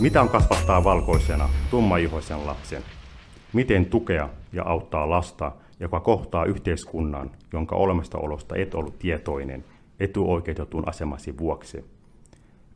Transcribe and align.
Mitä 0.00 0.20
on 0.20 0.28
kasvattaa 0.28 0.84
valkoisena, 0.84 1.48
tummaihoisen 1.70 2.46
lapsen? 2.46 2.82
Miten 3.52 3.86
tukea 3.86 4.28
ja 4.52 4.64
auttaa 4.64 5.10
lasta, 5.10 5.52
joka 5.80 6.00
kohtaa 6.00 6.44
yhteiskunnan, 6.44 7.30
jonka 7.52 7.76
olemassaolosta 7.76 8.56
et 8.56 8.74
ollut 8.74 8.98
tietoinen 8.98 9.64
etuoikeutetun 10.00 10.88
asemasi 10.88 11.38
vuoksi? 11.38 11.84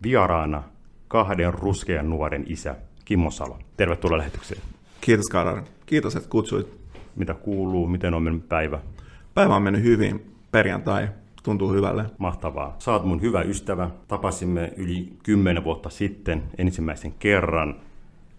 Vieraana 0.03 0.63
kahden 1.09 1.55
ruskean 1.55 2.11
nuoren 2.11 2.45
isä, 2.47 2.77
Kimmo 3.05 3.31
Salo. 3.31 3.59
Tervetuloa 3.77 4.19
lähetykseen. 4.19 4.61
Kiitos 5.01 5.27
Karar. 5.27 5.63
Kiitos, 5.87 6.17
että 6.17 6.29
kutsuit. 6.29 6.79
Mitä 7.17 7.35
kuuluu? 7.35 7.87
Miten 7.87 8.15
on 8.15 8.23
mennyt 8.23 8.49
päivä? 8.49 8.81
Päivä 9.35 9.57
on 9.57 9.63
mennyt 9.63 9.83
hyvin. 9.83 10.35
Perjantai 10.51 11.09
tuntuu 11.49 11.73
hyvälle. 11.73 12.05
Mahtavaa. 12.19 12.77
Saat 12.79 13.05
mun 13.05 13.21
hyvä 13.21 13.43
ystävä. 13.43 13.91
Tapasimme 14.09 14.73
yli 14.77 15.13
kymmenen 15.23 15.65
vuotta 15.65 15.91
sitten 15.91 16.43
ensimmäisen 16.59 17.13
kerran. 17.19 17.77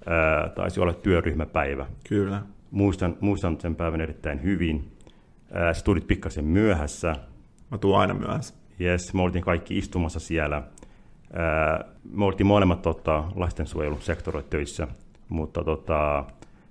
Ää, 0.05 0.49
taisi 0.49 0.79
olla 0.79 0.93
työryhmäpäivä. 0.93 1.85
Kyllä. 2.09 2.41
Muistan, 2.71 3.17
muistan 3.21 3.57
sen 3.59 3.75
päivän 3.75 4.01
erittäin 4.01 4.43
hyvin. 4.43 4.91
Ää, 5.53 5.73
sä 5.73 5.83
tulit 5.83 6.07
pikkasen 6.07 6.45
myöhässä. 6.45 7.15
Mä 7.71 7.77
tuun 7.77 7.99
aina 7.99 8.13
myöhässä. 8.13 8.53
Yes, 8.81 9.13
me 9.13 9.21
oltiin 9.21 9.43
kaikki 9.43 9.77
istumassa 9.77 10.19
siellä. 10.19 10.63
Ää, 11.33 11.85
me 12.11 12.25
oltiin 12.25 12.47
molemmat 12.47 12.81
tota, 12.81 13.23
lastensuojelusektorilla 13.35 14.47
töissä, 14.49 14.87
mutta 15.29 15.63
tota, 15.63 16.15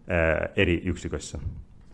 ää, 0.08 0.48
eri 0.56 0.82
yksikössä. 0.84 1.38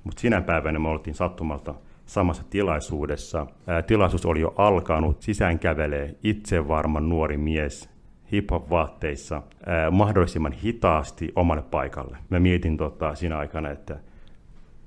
Mutta 0.04 0.20
sinä 0.20 0.40
päivänä 0.40 0.78
me 0.78 0.88
oltiin 0.88 1.14
sattumalta 1.14 1.74
samassa 2.06 2.44
tilaisuudessa. 2.50 3.46
Ää, 3.66 3.82
tilaisuus 3.82 4.26
oli 4.26 4.40
jo 4.40 4.54
alkanut. 4.56 5.22
Sisään 5.22 5.58
kävelee 5.58 6.16
itsevarma 6.22 7.00
nuori 7.00 7.36
mies 7.36 7.88
hip-hop-vaatteissa 8.32 9.42
ää, 9.66 9.90
mahdollisimman 9.90 10.52
hitaasti 10.52 11.32
omalle 11.36 11.62
paikalle. 11.62 12.16
Mä 12.30 12.40
mietin 12.40 12.76
tota, 12.76 13.14
siinä 13.14 13.38
aikana, 13.38 13.70
että 13.70 13.98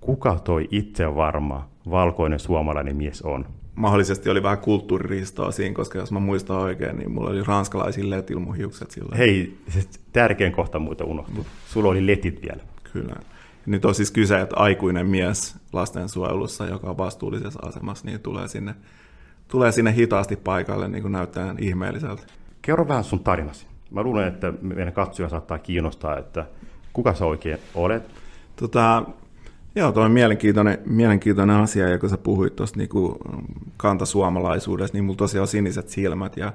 kuka 0.01 0.39
toi 0.43 0.67
itsevarma 0.71 1.69
valkoinen 1.89 2.39
suomalainen 2.39 2.95
mies 2.95 3.21
on? 3.21 3.45
Mahdollisesti 3.75 4.29
oli 4.29 4.43
vähän 4.43 4.57
kulttuuriristoa 4.57 5.51
siinä, 5.51 5.75
koska 5.75 5.97
jos 5.97 6.11
mä 6.11 6.19
muistan 6.19 6.57
oikein, 6.57 6.97
niin 6.97 7.11
mulla 7.11 7.29
oli 7.29 7.43
ranskalaisille 7.43 8.17
letilmuhiukset 8.17 8.91
silloin. 8.91 9.17
Hei, 9.17 9.57
se 9.69 9.79
tärkein 10.13 10.51
kohta 10.51 10.79
muuta 10.79 11.03
unohtui. 11.03 11.43
Sulla 11.67 11.89
oli 11.89 12.07
letit 12.07 12.41
vielä. 12.41 12.63
Kyllä. 12.93 13.15
Nyt 13.67 13.85
on 13.85 13.95
siis 13.95 14.11
kyse, 14.11 14.41
että 14.41 14.55
aikuinen 14.55 15.07
mies 15.07 15.55
lastensuojelussa, 15.73 16.65
joka 16.65 16.89
on 16.89 16.97
vastuullisessa 16.97 17.59
asemassa, 17.67 18.05
niin 18.05 18.19
tulee 18.19 18.47
sinne, 18.47 18.75
tulee 19.47 19.71
sinne 19.71 19.95
hitaasti 19.95 20.35
paikalle 20.35 20.87
niin 20.87 21.01
kuin 21.01 21.11
näyttää 21.11 21.55
ihmeelliseltä. 21.59 22.23
Kerro 22.61 22.87
vähän 22.87 23.03
sun 23.03 23.19
tarinasi. 23.19 23.67
Mä 23.91 24.03
luulen, 24.03 24.27
että 24.27 24.53
meidän 24.61 24.93
katsoja 24.93 25.29
saattaa 25.29 25.59
kiinnostaa, 25.59 26.17
että 26.17 26.45
kuka 26.93 27.13
sä 27.13 27.25
oikein 27.25 27.57
olet? 27.75 28.03
Tota, 28.55 29.03
joo, 29.75 29.91
tuo 29.91 30.03
on 30.03 30.11
mielenkiintoinen, 30.11 30.77
mielenkiintoinen 30.85 31.55
asia, 31.55 31.89
ja 31.89 31.99
kun 31.99 32.09
sä 32.09 32.17
puhuit 32.17 32.55
tuosta 32.55 32.77
niin 32.77 32.89
kantasuomalaisuudesta, 33.77 34.97
niin 34.97 35.05
mulla 35.05 35.17
tosiaan 35.17 35.41
on 35.41 35.47
siniset 35.47 35.89
silmät 35.89 36.37
ja 36.37 36.53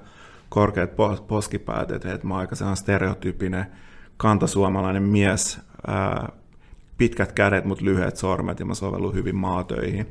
korkeat 0.48 0.90
poskipäät, 1.28 1.90
että 1.90 2.18
mä 2.22 2.34
oon 2.34 2.40
aika 2.40 2.56
sellainen 2.56 2.76
stereotyyppinen 2.76 3.66
kantasuomalainen 4.16 5.02
mies, 5.02 5.60
ää, 5.86 6.28
pitkät 7.02 7.32
kädet, 7.32 7.64
mutta 7.64 7.84
lyhyet 7.84 8.16
sormet, 8.16 8.60
ja 8.60 8.66
mä 8.66 8.74
sovellun 8.74 9.14
hyvin 9.14 9.36
maatöihin. 9.36 10.06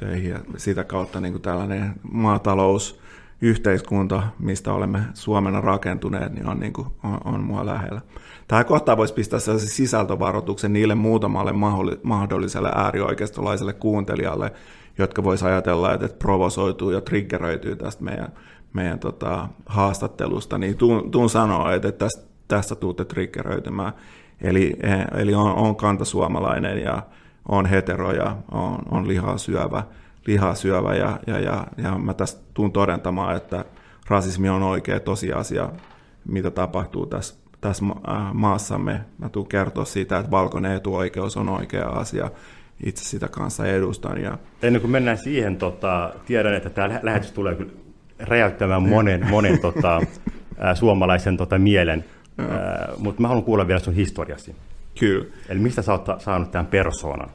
Töihin, 0.00 0.30
ja 0.30 0.38
sitä 0.56 0.84
kautta 0.84 1.20
niin 1.20 1.32
kuin 1.32 1.42
tällainen 1.42 1.94
maatalous, 2.12 3.00
yhteiskunta, 3.40 4.22
mistä 4.38 4.72
olemme 4.72 5.00
Suomena 5.14 5.60
rakentuneet, 5.60 6.32
niin 6.32 6.46
on, 6.46 6.60
niin 6.60 6.72
kuin, 6.72 6.88
on, 7.04 7.20
on 7.24 7.44
mua 7.44 7.66
lähellä. 7.66 8.00
Tähän 8.48 8.64
kohtaan 8.64 8.98
voisi 8.98 9.14
pistää 9.14 9.40
sellaisen 9.40 9.68
sisältövaroituksen 9.68 10.72
niille 10.72 10.94
muutamalle 10.94 11.52
mahdolliselle 12.02 12.70
äärioikeistolaiselle 12.74 13.72
kuuntelijalle, 13.72 14.52
jotka 14.98 15.24
voisi 15.24 15.44
ajatella, 15.44 15.94
että 15.94 16.08
provosoituu 16.08 16.90
ja 16.90 17.00
triggeröityy 17.00 17.76
tästä 17.76 18.04
meidän, 18.04 18.28
meidän 18.72 18.98
tota, 18.98 19.48
haastattelusta, 19.66 20.58
niin 20.58 20.76
tuun, 20.76 21.10
tuun 21.10 21.30
sanoa, 21.30 21.74
että 21.74 21.92
tästä, 21.92 22.22
tästä 22.48 22.74
tuutte 22.74 23.04
triggeröitymään. 23.04 23.92
Eli, 24.44 24.76
eli 25.16 25.34
on, 25.34 25.54
on 25.54 25.76
kantasuomalainen 25.76 26.82
ja 26.82 27.02
on 27.48 27.66
hetero 27.66 28.12
ja 28.12 28.36
on, 28.50 28.78
on 28.90 29.08
lihaa 29.08 29.38
syövä, 29.38 29.82
lihaa 30.26 30.54
syövä 30.54 30.94
ja, 30.94 31.18
ja, 31.26 31.38
ja, 31.40 31.66
ja 31.76 31.98
mä 31.98 32.14
tästä 32.14 32.42
tuun 32.54 32.72
todentamaan, 32.72 33.36
että 33.36 33.64
rasismi 34.08 34.48
on 34.48 34.62
oikea 34.62 35.00
tosiasia, 35.00 35.68
mitä 36.28 36.50
tapahtuu 36.50 37.06
tässä, 37.06 37.34
tässä 37.60 37.84
maassamme. 38.32 39.00
Mä 39.18 39.28
tuun 39.28 39.48
kertoa 39.48 39.84
siitä, 39.84 40.18
että 40.18 40.30
valkoinen 40.30 40.72
etuoikeus 40.72 41.36
on 41.36 41.48
oikea 41.48 41.88
asia. 41.88 42.30
Itse 42.84 43.04
sitä 43.04 43.28
kanssa 43.28 43.66
edustan. 43.66 44.22
Ja... 44.22 44.38
Ennen 44.62 44.80
kuin 44.82 44.90
mennään 44.90 45.18
siihen, 45.18 45.56
tota, 45.56 46.12
tiedän, 46.26 46.54
että 46.54 46.70
tämä 46.70 47.00
lähetys 47.02 47.32
tulee 47.32 47.54
kyllä 47.54 47.72
räjäyttämään 48.18 48.82
monen, 48.82 49.26
monen 49.30 49.58
tota, 49.58 50.00
suomalaisen 50.80 51.36
tota, 51.36 51.58
mielen. 51.58 52.04
Mutta 52.98 53.22
mä 53.22 53.28
haluan 53.28 53.44
kuulla 53.44 53.68
vielä 53.68 53.80
sun 53.80 53.94
historiasi. 53.94 54.56
Kyllä. 54.98 55.26
Eli 55.48 55.58
mistä 55.58 55.82
sä 55.82 55.92
oot 55.92 56.06
saanut 56.18 56.50
tämän 56.50 56.66
persoonan? 56.66 57.30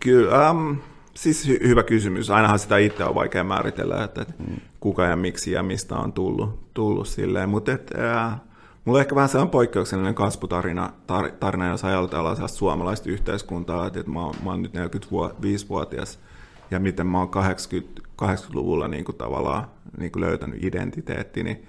Kyllä, 0.00 0.50
um, 0.50 0.76
siis 1.14 1.48
hy- 1.48 1.66
hyvä 1.66 1.82
kysymys. 1.82 2.30
Ainahan 2.30 2.58
sitä 2.58 2.78
itse 2.78 3.04
on 3.04 3.14
vaikea 3.14 3.44
määritellä, 3.44 4.04
että, 4.04 4.22
että 4.22 4.34
mm. 4.38 4.56
kuka 4.80 5.04
ja 5.04 5.16
miksi 5.16 5.52
ja 5.52 5.62
mistä 5.62 5.96
on 5.96 6.12
tullut, 6.12 6.58
tullut 6.74 7.08
silleen. 7.08 7.48
Mutta 7.48 7.72
äh, 7.72 8.40
mulla 8.84 8.98
on 8.98 9.00
ehkä 9.00 9.14
vähän 9.14 9.28
sellainen 9.28 9.50
poikkeuksellinen 9.50 10.14
kasvutarina, 10.14 10.92
tar- 11.12 11.32
tarina, 11.40 11.68
jos 11.68 11.84
ajatellaan 11.84 12.36
sellaista 12.36 12.58
suomalaista 12.58 13.10
yhteiskuntaa, 13.10 13.86
että, 13.86 14.00
että 14.00 14.12
mä, 14.12 14.24
oon, 14.24 14.34
mä 14.44 14.50
oon 14.50 14.62
nyt 14.62 14.74
45-vuotias 14.74 16.18
ja 16.70 16.80
miten 16.80 17.06
mä 17.06 17.18
oon 17.18 17.28
80, 17.28 18.02
80-luvulla 18.22 18.88
niin 18.88 19.04
kuin 19.04 19.16
tavallaan 19.16 19.66
niin 19.98 20.12
kuin 20.12 20.20
löytänyt 20.20 20.64
identiteettini, 20.64 21.62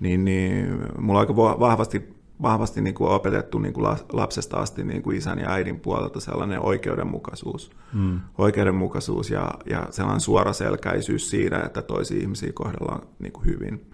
niin, 0.00 0.24
niin 0.24 0.78
mulla 0.98 1.20
on 1.20 1.28
aika 1.28 1.36
vahvasti 1.36 2.19
vahvasti 2.42 2.80
niin 2.80 2.94
kuin 2.94 3.10
opetettu 3.10 3.58
niin 3.58 3.72
kuin 3.72 3.86
lapsesta 4.12 4.56
asti 4.56 4.84
niin 4.84 5.02
kuin 5.02 5.16
isän 5.16 5.38
ja 5.38 5.50
äidin 5.50 5.80
puolelta 5.80 6.20
sellainen 6.20 6.60
oikeudenmukaisuus, 6.60 7.70
mm. 7.92 8.20
oikeudenmukaisuus 8.38 9.30
ja, 9.30 9.50
ja 9.66 9.86
sellainen 9.90 10.20
suoraselkäisyys 10.20 11.30
siinä, 11.30 11.60
että 11.60 11.82
toisia 11.82 12.20
ihmisiä 12.20 12.52
kohdellaan 12.54 13.02
niin 13.18 13.32
kuin 13.32 13.46
hyvin, 13.46 13.90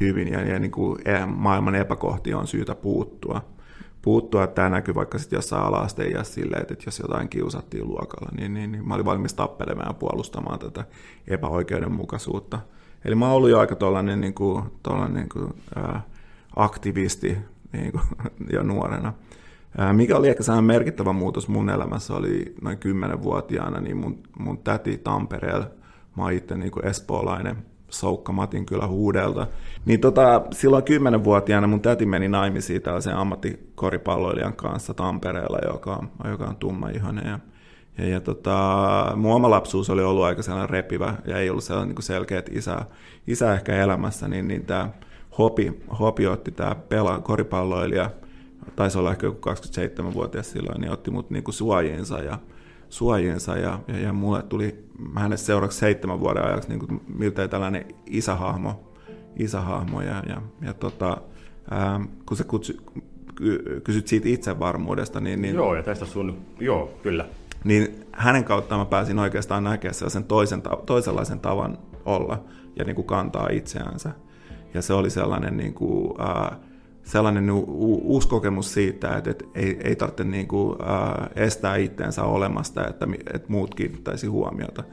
hyvin 0.00 0.32
ja, 0.32 0.40
ja 0.40 0.58
niin 0.58 0.70
kuin 0.70 1.08
e, 1.08 1.26
maailman 1.26 1.74
epäkohti 1.74 2.34
on 2.34 2.46
syytä 2.46 2.74
puuttua. 2.74 3.42
Puuttua, 4.02 4.44
että 4.44 4.54
tämä 4.54 4.68
näkyy 4.68 4.94
vaikka 4.94 5.18
sitten 5.18 5.36
jossain 5.36 5.62
ala 5.62 5.88
silleen, 6.22 6.62
että 6.62 6.74
jos 6.86 6.98
jotain 6.98 7.28
kiusattiin 7.28 7.88
luokalla, 7.88 8.28
niin, 8.36 8.54
niin, 8.54 8.72
niin 8.72 8.88
mä 8.88 8.94
olin 8.94 9.04
valmis 9.04 9.34
tappelemaan 9.34 9.88
ja 9.88 9.94
puolustamaan 9.94 10.58
tätä 10.58 10.84
epäoikeudenmukaisuutta. 11.28 12.60
Eli 13.04 13.14
mä 13.14 13.26
oon 13.26 13.34
ollut 13.34 13.50
jo 13.50 13.58
aika 13.58 13.76
tuollainen 13.76 14.20
niin 14.20 14.34
kuin, 14.34 14.64
niin 15.08 15.28
kuin, 15.28 15.54
ää, 15.76 16.02
aktivisti 16.56 17.38
niin 17.76 17.92
kuin, 17.92 18.04
jo 18.54 18.62
nuorena. 18.62 19.12
Mikä 19.92 20.16
oli 20.16 20.28
ehkä 20.28 20.42
sellainen 20.42 20.64
merkittävä 20.64 21.12
muutos 21.12 21.48
mun 21.48 21.70
elämässä 21.70 22.14
oli 22.14 22.54
noin 22.62 22.78
kymmenenvuotiaana, 22.78 23.80
niin 23.80 23.96
mun, 23.96 24.18
mun 24.38 24.58
täti 24.58 24.98
Tampereella, 24.98 25.70
mä 26.16 26.22
oon 26.22 26.32
itse 26.32 26.56
niin 26.56 26.86
espoolainen, 26.86 27.56
Soukka 27.88 28.32
Matin 28.32 28.66
kyllä 28.66 28.86
huudelta. 28.86 29.46
Niin 29.84 30.00
tota, 30.00 30.42
silloin 30.52 30.84
kymmenenvuotiaana 30.84 31.66
mun 31.66 31.80
täti 31.80 32.06
meni 32.06 32.28
naimisiin 32.28 32.82
tällaisen 32.82 33.16
ammattikoripalloilijan 33.16 34.54
kanssa 34.54 34.94
Tampereella, 34.94 35.58
joka 35.72 35.96
on, 35.96 36.30
joka 36.30 36.44
on 36.44 36.90
ihonen. 36.94 37.26
Ja, 37.26 37.38
ja, 37.98 38.08
ja 38.08 38.20
tota, 38.20 39.12
mun 39.16 39.32
oma 39.32 39.50
lapsuus 39.50 39.90
oli 39.90 40.02
ollut 40.02 40.24
aika 40.24 40.42
sellainen 40.42 40.70
repivä 40.70 41.14
ja 41.24 41.38
ei 41.38 41.50
ollut 41.50 41.64
sellainen 41.64 41.94
niin 41.94 42.02
selkeät 42.02 42.48
isä, 42.52 42.80
isä 43.26 43.54
ehkä 43.54 43.76
elämässä, 43.76 44.28
niin, 44.28 44.48
niin 44.48 44.64
tämä 44.64 44.90
Hopi, 45.38 45.82
Hopi 46.00 46.26
otti 46.26 46.50
tämä 46.50 46.74
pela, 46.74 47.20
koripalloilija, 47.20 48.10
taisi 48.76 48.98
olla 48.98 49.10
ehkä 49.10 49.26
27-vuotias 49.26 50.50
silloin, 50.50 50.80
niin 50.80 50.92
otti 50.92 51.10
mut 51.10 51.30
niinku 51.30 51.52
suojiinsa 51.52 52.18
ja, 52.18 52.38
suojiinsa 52.88 53.56
ja, 53.56 53.80
ja, 53.88 53.98
ja 53.98 54.12
mulle 54.12 54.42
tuli 54.42 54.84
hänen 55.14 55.38
seuraavaksi 55.38 55.78
seitsemän 55.78 56.20
vuoden 56.20 56.44
ajaksi 56.44 56.68
niinku 56.68 56.86
miltei 57.18 57.48
tällainen 57.48 57.84
isähahmo, 58.06 58.92
isähahmo 59.36 60.02
ja, 60.02 60.22
ja, 60.28 60.42
ja 60.62 60.74
tota, 60.74 61.16
ää, 61.70 62.00
kun 62.26 62.36
sä 62.36 62.44
kutsu, 62.44 62.72
kysyt 63.84 64.06
siitä 64.06 64.28
itsevarmuudesta, 64.28 65.20
niin, 65.20 65.42
niin... 65.42 65.54
Joo, 65.54 65.74
ja 65.74 65.82
tästä 65.82 66.06
sun, 66.06 66.38
joo, 66.60 66.90
kyllä. 67.02 67.24
Niin 67.64 68.06
hänen 68.12 68.44
kautta 68.44 68.78
mä 68.78 68.84
pääsin 68.84 69.18
oikeastaan 69.18 69.64
näkemään 69.64 69.94
sellaisen 69.94 70.24
toisen, 70.24 70.62
toisenlaisen 70.86 71.40
tavan 71.40 71.78
olla 72.04 72.44
ja 72.76 72.84
niin 72.84 72.96
kuin 72.96 73.06
kantaa 73.06 73.48
itseänsä. 73.48 74.10
Ja 74.76 74.82
se 74.82 74.92
oli 74.92 75.10
sellainen, 75.10 75.56
niin 75.56 75.74
kuin, 75.74 76.20
äh, 76.20 76.58
sellainen 77.02 77.50
u- 77.50 78.00
uusi 78.04 78.28
kokemus 78.28 78.74
siitä, 78.74 79.16
että, 79.16 79.30
että 79.30 79.44
ei, 79.54 79.78
ei 79.84 79.96
tarvitse 79.96 80.24
niin 80.24 80.48
kuin, 80.48 80.76
äh, 80.82 81.30
estää 81.36 81.76
itseensä 81.76 82.22
olemasta, 82.22 82.86
että, 82.88 83.06
että 83.34 83.52
muut 83.52 83.74
kiinnittäisi 83.74 84.26
huomiota, 84.26 84.84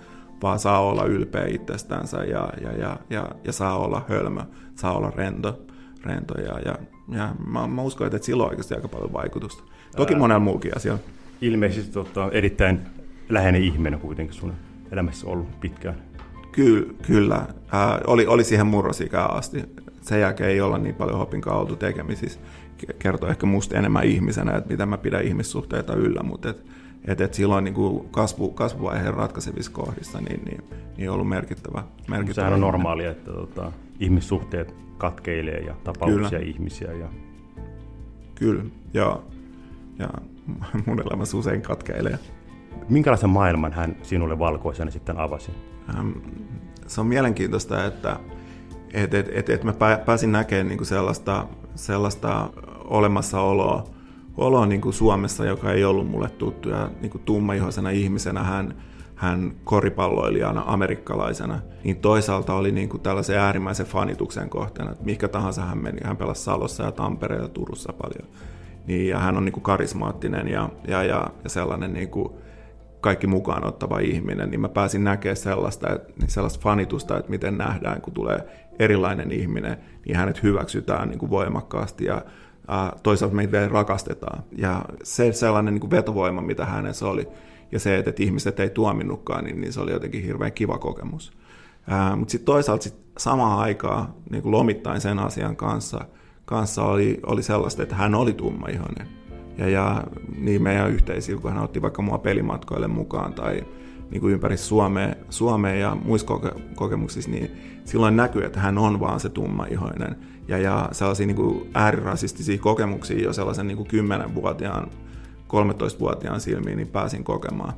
vaan 0.43 0.59
saa 0.59 0.79
olla 0.79 1.05
ylpeä 1.05 1.45
itsestänsä 1.45 2.23
ja, 2.23 2.49
ja, 2.61 2.71
ja, 2.71 2.97
ja, 3.09 3.27
ja 3.43 3.51
saa 3.53 3.77
olla 3.77 4.05
hölmö, 4.09 4.41
saa 4.75 4.97
olla 4.97 5.11
rento, 5.15 5.61
rentoja. 6.05 6.59
Ja, 6.59 6.77
ja 7.09 7.35
mä, 7.47 7.67
mä 7.67 7.81
uskon, 7.81 8.07
että 8.07 8.25
sillä 8.25 8.43
on 8.43 8.49
oikeasti 8.49 8.75
aika 8.75 8.87
paljon 8.87 9.13
vaikutusta. 9.13 9.63
Toki 9.95 10.15
monella 10.15 10.39
muukin 10.39 10.77
asia. 10.77 10.97
Ilmeisesti 11.41 11.91
tota, 11.91 12.29
erittäin 12.31 12.79
läheinen 13.29 13.63
ihminen 13.63 13.99
kuitenkin 13.99 14.35
sun 14.35 14.53
elämässä 14.91 15.27
ollut 15.27 15.59
pitkään. 15.59 15.95
Kyllä, 16.53 16.93
kyllä. 17.07 17.35
Äh, 17.35 17.99
oli, 18.07 18.27
oli 18.27 18.43
siihen 18.43 18.67
murrosikään 18.67 19.33
asti. 19.33 19.63
Sen 20.01 20.21
jälkeen 20.21 20.49
ei 20.49 20.61
olla 20.61 20.77
niin 20.77 20.95
paljon 20.95 21.17
hopin 21.17 21.41
kanssa 21.41 21.59
oltu 21.59 21.75
tekemisissä. 21.75 22.39
Kertoo 22.99 23.29
ehkä 23.29 23.45
musta 23.45 23.77
enemmän 23.77 24.03
ihmisenä, 24.03 24.55
että 24.55 24.69
mitä 24.69 24.85
mä 24.85 24.97
pidän 24.97 25.23
ihmissuhteita 25.23 25.95
yllä, 25.95 26.23
mutta 26.23 26.49
et, 26.49 26.65
et, 27.05 27.21
et 27.21 27.33
silloin 27.33 27.63
niin 27.63 27.73
kuin 27.73 28.09
kasvu, 28.09 28.49
kasvuvaiheen 28.49 29.13
ratkaisevissa 29.13 29.71
kohdissa 29.71 30.21
niin, 30.21 30.41
niin, 30.45 30.63
niin 30.97 31.09
ollut 31.09 31.29
merkittävä. 31.29 31.83
merkittävä 32.07 32.33
Sehän 32.33 32.53
on 32.53 32.61
normaalia, 32.61 33.11
että 33.11 33.31
tota, 33.31 33.71
ihmissuhteet 33.99 34.75
katkeilee 34.97 35.59
ja 35.59 35.75
tapauksia 35.83 36.29
Kyllä. 36.29 36.51
ihmisiä. 36.51 36.91
Ja... 36.91 37.09
Kyllä, 38.35 38.63
joo. 38.93 39.23
Ja 39.99 40.09
mun 40.85 41.01
elämässä 41.01 41.37
usein 41.37 41.61
katkeilee. 41.61 42.19
Minkälaisen 42.89 43.29
maailman 43.29 43.73
hän 43.73 43.95
sinulle 44.01 44.39
valkoisena 44.39 44.91
sitten 44.91 45.19
avasi? 45.19 45.51
Ähm, 45.89 46.11
se 46.87 47.01
on 47.01 47.07
mielenkiintoista, 47.07 47.85
että 47.85 48.19
et, 48.93 49.13
et, 49.13 49.29
et, 49.31 49.49
et 49.49 49.63
mä 49.63 49.73
pääsin 50.05 50.31
näkemään 50.31 50.67
niinku 50.67 50.85
sellaista, 50.85 51.47
sellaista 51.75 52.49
olemassaoloa 52.85 53.93
oloa 54.37 54.65
niinku 54.65 54.91
Suomessa, 54.91 55.45
joka 55.45 55.71
ei 55.71 55.83
ollut 55.83 56.07
mulle 56.07 56.29
tuttu. 56.29 56.69
Ja 56.69 56.89
niinku 57.01 57.19
tummaihoisena 57.19 57.89
ihmisenä 57.89 58.43
hän, 58.43 58.75
hän 59.15 59.55
koripalloilijana, 59.63 60.63
amerikkalaisena, 60.65 61.59
niin 61.83 61.97
toisaalta 61.97 62.53
oli 62.53 62.71
niin 62.71 62.89
kuin 62.89 63.01
tällaisen 63.01 63.37
äärimmäisen 63.37 63.85
fanituksen 63.85 64.49
kohteena, 64.49 64.91
että 64.91 65.05
mikä 65.05 65.27
tahansa 65.27 65.61
hän 65.61 65.77
meni, 65.77 65.99
hän 66.03 66.17
pelasi 66.17 66.43
Salossa 66.43 66.83
ja 66.83 66.91
Tampereella 66.91 67.45
ja 67.45 67.49
Turussa 67.49 67.93
paljon. 67.93 68.33
Niin, 68.87 69.07
ja 69.07 69.19
hän 69.19 69.37
on 69.37 69.45
niin 69.45 69.53
kuin 69.53 69.63
karismaattinen 69.63 70.47
ja, 70.47 70.69
ja, 70.87 71.03
ja, 71.03 71.27
ja 71.43 71.49
sellainen 71.49 71.93
niin 71.93 72.09
kuin 72.09 72.33
kaikki 73.03 73.27
mukaan 73.27 73.65
ottava 73.65 73.99
ihminen, 73.99 74.49
niin 74.49 74.61
mä 74.61 74.69
pääsin 74.69 75.03
näkemään 75.03 75.35
sellaista, 75.35 75.87
niin 76.19 76.29
sellaista 76.29 76.59
fanitusta, 76.63 77.17
että 77.17 77.29
miten 77.29 77.57
nähdään, 77.57 78.01
kun 78.01 78.13
tulee 78.13 78.69
erilainen 78.79 79.31
ihminen, 79.31 79.77
niin 80.05 80.17
hänet 80.17 80.43
hyväksytään 80.43 81.09
niin 81.09 81.19
kuin 81.19 81.29
voimakkaasti 81.29 82.05
ja 82.05 82.21
toisaalta 83.03 83.35
meitä 83.35 83.67
rakastetaan. 83.67 84.43
Ja 84.57 84.85
se 85.03 85.33
sellainen 85.33 85.73
niin 85.73 85.81
kuin 85.81 85.91
vetovoima, 85.91 86.41
mitä 86.41 86.65
hänessä 86.65 87.07
oli, 87.07 87.27
ja 87.71 87.79
se, 87.79 87.97
että, 87.97 88.09
että 88.09 88.23
ihmiset 88.23 88.59
ei 88.59 88.69
tuominnutkaan, 88.69 89.43
niin, 89.43 89.61
niin 89.61 89.73
se 89.73 89.81
oli 89.81 89.91
jotenkin 89.91 90.23
hirveän 90.23 90.53
kiva 90.53 90.77
kokemus. 90.77 91.33
Mutta 92.15 92.31
sitten 92.31 92.45
toisaalta 92.45 92.83
sit 92.83 92.95
samaan 93.17 93.59
aikaan 93.59 94.13
niin 94.29 94.43
kuin 94.43 94.51
lomittain 94.51 95.01
sen 95.01 95.19
asian 95.19 95.55
kanssa, 95.55 96.05
kanssa 96.45 96.83
oli, 96.83 97.19
oli 97.25 97.43
sellaista, 97.43 97.83
että 97.83 97.95
hän 97.95 98.15
oli 98.15 98.33
tummaihoinen. 98.33 99.22
Ja, 99.57 99.69
ja 99.69 100.03
niin 100.37 100.63
meidän 100.63 100.91
yhteisiä, 100.91 101.37
kun 101.37 101.53
hän 101.53 101.63
otti 101.63 101.81
vaikka 101.81 102.01
mua 102.01 102.17
pelimatkoille 102.17 102.87
mukaan 102.87 103.33
tai 103.33 103.63
niin 104.11 104.21
kuin 104.21 104.33
ympäri 104.33 104.57
Suomea, 104.57 105.15
Suomea 105.29 105.75
ja 105.75 105.97
muissa 106.05 106.27
koke- 106.27 106.61
kokemuksissa, 106.75 107.31
niin 107.31 107.51
silloin 107.85 108.15
näkyy, 108.15 108.45
että 108.45 108.59
hän 108.59 108.77
on 108.77 108.99
vaan 108.99 109.19
se 109.19 109.29
tummaihoinen. 109.29 110.15
Ja, 110.47 110.57
ja 110.57 110.89
sellaisia 110.91 111.27
niin 111.27 111.35
kuin 111.35 111.69
äärirasistisia 111.73 112.57
kokemuksia 112.57 113.23
jo 113.23 113.33
sellaisen 113.33 113.67
niin 113.67 113.77
kuin 113.77 113.87
10-vuotiaan 113.87 114.89
13-vuotiaan 115.47 116.41
silmiin, 116.41 116.77
niin 116.77 116.87
pääsin 116.87 117.23
kokemaan. 117.23 117.73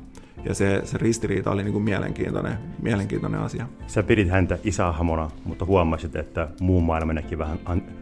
Ja 0.46 0.54
se, 0.54 0.80
se 0.84 0.98
ristiriita 0.98 1.50
oli 1.50 1.62
niin 1.62 1.72
kuin 1.72 1.84
mielenkiintoinen, 1.84 2.58
mielenkiintoinen 2.82 3.40
asia. 3.40 3.68
Sä 3.86 4.02
pidit 4.02 4.28
häntä 4.28 4.58
isähahmona, 4.64 5.30
mutta 5.44 5.64
huomasit, 5.64 6.16
että 6.16 6.48
muu 6.60 6.80
maailma 6.80 7.12
näki 7.12 7.38
vähän 7.38 7.58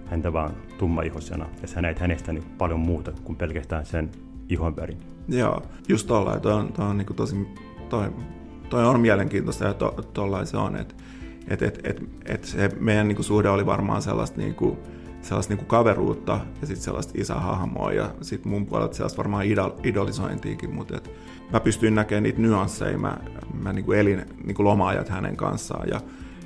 häntä 0.07 0.33
vaan 0.33 0.51
tummaihosena. 0.79 1.47
Ja 1.63 1.69
sä 1.69 1.83
näit 1.83 1.99
hänestä 1.99 2.33
niin 2.33 2.45
paljon 2.59 2.81
muuta 2.81 3.13
kuin 3.25 3.37
pelkästään 3.37 3.87
sen 3.87 4.11
ihon 4.49 4.77
värin. 4.77 4.99
Joo, 5.29 5.63
just 5.89 6.07
tollain. 6.07 6.41
Toi 6.41 6.53
on, 6.53 6.73
toi 6.73 6.87
on 6.87 6.99
niin 6.99 7.07
kuin 7.07 7.17
tosi, 7.17 7.49
toi, 7.89 8.11
toi 8.69 8.85
on 8.87 9.01
mielenkiintoista 9.01 9.65
ja 9.65 9.75
to, 9.75 9.91
tollain 10.13 10.47
se 10.47 10.57
on. 10.57 10.77
Että 10.77 10.95
et, 11.49 11.63
et, 11.63 11.81
et, 11.85 12.03
et 12.27 12.45
se 12.45 12.71
meidän 12.81 13.09
niin 13.09 13.17
kuin 13.17 13.27
suhde 13.27 13.49
oli 13.49 13.67
varmaan 13.67 14.03
sellaista 14.03 14.41
niin 14.41 14.55
kuin, 14.55 14.79
sellaista 15.25 15.51
niin 15.51 15.59
kuin 15.59 15.69
kaveruutta 15.69 16.41
ja 16.61 16.67
sitten 16.67 16.85
sellaista 16.85 17.13
isähahmoa 17.17 17.93
ja 17.93 18.15
sitten 18.21 18.53
mun 18.53 18.67
puolelta 18.67 18.97
sellaista 18.97 19.17
varmaan 19.17 19.47
idolisointiikin, 19.83 20.75
mutta 20.75 20.97
et 20.97 21.11
mä 21.53 21.61
pystyin 21.61 21.95
näkemään 21.95 22.23
niitä 22.23 22.41
nyansseja, 22.41 22.99
mä, 22.99 23.17
mä 23.63 23.73
niin 23.73 23.85
kuin 23.85 23.99
elin 23.99 24.23
niin 24.45 24.55
kuin 24.55 24.65
loma-ajat 24.65 25.09
hänen 25.09 25.37
kanssaan 25.37 25.89
ja, 25.89 26.01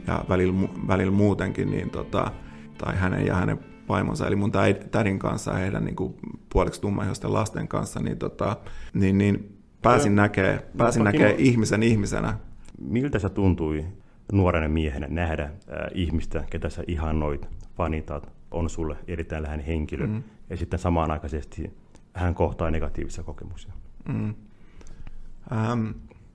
ja 0.07 0.25
välillä, 0.29 0.69
välillä 0.89 1.13
muutenkin, 1.13 1.71
niin 1.71 1.91
tota, 1.91 2.31
tai 2.79 2.97
hänen 2.97 3.27
ja 3.27 3.35
hänen 3.35 3.59
vaimonsa, 3.89 4.27
eli 4.27 4.37
mun 4.37 4.53
tädin 4.91 5.19
kanssa 5.19 5.51
ja 5.53 5.59
heidän 5.59 5.85
niin 5.85 5.97
kuin 5.97 6.15
puoliksi 6.53 6.81
tummaihoisten 6.81 7.33
lasten 7.33 7.69
kanssa, 7.69 8.01
niin, 8.01 8.19
tota, 8.19 8.57
niin, 8.95 9.19
niin 9.19 9.59
pääsin 9.83 10.17
näkemään, 10.17 10.61
pääsin 10.77 11.05
näkee 11.05 11.35
ihmisen 11.39 11.83
ihmisenä. 11.83 12.39
Miltä 12.81 13.19
se 13.19 13.29
tuntui 13.29 13.85
nuorena 14.33 14.69
miehenä 14.69 15.07
nähdä 15.11 15.43
äh, 15.43 15.51
ihmistä, 15.95 16.45
ketä 16.51 16.69
sä 16.69 16.83
ihannoit, 16.87 17.49
fanitat, 17.77 18.38
on 18.51 18.71
sulle 18.71 18.97
erittäin 19.09 19.43
läheinen 19.43 19.67
henkilö, 19.67 20.07
mm. 20.07 20.23
ja 20.51 20.57
sitten 20.57 20.79
samanaikaisesti 20.79 21.73
hän 22.15 22.35
kohtaa 22.35 22.71
negatiivisia 22.71 23.25
kokemuksia. 23.25 23.73
Mm. 24.09 24.35
Ähm, 25.53 25.89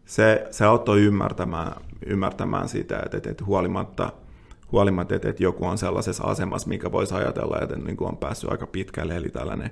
se, 0.06 0.48
se 0.52 0.66
auttoi 0.66 1.02
ymmärtämään, 1.02 1.72
ymmärtämään 2.06 2.70
sitä, 2.70 3.00
että, 3.06 3.18
että, 3.18 3.32
että 3.32 3.46
huolimatta, 3.46 4.14
huolimatta 4.72 5.16
että, 5.16 5.30
että 5.30 5.44
joku 5.44 5.66
on 5.66 5.78
sellaisessa 5.78 6.24
asemassa, 6.24 6.70
mikä 6.70 6.92
voisi 6.92 7.16
ajatella, 7.16 7.60
että 7.62 7.76
niin 7.76 7.98
kuin 7.98 8.08
on 8.08 8.18
päässyt 8.18 8.52
aika 8.52 8.68
pitkälle, 8.68 9.16
eli 9.16 9.30
tällainen 9.30 9.72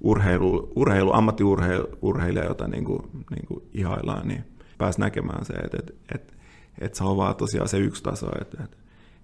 urheilu, 0.00 0.72
urheilu 0.76 1.12
ammattiurheilija, 1.12 2.44
jota 2.44 2.68
niin 2.68 2.84
kuin, 2.84 3.02
niin 3.30 3.46
kuin 3.46 3.62
ihaillaan, 3.74 4.28
niin 4.28 4.44
pääsi 4.78 5.00
näkemään 5.00 5.44
se, 5.44 5.52
että, 5.52 5.76
että, 5.78 5.92
että, 6.14 6.32
että 6.78 6.98
se 6.98 7.04
on 7.04 7.16
vaan 7.16 7.36
tosiaan 7.36 7.68
se 7.68 7.78
yksi 7.78 8.02
taso, 8.02 8.26
että, 8.40 8.64
että 8.64 8.76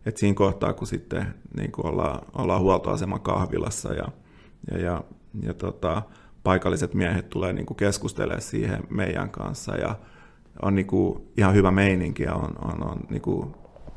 et 0.06 0.16
siinä 0.16 0.34
kohtaa, 0.34 0.72
kun 0.72 0.86
sitten 0.86 1.34
niin 1.56 1.72
kun 1.72 1.86
ollaan, 1.86 2.20
ollaan 2.34 2.60
huoltoaseman 2.60 3.20
kahvilassa 3.20 3.94
ja, 3.94 4.08
ja, 4.70 4.78
ja, 4.78 5.04
ja 5.42 5.54
tota, 5.54 6.02
paikalliset 6.42 6.94
miehet 6.94 7.30
tulee 7.30 7.52
niin 7.52 7.66
keskustelemaan 7.76 8.42
siihen 8.42 8.82
meidän 8.90 9.30
kanssa 9.30 9.76
ja 9.76 9.94
on 10.62 10.74
niin 10.74 10.86
kuin 10.86 11.22
ihan 11.36 11.54
hyvä 11.54 11.70
meininki 11.70 12.22
ja 12.22 12.34
on, 12.34 12.54
on, 12.64 12.90
on, 12.90 13.00
niin 13.10 13.22
kuin, 13.22 13.54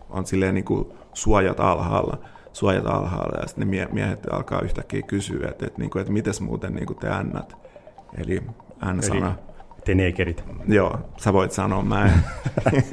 on 0.09 0.25
silleen 0.25 0.55
niin 0.55 0.65
kuin 0.65 0.87
suojat 1.13 1.59
alhaalla, 1.59 2.17
suojat 2.53 2.85
alhaalla 2.85 3.39
ja 3.39 3.47
sitten 3.47 3.71
ne 3.71 3.87
miehet 3.91 4.33
alkaa 4.33 4.61
yhtäkkiä 4.61 5.01
kysyä, 5.01 5.49
että, 5.49 5.65
että, 5.65 5.79
niin 5.79 5.89
kuin, 5.89 6.01
että 6.01 6.13
mites 6.13 6.41
muuten 6.41 6.73
niin 6.73 6.85
kuin 6.85 6.99
te 6.99 7.09
ännät. 7.09 7.57
Eli 8.17 8.41
N-sana, 8.93 9.35
te 9.35 9.50
negerit. 9.87 10.43
Joo, 10.67 10.99
sä 11.17 11.33
voit 11.33 11.51
sanoa, 11.51 11.83
mä 11.83 12.05
en. 12.05 12.13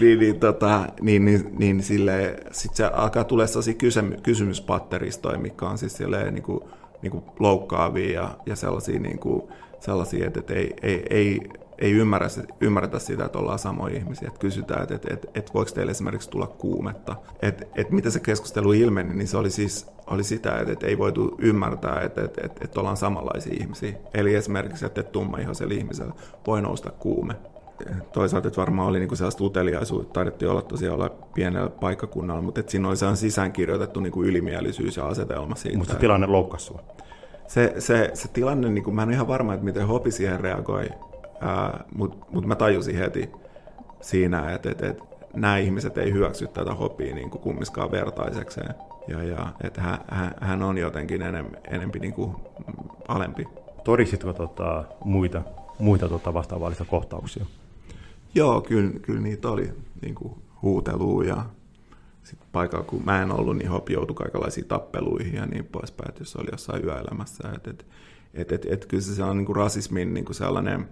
niin, 0.00 0.18
niin, 0.18 0.40
tota, 0.40 0.86
niin, 1.00 1.24
niin, 1.24 1.54
niin 1.58 1.82
sille, 1.82 2.36
sit 2.50 2.74
se 2.74 2.84
alkaa 2.84 3.24
tulla 3.24 3.46
sellaisia 3.46 3.74
kysym- 3.74 4.20
kysymyspatteristoja, 4.22 5.38
mikä 5.38 5.66
on 5.66 5.78
siis 5.78 5.96
silleen, 5.96 6.34
niin 6.34 6.42
kuin, 6.42 6.60
niin 7.02 7.10
kuin 7.10 7.24
loukkaavia 7.38 8.20
ja, 8.20 8.36
ja 8.46 8.56
sellaisia, 8.56 9.00
niin 9.00 9.18
kuin, 9.18 9.42
sellaisia, 9.80 10.26
että, 10.26 10.40
että 10.40 10.54
ei, 10.54 10.74
ei, 10.82 11.06
ei, 11.10 11.40
ei 11.78 11.92
ymmärrä, 11.92 12.28
ymmärretä 12.60 12.98
sitä, 12.98 13.24
että 13.24 13.38
ollaan 13.38 13.58
samoja 13.58 13.96
ihmisiä. 13.96 14.28
Että 14.28 14.40
kysytään, 14.40 14.82
että, 14.82 14.94
että, 14.94 15.08
että, 15.14 15.28
että 15.34 15.52
voiko 15.54 15.70
teille 15.70 15.92
esimerkiksi 15.92 16.30
tulla 16.30 16.46
kuumetta. 16.46 17.16
Että, 17.42 17.66
että 17.74 17.94
mitä 17.94 18.10
se 18.10 18.20
keskustelu 18.20 18.72
ilmeni, 18.72 19.14
niin 19.14 19.28
se 19.28 19.36
oli 19.36 19.50
siis 19.50 19.86
oli 20.06 20.24
sitä, 20.24 20.58
että, 20.58 20.72
että 20.72 20.86
ei 20.86 20.98
voitu 20.98 21.36
ymmärtää, 21.38 22.00
että, 22.00 22.24
että, 22.24 22.40
että, 22.44 22.64
että 22.64 22.80
ollaan 22.80 22.96
samanlaisia 22.96 23.56
ihmisiä. 23.60 23.92
Eli 24.14 24.34
esimerkiksi, 24.34 24.86
että 24.86 25.02
tummaihoisella 25.02 25.74
ihmisellä 25.74 26.12
voi 26.46 26.62
nousta 26.62 26.90
kuume. 26.90 27.34
Toisaalta 28.12 28.48
että 28.48 28.60
varmaan 28.60 28.88
oli 28.88 28.98
niinku 28.98 29.16
sellaista 29.16 29.44
uteliaisuutta, 29.44 30.12
taidettiin 30.12 30.50
olla 30.50 30.62
tosiaan 30.62 30.94
olla 30.94 31.10
pienellä 31.34 31.70
paikkakunnalla, 31.70 32.42
mutta 32.42 32.60
että 32.60 32.72
siinä 32.72 32.88
oli 32.88 32.96
sellainen 32.96 33.16
sisäänkirjoitettu 33.16 34.00
niinku 34.00 34.22
ylimielisyys 34.22 34.96
ja 34.96 35.06
asetelma 35.06 35.54
siitä. 35.54 35.78
Mutta 35.78 35.94
tilanne 35.94 36.26
loukkasi 36.26 36.74
Se, 37.46 37.74
se, 37.78 38.10
se 38.14 38.28
tilanne, 38.28 38.68
niin 38.68 38.84
kuin, 38.84 38.94
mä 38.94 39.02
en 39.02 39.08
ole 39.08 39.14
ihan 39.14 39.28
varma, 39.28 39.54
että 39.54 39.64
miten 39.64 39.86
Hopi 39.86 40.10
siihen 40.10 40.40
reagoi, 40.40 40.88
mutta 41.94 42.26
mut 42.30 42.46
mä 42.46 42.54
tajusin 42.54 42.96
heti 42.96 43.30
siinä, 44.00 44.52
että, 44.52 44.70
että, 44.70 44.86
että 44.86 45.04
nämä 45.34 45.58
ihmiset 45.58 45.98
ei 45.98 46.12
hyväksy 46.12 46.46
tätä 46.46 46.74
Hopia 46.74 47.14
niin 47.14 47.30
kuin 47.30 47.42
kummiskaan 47.42 47.90
vertaisekseen 47.90 48.74
ja, 49.08 49.22
ja 49.22 49.52
että 49.64 49.80
hän, 49.80 49.98
hän, 50.08 50.34
hän 50.40 50.62
on 50.62 50.78
jotenkin 50.78 51.22
enem, 51.22 51.46
enempi 51.70 51.98
niin 51.98 52.12
kuin 52.12 52.36
alempi. 53.08 53.48
Todistitko 53.84 54.32
tota, 54.32 54.84
muita, 55.04 55.42
muita 55.78 56.08
tota 56.08 56.34
vastaavallisia 56.34 56.86
kohtauksia? 56.86 57.46
Joo, 58.34 58.60
kyllä, 58.60 58.90
kyllä 59.02 59.20
niitä 59.20 59.48
oli 59.48 59.72
niin 60.02 60.14
kuin 60.14 60.34
huutelua 60.62 61.24
ja 61.24 61.44
sitten 62.22 62.48
paikalla, 62.52 62.84
kun 62.84 63.02
mä 63.04 63.22
en 63.22 63.32
ollut, 63.32 63.56
niin 63.56 63.70
Hop 63.70 63.90
joutui 63.90 64.16
kaikenlaisiin 64.16 64.66
tappeluihin 64.66 65.34
ja 65.34 65.46
niin 65.46 65.64
poispäin, 65.64 66.08
että 66.08 66.20
jos 66.20 66.36
oli 66.36 66.48
jossain 66.52 66.84
yöelämässä. 66.84 67.48
Että 67.54 67.70
et, 67.70 67.86
et, 68.34 68.52
et, 68.52 68.66
et, 68.70 68.86
kyllä 68.86 69.02
se 69.02 69.22
on 69.22 69.36
niin 69.36 69.46
kuin 69.46 69.56
rasismin 69.56 70.14
niin 70.14 70.24
kuin 70.24 70.36
sellainen 70.36 70.88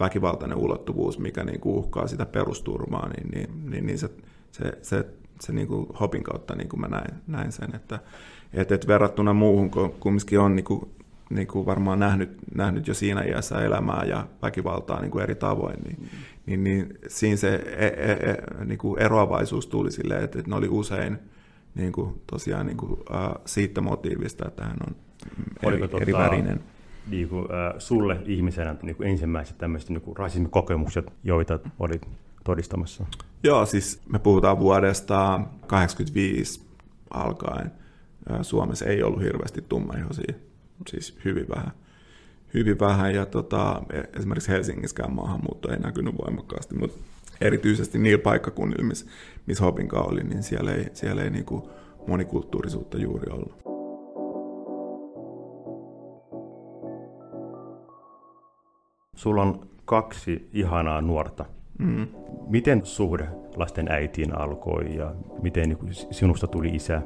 väkivaltainen 0.00 0.58
ulottuvuus, 0.58 1.18
mikä 1.18 1.44
niin 1.44 1.60
kuin 1.60 1.76
uhkaa 1.76 2.06
sitä 2.06 2.26
perusturmaa, 2.26 3.08
niin, 3.08 3.28
niin, 3.30 3.70
niin, 3.70 3.86
niin 3.86 3.98
se, 3.98 4.10
se, 4.50 4.72
se 4.82 5.06
se 5.40 5.52
niin 5.52 5.68
kuin 5.68 5.86
hopin 6.00 6.22
kautta 6.22 6.54
niin 6.54 6.68
kuin 6.68 6.80
mä 6.80 6.88
näin, 6.88 7.14
näin 7.26 7.52
sen, 7.52 7.74
että 7.74 7.98
et, 8.52 8.72
et 8.72 8.86
verrattuna 8.86 9.32
muuhun, 9.32 9.70
kun 9.70 9.92
kumminkin 10.00 10.40
on 10.40 10.56
niin 10.56 10.64
kuin, 10.64 10.90
niin 11.30 11.46
kuin 11.46 11.66
varmaan 11.66 11.98
nähnyt, 11.98 12.30
nähnyt 12.54 12.86
jo 12.86 12.94
siinä 12.94 13.22
iässä 13.22 13.64
elämää 13.64 14.04
ja 14.04 14.26
väkivaltaa 14.42 15.00
niin 15.00 15.10
kuin 15.10 15.22
eri 15.22 15.34
tavoin, 15.34 15.76
niin, 15.84 15.96
mm. 16.00 16.08
niin, 16.46 16.64
niin 16.64 16.98
siinä 17.08 17.36
se 17.36 17.54
e, 17.54 17.86
e, 17.86 18.12
e, 18.12 18.64
niin 18.64 18.78
kuin 18.78 19.02
eroavaisuus 19.02 19.66
tuli 19.66 19.90
silleen, 19.90 20.24
että, 20.24 20.38
että 20.38 20.50
ne 20.50 20.56
oli 20.56 20.68
usein 20.68 21.18
niin 21.74 21.92
kuin, 21.92 22.22
tosiaan 22.26 22.66
niin 22.66 22.76
kuin, 22.76 23.00
äh, 23.14 23.30
siitä 23.44 23.80
motiivista, 23.80 24.48
että 24.48 24.64
hän 24.64 24.76
on 24.86 24.96
eri, 25.62 25.78
tota, 25.78 25.98
eri 26.00 26.12
värinen. 26.12 26.60
Niin 27.10 27.28
kuin, 27.28 27.44
äh, 27.44 27.74
sulle 27.78 28.16
ihmisenä 28.26 28.76
niin 28.82 28.96
kuin 28.96 29.08
ensimmäiset 29.08 29.58
tämmöiset 29.58 29.90
niin 29.90 30.00
kuin 30.00 30.16
rasismikokemukset, 30.16 31.12
joita 31.24 31.58
olit 31.78 32.02
todistamassa? 32.48 33.06
Joo, 33.42 33.66
siis 33.66 34.00
me 34.12 34.18
puhutaan 34.18 34.58
vuodesta 34.58 35.40
85 35.66 36.62
alkaen. 37.10 37.72
Suomessa 38.42 38.84
ei 38.84 39.02
ollut 39.02 39.22
hirveästi 39.22 39.62
tummaihoisia, 39.62 40.34
siis 40.88 41.18
hyvin 41.24 41.46
vähän. 41.48 41.72
Hyvin 42.54 42.80
vähän 42.80 43.14
ja 43.14 43.26
tota, 43.26 43.82
esimerkiksi 44.16 44.48
Helsingissäkään 44.48 45.12
maahanmuutto 45.12 45.70
ei 45.70 45.78
näkynyt 45.78 46.14
voimakkaasti, 46.24 46.74
mutta 46.74 46.98
erityisesti 47.40 47.98
niillä 47.98 48.22
paikkakunnilla, 48.22 48.84
missä, 48.84 49.06
missä 49.46 49.64
Hopinka 49.64 50.00
oli, 50.00 50.24
niin 50.24 50.42
siellä 50.42 50.72
ei, 50.72 50.86
siellä 50.92 51.22
ei 51.22 51.30
niin 51.30 51.44
kuin 51.44 51.62
monikulttuurisuutta 52.06 52.98
juuri 52.98 53.32
ollut. 53.32 53.62
Sulla 59.16 59.42
on 59.42 59.68
kaksi 59.84 60.48
ihanaa 60.52 61.00
nuorta. 61.00 61.57
Mm. 61.78 62.06
Miten 62.48 62.86
suhde 62.86 63.28
lasten 63.56 63.92
äitiin 63.92 64.38
alkoi 64.38 64.96
ja 64.96 65.14
miten 65.42 65.68
niin 65.68 65.94
sinusta 66.10 66.46
tuli 66.46 66.68
isä? 66.68 67.02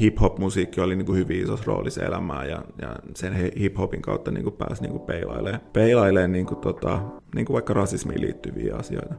hip-hop-musiikki 0.00 0.80
oli 0.80 0.96
niin 0.96 1.06
kuin 1.06 1.18
hyvin 1.18 1.42
isossa 1.42 1.64
roolissa 1.66 2.04
elämää 2.04 2.44
ja, 2.44 2.62
ja 2.82 2.96
sen 3.14 3.34
hip-hopin 3.34 4.00
kautta 4.00 4.30
niin 4.30 4.44
kuin 4.44 4.56
pääsi 4.56 4.82
niin 4.82 4.92
kuin 4.92 5.02
peilailemaan, 5.02 5.60
peilailemaan 5.72 6.32
niin 6.32 6.46
kuin 6.46 6.60
tota, 6.60 7.00
niin 7.34 7.46
kuin 7.46 7.54
vaikka 7.54 7.74
rasismiin 7.74 8.20
liittyviä 8.20 8.76
asioita. 8.76 9.14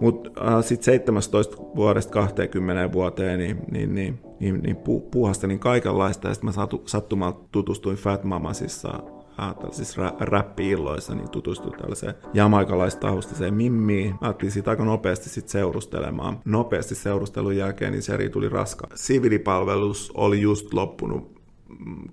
Mutta 0.00 0.30
äh, 0.56 0.64
sitten 0.64 0.84
17 0.84 1.56
vuodesta 1.56 2.12
20 2.12 2.92
vuoteen 2.92 3.38
niin, 3.38 3.60
niin, 3.70 3.94
niin, 3.94 4.20
niin, 4.40 4.60
niin 4.62 4.76
pu, 4.76 5.00
puhastelin 5.00 5.58
kaikenlaista 5.58 6.28
ja 6.28 6.34
sitten 6.34 6.54
mä 6.54 6.66
sattumalta 6.86 7.40
tutustuin 7.52 7.96
Fat 7.96 8.24
Mamasissa 8.24 9.02
äh, 9.40 9.54
tällaisissa 9.54 10.02
rä- 10.02 10.16
räppi-illoissa, 10.20 11.14
niin 11.14 11.30
tutustuin 11.30 11.76
tällaiseen 11.78 12.14
jamaikalaistaustaiseen 12.34 13.54
mimmiin. 13.54 14.10
Mä 14.10 14.18
ajattelin 14.20 14.52
siitä 14.52 14.70
aika 14.70 14.84
nopeasti 14.84 15.28
sit 15.28 15.48
seurustelemaan. 15.48 16.40
Nopeasti 16.44 16.94
seurustelun 16.94 17.56
jälkeen 17.56 17.92
niin 17.92 18.02
Seri 18.02 18.28
tuli 18.28 18.48
raska. 18.48 18.86
Sivilipalvelus 18.94 20.12
oli 20.14 20.40
just 20.40 20.74
loppunut 20.74 21.34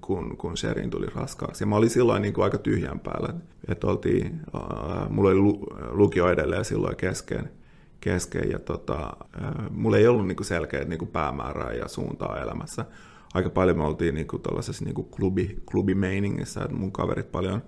kun, 0.01 0.37
kun 0.37 0.57
Sherin 0.57 0.89
tuli 0.89 1.07
raskaaksi. 1.15 1.63
Ja 1.63 1.67
mä 1.67 1.75
olin 1.75 1.89
silloin 1.89 2.21
niin 2.21 2.33
kuin 2.33 2.43
aika 2.43 2.57
tyhjän 2.57 2.99
päällä. 2.99 3.33
Että 3.67 3.87
oltiin, 3.87 4.41
äh, 4.55 5.09
mulla 5.09 5.29
oli 5.29 5.37
lu, 5.37 5.67
lukio 5.91 6.29
edelleen 6.29 6.65
silloin 6.65 6.95
kesken. 6.95 7.49
kesken 8.01 8.51
ja 8.51 8.59
tota, 8.59 9.13
mulla 9.69 9.97
ei 9.97 10.07
ollut 10.07 10.27
niin 10.27 10.35
kuin 10.35 10.47
selkeä 10.47 10.83
niin 10.83 10.99
kuin 10.99 11.11
päämäärää 11.11 11.73
ja 11.73 11.87
suuntaa 11.87 12.41
elämässä 12.41 12.85
aika 13.33 13.49
paljon 13.49 13.77
me 13.77 13.83
oltiin 13.83 14.15
niin 14.15 14.27
kuin 14.27 14.41
tällaisessa 14.41 14.85
niin 14.85 14.95
kuin 14.95 15.07
klubi, 15.09 15.57
klubimeiningissä, 15.71 16.61
että 16.61 16.75
mun 16.75 16.91
kaverit 16.91 17.31
paljon, 17.31 17.63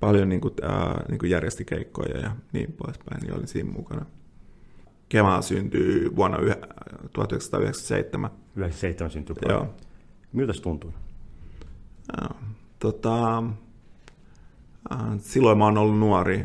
paljon 0.00 0.28
niin 0.28 0.40
kuin, 0.40 0.54
ää, 0.62 1.04
niin 1.08 1.18
kuin 1.18 1.30
järjesti 1.30 1.64
keikkoja 1.64 2.18
ja 2.18 2.36
niin 2.52 2.72
poispäin, 2.72 3.20
niin 3.20 3.34
olin 3.34 3.48
siinä 3.48 3.70
mukana. 3.70 4.06
Kema 5.08 5.42
syntyi 5.42 6.16
vuonna 6.16 6.38
1997. 7.12 8.30
97 8.56 9.10
syntyi. 9.10 9.36
Joo. 9.48 9.74
Miltä 10.32 10.52
se 10.52 10.62
tuntui? 10.62 10.92
Ja, 12.16 12.30
tota, 12.78 13.42
silloin 15.18 15.58
mä 15.58 15.64
oon 15.64 15.78
ollut 15.78 15.98
nuori. 15.98 16.44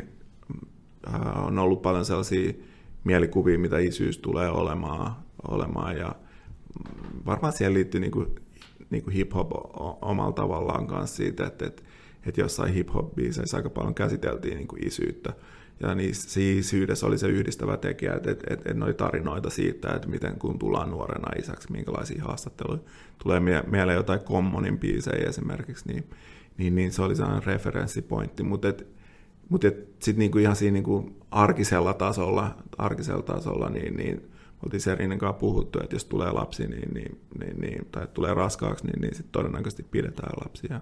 On 1.46 1.58
ollut 1.58 1.82
paljon 1.82 2.04
sellaisia 2.04 2.52
mielikuvia, 3.04 3.58
mitä 3.58 3.78
isyys 3.78 4.18
tulee 4.18 4.50
olemaan, 4.50 5.16
olemaan 5.48 5.96
ja 5.96 6.14
varmaan 7.26 7.52
siihen 7.52 7.74
liittyy 7.74 8.00
niin 8.00 8.10
kuin 8.10 8.26
niin 8.92 9.04
kuin 9.04 9.14
hip-hop 9.14 9.50
omalla 10.02 10.32
tavallaan 10.32 10.86
kanssa 10.86 11.16
siitä, 11.16 11.46
että, 11.46 11.66
että, 11.66 11.82
että 12.26 12.40
jossain 12.40 12.74
hip-hop-biiseissä 12.74 13.56
aika 13.56 13.70
paljon 13.70 13.94
käsiteltiin 13.94 14.56
niin 14.56 14.68
kuin 14.68 14.86
isyyttä. 14.86 15.32
Ja 15.80 15.94
niissä 15.94 16.40
isyydessä 16.40 17.06
oli 17.06 17.18
se 17.18 17.28
yhdistävä 17.28 17.76
tekijä, 17.76 18.14
että, 18.14 18.30
että, 18.30 18.54
että, 18.54 18.70
että 18.70 18.92
tarinoita 18.92 19.50
siitä, 19.50 19.94
että 19.94 20.08
miten 20.08 20.38
kun 20.38 20.58
tullaan 20.58 20.90
nuorena 20.90 21.32
isäksi, 21.38 21.72
minkälaisia 21.72 22.24
haastatteluja. 22.24 22.80
Tulee 23.22 23.40
mie- 23.40 23.64
mieleen 23.66 23.96
jotain 23.96 24.20
Commonin 24.20 24.78
biisejä 24.78 25.28
esimerkiksi, 25.28 25.88
niin, 25.88 26.04
niin, 26.58 26.74
niin 26.74 26.92
se 26.92 27.02
oli 27.02 27.16
sellainen 27.16 27.46
referenssipointti. 27.46 28.42
Mutta 28.42 28.68
et, 28.68 28.86
mutta 29.48 29.68
sitten 29.98 30.18
niinku 30.18 30.38
ihan 30.38 30.56
siinä 30.56 30.72
niinku 30.72 31.16
arkisella 31.30 31.94
tasolla, 31.94 32.54
arkisella 32.78 33.22
tasolla 33.22 33.68
niin, 33.68 33.96
niin 33.96 34.31
oltiin 34.64 34.80
Serinin 34.80 35.18
kanssa 35.18 35.40
puhuttu, 35.40 35.78
että 35.82 35.94
jos 35.94 36.04
tulee 36.04 36.30
lapsi 36.32 36.66
niin, 36.66 36.94
niin, 36.94 37.20
niin, 37.40 37.60
niin, 37.60 37.86
tai 37.92 38.06
tulee 38.14 38.34
raskaaksi, 38.34 38.86
niin, 38.86 39.00
niin 39.00 39.14
sitten 39.14 39.32
todennäköisesti 39.32 39.82
pidetään 39.82 40.32
lapsia. 40.44 40.80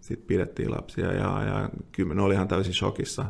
Sitten 0.00 0.26
pidettiin 0.26 0.70
lapsia 0.70 1.12
ja, 1.12 1.44
ja 1.44 1.70
kyllä 1.92 2.14
ne 2.14 2.22
oli 2.22 2.34
ihan 2.34 2.48
täysin 2.48 2.74
shokissa. 2.74 3.24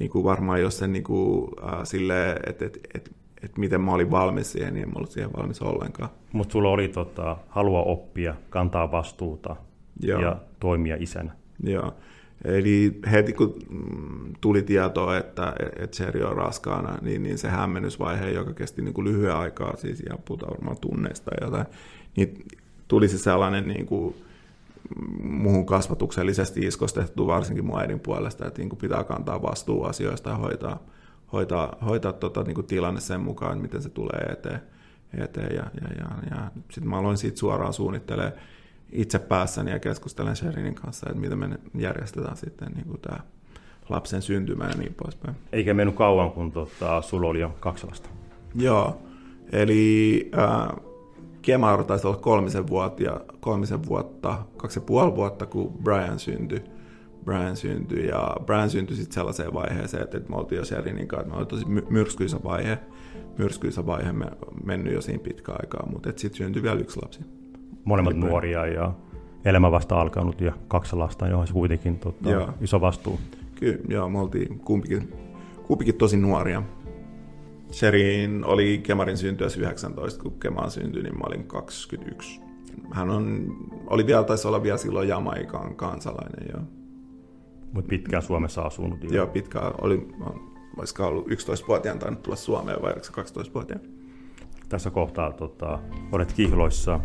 Niin 0.00 0.10
kuin 0.10 0.24
varmaan 0.24 0.60
jos 0.60 0.78
sen 0.78 0.92
niin 0.92 1.04
kuin, 1.04 1.50
äh, 1.64 1.80
silleen, 1.84 2.36
että 2.46 2.64
et, 2.64 2.78
et, 2.94 3.10
et 3.42 3.58
miten 3.58 3.80
mä 3.80 3.92
olin 3.92 4.10
valmis 4.10 4.52
siihen, 4.52 4.74
niin 4.74 4.88
en 4.88 4.96
ollut 4.96 5.10
siihen 5.10 5.30
valmis 5.36 5.62
ollenkaan. 5.62 6.10
Mutta 6.32 6.52
sulla 6.52 6.68
oli 6.68 6.88
tota, 6.88 7.36
halua 7.48 7.82
oppia, 7.82 8.34
kantaa 8.50 8.90
vastuuta 8.90 9.56
Joo. 10.02 10.20
ja 10.20 10.36
toimia 10.60 10.96
isänä. 11.00 11.32
Joo. 11.62 11.94
Eli 12.44 13.00
heti 13.10 13.32
kun 13.32 13.54
mm, 13.70 14.32
tuli 14.40 14.62
tietoa, 14.62 15.16
että, 15.16 15.52
että 15.78 15.96
Seri 15.96 16.22
on 16.22 16.36
raskaana, 16.36 16.98
niin, 17.02 17.22
niin 17.22 17.38
se 17.38 17.48
hämmennysvaihe, 17.48 18.30
joka 18.30 18.52
kesti 18.52 18.82
niin 18.82 18.94
kuin 18.94 19.04
lyhyen 19.04 19.36
aikaa, 19.36 19.76
siis 19.76 20.00
ihan 20.00 20.18
puhutaan 20.24 20.52
varmaan 20.52 20.76
tunneista 20.80 21.30
ja 21.40 21.46
jotain, 21.46 21.66
niin 22.16 22.44
tuli 22.88 23.08
se 23.08 23.18
sellainen 23.18 23.68
niin 23.68 23.86
kuin, 23.86 24.14
muuhun 25.22 25.66
kasvatuksellisesti 25.66 26.60
iskostettu, 26.60 27.26
varsinkin 27.26 27.66
mun 27.66 27.80
äidin 27.80 28.00
puolesta, 28.00 28.46
että 28.46 28.60
niin 28.60 28.68
kuin 28.68 28.78
pitää 28.78 29.04
kantaa 29.04 29.42
vastuu 29.42 29.84
asioista 29.84 30.30
ja 30.30 30.36
hoitaa, 30.36 30.82
hoitaa, 31.32 31.76
hoitaa 31.86 32.12
tota, 32.12 32.42
niin 32.42 32.54
kuin 32.54 32.66
tilanne 32.66 33.00
sen 33.00 33.20
mukaan, 33.20 33.60
miten 33.60 33.82
se 33.82 33.88
tulee 33.88 34.26
eteen. 34.32 34.60
eteen 35.18 35.56
ja, 35.56 35.64
ja, 35.80 35.88
ja, 35.98 36.30
ja 36.30 36.50
sitten 36.56 36.88
mä 36.88 36.98
aloin 36.98 37.16
siitä 37.16 37.38
suoraan 37.38 37.72
suunnittelemaan 37.72 38.32
itse 38.92 39.18
päässäni 39.18 39.70
ja 39.70 39.78
keskustelen 39.78 40.36
Sherinin 40.36 40.74
kanssa, 40.74 41.06
että 41.10 41.20
miten 41.20 41.38
me 41.38 41.58
järjestetään 41.78 42.36
sitten 42.36 42.72
niin 42.72 42.86
kuin 42.86 43.00
tämä 43.00 43.20
lapsen 43.88 44.22
syntymä 44.22 44.64
ja 44.64 44.74
niin 44.78 44.94
poispäin. 44.94 45.36
Eikä 45.52 45.74
mennyt 45.74 45.96
kauan, 45.96 46.30
kun 46.30 46.52
tota, 46.52 47.02
sulla 47.02 47.28
oli 47.28 47.40
jo 47.40 47.56
kaksi 47.60 47.86
lasta. 47.86 48.08
Joo, 48.54 49.02
eli 49.52 50.30
äh, 50.38 50.68
Kemar 51.42 51.84
taisi 51.84 52.06
olla 52.06 52.16
kolmisen 52.16 52.68
vuotta, 52.68 53.02
ja 53.02 53.20
kolmisen 53.40 53.86
vuotta, 53.86 54.38
kaksi 54.56 54.78
ja 54.78 54.84
puoli 54.86 55.16
vuotta, 55.16 55.46
kun 55.46 55.78
Brian 55.82 56.18
syntyi. 56.18 56.62
Brian 57.24 57.56
syntyi, 57.56 58.06
ja 58.06 58.36
Brian 58.46 58.70
syntyi 58.70 58.96
sitten 58.96 59.14
sellaiseen 59.14 59.54
vaiheeseen, 59.54 60.02
että, 60.02 60.16
että 60.16 60.30
me 60.30 60.36
oltiin 60.36 60.56
jo 60.56 60.64
Sherinin 60.64 61.08
kanssa, 61.08 61.22
että 61.22 61.34
me 61.34 61.38
oli 61.38 61.46
tosi 61.46 61.66
myrskyisä 61.90 62.40
vaihe, 62.44 62.78
myrskyisä 63.38 63.86
vaihe 63.86 64.12
me, 64.12 64.26
mennyt 64.64 64.94
jo 64.94 65.00
siinä 65.00 65.22
pitkä 65.22 65.52
aikaa, 65.52 65.86
mutta 65.86 66.12
sitten 66.16 66.38
syntyi 66.38 66.62
vielä 66.62 66.80
yksi 66.80 66.98
lapsi 67.02 67.20
molemmat 67.90 68.12
Eli 68.12 68.20
nuoria 68.20 68.66
ja 68.66 68.92
elämä 69.44 69.70
vasta 69.70 70.00
alkanut 70.00 70.40
ja 70.40 70.52
kaksi 70.68 70.96
lasta, 70.96 71.28
johon 71.28 71.46
se 71.46 71.52
kuitenkin 71.52 71.98
tota, 71.98 72.52
iso 72.60 72.80
vastuu. 72.80 73.20
Kyllä, 73.54 73.78
joo, 73.88 74.08
me 74.08 74.18
oltiin 74.18 74.58
kumpikin, 74.58 75.12
kumpikin 75.66 75.94
tosi 75.94 76.16
nuoria. 76.16 76.62
Sherin 77.72 78.44
oli 78.44 78.80
Kemarin 78.82 79.16
syntyessä 79.16 79.60
19, 79.60 80.22
kun 80.22 80.40
Kema 80.40 80.70
syntyi, 80.70 81.02
niin 81.02 81.18
mä 81.18 81.24
olin 81.26 81.44
21. 81.44 82.40
Hän 82.90 83.10
on, 83.10 83.56
oli 83.86 84.06
vielä, 84.06 84.24
taisi 84.24 84.48
olla 84.48 84.62
vielä 84.62 84.78
silloin 84.78 85.08
Jamaikan 85.08 85.74
kansalainen, 85.74 86.48
joo. 86.52 86.62
Mutta 87.72 87.88
pitkään 87.88 88.22
Suomessa 88.22 88.62
asunut. 88.62 89.04
Jo. 89.04 89.10
Joo, 89.10 89.26
pitkään. 89.26 89.72
Oli, 89.80 90.08
olisiko 90.76 91.06
ollut 91.06 91.28
11-vuotiaan 91.28 91.98
tainnut 91.98 92.22
tulla 92.22 92.36
Suomeen 92.36 92.82
vai 92.82 92.92
12-vuotiaan? 92.92 93.82
Tässä 94.68 94.90
kohtaa 94.90 95.32
tota, 95.32 95.78
olet 96.12 96.32
kihloissa 96.32 97.00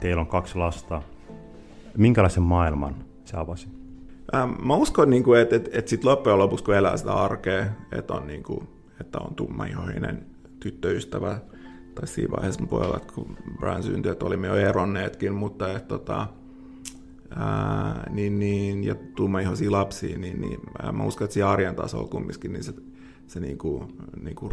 teillä 0.00 0.20
on 0.20 0.26
kaksi 0.26 0.58
lasta. 0.58 1.02
Minkälaisen 1.96 2.42
maailman 2.42 2.94
se 3.24 3.36
avasi? 3.36 3.68
Mä 4.64 4.74
uskon, 4.74 5.10
niin 5.10 5.24
kuin, 5.24 5.40
että, 5.40 5.56
että, 5.56 5.90
sit 5.90 6.04
loppujen 6.04 6.38
lopuksi, 6.38 6.64
kun 6.64 6.74
elää 6.74 6.96
sitä 6.96 7.12
arkea, 7.12 7.66
että 7.92 8.14
on, 8.14 8.26
niin 8.26 8.42
kuin, 8.42 8.68
että 9.00 9.18
on 9.18 9.34
tummaihoinen 9.34 10.26
tyttöystävä, 10.60 11.38
tai 11.94 12.06
siinä 12.06 12.30
vaiheessa 12.36 12.60
mun 12.60 12.68
pojalla, 12.68 12.96
että 12.96 13.12
kun 13.14 13.36
Brian 13.60 13.82
syntyi, 13.82 14.12
että 14.12 14.26
olimme 14.26 14.46
jo 14.46 14.54
eronneetkin, 14.54 15.34
mutta 15.34 15.72
että, 15.72 15.88
tota, 15.88 16.26
ää, 17.36 18.10
niin, 18.10 18.38
niin, 18.38 18.84
ja 18.84 18.94
tummaihoisia 18.94 19.72
lapsia, 19.72 20.18
niin, 20.18 20.40
niin 20.40 20.60
mä 20.92 21.04
uskon, 21.04 21.24
että 21.24 21.32
siinä 21.34 21.48
arjen 21.48 21.76
tasolla 21.76 22.08
kumminkin, 22.08 22.52
niin 22.52 22.64
se, 22.64 22.72
se 23.28 23.40
niin 23.40 23.58
kuin, 23.58 23.96
niin 24.22 24.36
kuin 24.36 24.52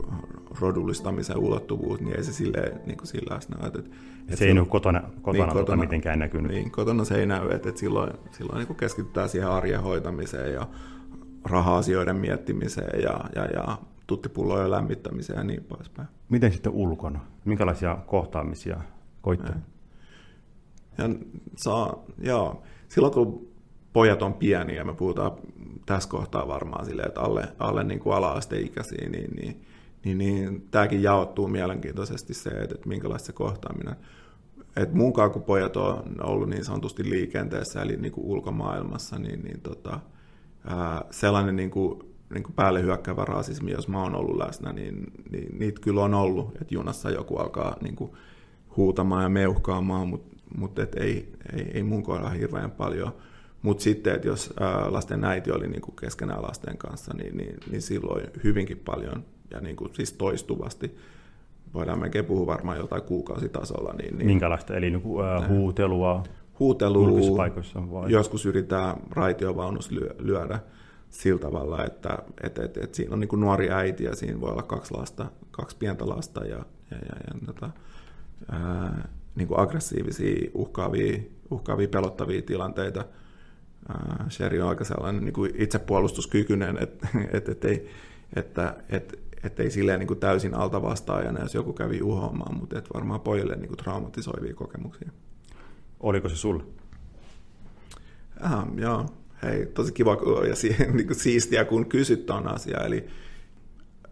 rodullistamisen 0.60 1.38
ulottuvuus, 1.38 2.02
niin 2.02 2.18
ei 2.18 2.24
se 2.24 2.34
silleen, 2.34 2.82
niin 2.86 2.98
kuin 2.98 3.08
sillä 3.08 3.36
läsnä. 3.36 3.68
Että, 3.68 3.80
että 3.80 4.36
se 4.36 4.46
ei 4.46 4.54
nyt 4.54 4.70
kotona, 4.70 5.02
kotona, 5.22 5.46
niin, 5.46 5.54
kotona 5.54 5.82
mitenkään 5.82 6.20
näkynyt. 6.20 6.52
Niin, 6.52 6.72
kotona 6.72 7.06
se 7.06 7.16
ei 7.16 7.26
näy, 7.26 7.52
että, 7.52 7.70
että 7.70 7.80
silloin, 7.80 8.14
silloin 8.32 8.58
niin 8.58 8.68
kuin 8.68 8.78
keskitytään 8.78 9.30
siihen 9.30 9.50
arjen 9.50 9.82
hoitamiseen 9.82 10.54
ja 10.54 10.68
raha-asioiden 11.44 12.16
miettimiseen 12.16 13.02
ja, 13.02 13.20
ja, 13.36 13.46
ja 13.46 13.78
tuttipullojen 14.08 14.72
lämmittämiseen 14.72 15.38
ja 15.38 15.44
niin 15.44 15.64
poispäin. 15.64 16.08
Miten 16.30 16.52
sitten 16.52 16.72
ulkona? 16.72 17.20
Minkälaisia 17.46 17.98
kohtaamisia 18.06 18.82
koitte? 19.22 19.54
Ja 20.98 21.10
saa, 21.56 22.04
joo. 22.18 22.64
Silloin 22.88 23.14
kun 23.14 23.48
pojat 23.96 24.22
on 24.22 24.34
pieniä, 24.34 24.84
me 24.84 24.94
puhutaan 24.94 25.32
tässä 25.86 26.10
kohtaa 26.10 26.48
varmaan 26.48 26.86
silleen, 26.86 27.08
että 27.08 27.22
alle, 27.22 27.48
alle 27.60 27.84
niin 27.84 28.00
kuin 28.00 28.16
ala-asteikäisiä, 28.16 29.10
niin, 29.10 29.32
niin, 29.36 29.62
niin, 30.04 30.18
niin 30.18 30.68
tämäkin 30.72 31.04
jaottuu 31.04 31.48
mielenkiintoisesti 31.48 32.34
se, 32.34 32.50
että, 32.50 32.76
että 32.76 32.90
minkälaista 32.90 33.26
se 33.26 33.34
kohtaaminen. 33.34 33.96
Et 34.76 34.94
munkaan 34.94 35.32
kun 35.32 35.44
pojat 35.44 35.78
on 35.78 36.04
ollut 36.24 36.50
niin 36.50 36.66
sanotusti 36.66 37.10
liikenteessä, 37.10 37.82
eli 37.82 37.98
niin 37.98 38.12
kuin 38.12 38.26
ulkomaailmassa, 38.26 39.20
niin, 39.20 39.42
niin 39.42 39.62
tota, 39.62 40.00
ää, 40.68 41.02
sellainen 41.12 41.56
niin 41.56 41.72
kuin, 41.72 42.00
niin 42.34 42.44
kuin 42.44 42.56
päälle 42.56 42.82
hyökkäävä 42.82 43.26
rasismi, 43.26 43.72
jos 43.72 43.88
mä 43.88 44.04
oon 44.04 44.16
ollut 44.16 44.38
läsnä, 44.38 44.74
niin, 44.74 45.12
niin 45.32 45.60
niitä 45.60 45.82
kyllä 45.82 46.04
on 46.04 46.14
ollut, 46.14 46.56
että 46.62 46.74
junassa 46.74 47.10
joku 47.10 47.38
alkaa 47.38 47.76
niin 47.82 47.96
kuin, 47.96 48.12
huutamaan 48.78 49.24
ja 49.24 49.30
meuhkaamaan, 49.30 50.08
mutta 50.08 50.36
mut 50.58 50.80
ei, 50.80 51.32
ei, 51.54 51.72
ei 51.74 51.84
mun 51.84 52.04
kohdalla 52.04 52.30
hirveän 52.30 52.72
paljon– 52.72 53.14
mutta 53.66 53.84
sitten, 53.84 54.16
että 54.16 54.28
jos 54.28 54.54
lasten 54.90 55.24
äiti 55.24 55.52
oli 55.52 55.68
niin 55.68 55.82
kuin 55.82 55.96
keskenään 55.96 56.42
lasten 56.42 56.78
kanssa, 56.78 57.14
niin, 57.14 57.38
niin, 57.38 57.56
niin 57.72 57.82
silloin 57.82 58.28
hyvinkin 58.44 58.82
paljon 58.86 59.26
ja 59.52 59.60
niin 59.62 59.76
kuin, 59.76 59.96
siis 59.96 60.14
toistuvasti, 60.14 60.98
voidaan 61.74 62.00
melkein 62.00 62.26
puhua 62.26 62.46
varmaan 62.46 62.78
jotain 62.78 63.02
kuukausitasolla. 63.02 63.94
Niin, 63.94 64.18
niin, 64.18 64.28
Minkälaista, 64.28 64.76
eli 64.76 64.90
niin 64.90 65.02
kuin, 65.02 65.26
ää, 65.26 65.48
huutelua, 65.48 66.24
huutelua 66.60 67.08
vai? 67.92 68.12
joskus 68.12 68.46
yritetään 68.46 68.96
raitiovaunus 69.12 69.92
lyödä 70.20 70.60
sillä 71.10 71.40
tavalla, 71.40 71.86
että 71.86 72.18
et, 72.44 72.60
et, 72.60 72.78
et 72.78 72.94
siinä 72.96 73.14
on 73.14 73.20
niin 73.20 73.28
kuin 73.28 73.40
nuori 73.40 73.72
äiti 73.72 74.04
ja 74.04 74.16
siinä 74.16 74.42
voi 74.42 74.52
olla 74.52 74.64
kaksi 74.64 74.94
lasta, 74.94 75.26
kaksi 75.52 75.78
pientä 75.78 76.10
lasta 76.10 76.46
ja, 76.46 76.66
ja, 76.92 76.98
ja, 76.98 77.16
ja 77.28 77.46
tota, 77.46 77.70
ää, 78.52 79.08
niin 79.36 79.48
kuin 79.48 79.60
aggressiivisia, 79.60 80.50
uhkaavia, 80.54 81.20
uhkaavia, 81.52 81.88
pelottavia 81.88 82.42
tilanteita– 82.42 83.06
Sherry 84.30 84.62
on 84.62 84.70
aika 84.70 84.84
sellainen 84.84 85.26
niin 85.26 85.34
kuin 85.34 85.52
itsepuolustuskykyinen, 85.56 86.78
että, 86.82 87.08
että, 87.34 87.52
että, 87.52 87.68
ei, 87.68 87.90
että, 88.36 88.76
että, 88.90 89.18
että 89.44 89.64
ei 89.64 89.72
silleen 89.72 90.00
niin 90.00 90.08
kuin 90.08 90.20
täysin 90.20 90.54
alta 90.54 90.82
vastaajana, 90.82 91.42
jos 91.42 91.54
joku 91.54 91.74
kävi 91.74 92.02
uhoamaan, 92.02 92.58
mutta 92.58 92.78
että 92.78 92.90
varmaan 92.94 93.22
pojille 93.22 93.56
niin 93.56 93.68
kuin 93.68 93.78
traumatisoivia 93.78 94.54
kokemuksia. 94.54 95.10
Oliko 96.00 96.30
se 96.30 96.36
sulle? 96.36 96.64
Ah, 98.42 98.66
joo, 98.78 99.06
hei, 99.44 99.66
tosi 99.66 99.94
kiva 99.94 100.18
ja 100.48 100.56
si, 100.56 100.76
niin 100.94 101.08
kuin 101.08 101.20
siistiä, 101.20 101.66
kun 101.66 101.86
kysyt 101.86 102.26
tuon 102.26 102.48
asiaa. 102.48 102.84
Eli 102.84 103.08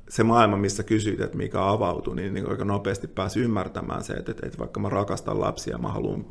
se 0.10 0.24
maailma, 0.24 0.58
missä 0.58 0.84
kysyit, 0.84 1.22
että 1.22 1.38
mikä 1.38 1.70
avautui, 1.70 2.16
niin, 2.16 2.34
niin 2.34 2.50
aika 2.50 2.66
nopeasti 2.66 3.08
pääsi 3.08 3.40
ymmärtämään 3.40 4.04
se, 4.04 4.14
että, 4.14 4.32
että, 4.32 4.46
että 4.46 4.60
vaikka 4.60 4.80
mä 4.80 4.90
rakastan 4.90 5.40
lapsia, 5.40 5.78
mä 5.78 5.88
haluan, 5.88 6.26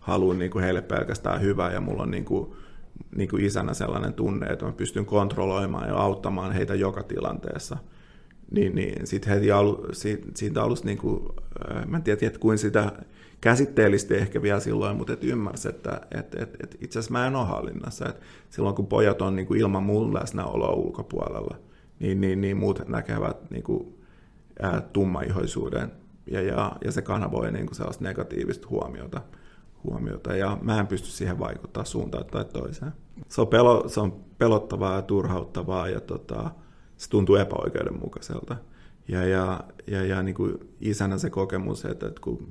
haluan 0.00 0.38
niin 0.38 0.50
kuin 0.50 0.64
heille 0.64 0.82
pelkästään 0.82 1.40
hyvää 1.40 1.72
ja 1.72 1.80
mulla 1.80 2.02
on 2.02 2.10
niin 2.10 2.24
kuin, 2.24 2.56
niin 3.16 3.28
kuin 3.28 3.44
isänä 3.44 3.74
sellainen 3.74 4.14
tunne, 4.14 4.46
että 4.46 4.64
mä 4.64 4.72
pystyn 4.72 5.06
kontrolloimaan 5.06 5.88
ja 5.88 5.96
auttamaan 5.96 6.52
heitä 6.52 6.74
joka 6.74 7.02
tilanteessa. 7.02 7.76
Niin, 8.50 8.74
niin 8.74 9.06
sitten 9.06 9.34
heti 9.34 9.52
alu, 9.52 9.86
siitä, 9.92 10.26
siitä 10.34 10.62
alusta, 10.62 10.86
niin 10.86 10.98
kuin, 10.98 11.22
äh, 11.70 11.86
mä 11.86 11.96
en 11.96 12.02
tiedä, 12.02 12.26
että 12.26 12.38
kuin 12.38 12.58
sitä 12.58 12.92
käsitteellisesti 13.40 14.14
ehkä 14.14 14.42
vielä 14.42 14.60
silloin, 14.60 14.96
mutta 14.96 15.12
et 15.12 15.24
ymmärsi, 15.24 15.68
että 15.68 16.00
et, 16.10 16.34
et, 16.34 16.56
et 16.62 16.76
itse 16.80 16.98
asiassa 16.98 17.12
mä 17.12 17.26
en 17.26 17.36
ole 17.36 17.46
hallinnassa. 17.46 18.08
Et 18.08 18.20
silloin 18.50 18.74
kun 18.74 18.86
pojat 18.86 19.22
on 19.22 19.36
niin 19.36 19.46
kuin 19.46 19.60
ilman 19.60 19.82
mun 19.82 20.14
läsnäoloa 20.14 20.72
ulkopuolella, 20.72 21.56
niin, 21.98 22.20
niin, 22.20 22.40
niin 22.40 22.56
muut 22.56 22.88
näkevät 22.88 23.50
niin 23.50 23.62
kuin, 23.62 23.94
ää, 24.62 24.80
tummaihoisuuden 24.80 25.92
ja, 26.26 26.42
ja, 26.42 26.72
ja 26.84 26.92
se 26.92 27.02
kanavoi 27.02 27.52
niin 27.52 27.66
kuin 27.66 27.76
sellaista 27.76 28.04
negatiivista 28.04 28.68
huomiota 28.68 29.22
huomiota 29.84 30.36
ja 30.36 30.58
mä 30.62 30.80
en 30.80 30.86
pysty 30.86 31.08
siihen 31.08 31.38
vaikuttaa 31.38 31.84
suuntaan 31.84 32.24
tai 32.24 32.44
toiseen. 32.44 32.92
Se 33.28 33.40
on, 33.40 33.48
pelo, 33.48 33.88
se 33.88 34.00
on 34.00 34.24
pelottavaa 34.38 34.94
ja 34.94 35.02
turhauttavaa 35.02 35.88
ja 35.88 36.00
tota, 36.00 36.50
se 36.96 37.10
tuntuu 37.10 37.36
epäoikeudenmukaiselta. 37.36 38.56
Ja, 39.08 39.24
ja, 39.26 39.64
ja, 39.86 40.04
ja 40.04 40.22
niin 40.22 40.34
kuin 40.34 40.58
isänä 40.80 41.18
se 41.18 41.30
kokemus, 41.30 41.84
että, 41.84 42.06
että 42.06 42.20
kun 42.20 42.48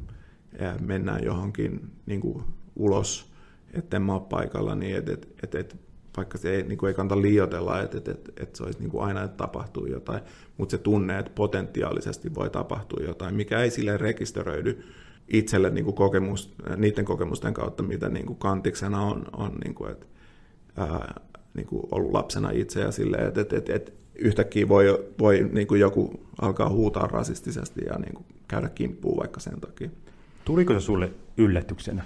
mennään 0.82 1.24
johonkin 1.24 1.92
niin 2.06 2.22
kuin 2.22 2.44
ulos, 2.76 3.32
etten 3.74 4.02
mä 4.02 4.14
ole 4.14 4.22
paikalla, 4.30 4.76
niin 4.76 4.98
että, 4.98 5.14
että, 5.14 5.28
että, 5.44 5.60
että 5.60 5.76
vaikka 6.18 6.38
se 6.38 6.56
ei, 6.56 6.64
niin 6.64 6.78
kuin 6.78 6.88
ei 6.88 6.94
kannata 6.94 7.22
liioitella, 7.22 7.82
että, 7.82 7.98
että, 7.98 8.12
että, 8.12 8.32
että 8.38 8.58
se 8.58 8.64
olisi 8.64 8.80
niin 8.80 8.90
kuin 8.90 9.04
aina, 9.04 9.24
että 9.24 9.38
tapahtuu 9.38 9.86
jotain, 9.86 10.22
mutta 10.58 10.72
se 10.72 10.78
tunne, 10.78 11.20
että 11.20 11.32
potentiaalisesti 11.36 12.36
voi 12.36 12.50
tapahtua 12.50 13.06
jotain, 13.06 13.36
mikä 13.36 13.60
ei 13.60 13.72
sille 13.72 13.98
rekisteröidy 13.98 14.84
itselle 15.28 15.70
niin 15.70 15.86
kuin 15.86 15.96
kokemus, 15.96 16.56
niiden 16.78 17.06
kokemusten 17.06 17.54
kautta, 17.54 17.84
mitä 17.84 18.10
niin 18.10 18.26
kuin 18.26 18.40
kantiksena 18.40 19.02
on, 19.02 19.26
on 19.38 19.52
niin 19.64 19.76
kuin, 19.76 19.92
että, 19.92 20.06
ää, 20.78 21.22
niin 21.54 21.68
kuin 21.68 21.84
ollut 21.92 22.12
lapsena 22.12 22.50
itse 22.52 22.80
ja 22.80 22.92
silleen, 22.92 23.28
että, 23.28 23.42
että, 23.42 23.58
että, 23.58 23.74
että 23.76 23.92
yhtäkkiä 24.16 24.68
voi, 24.68 25.06
voi 25.20 25.50
niin 25.52 25.68
kuin 25.68 25.82
joku 25.82 26.20
alkaa 26.42 26.70
huutaa 26.70 27.08
rasistisesti 27.08 27.82
ja 27.86 28.00
niin 28.00 28.14
kuin 28.14 28.26
käydä 28.48 28.70
kimppuun 28.70 29.18
vaikka 29.18 29.40
sen 29.40 29.62
takia. 29.62 29.90
Tuliko 30.46 30.74
se 30.74 30.80
sulle 30.80 31.12
yllätyksenä? 31.38 32.04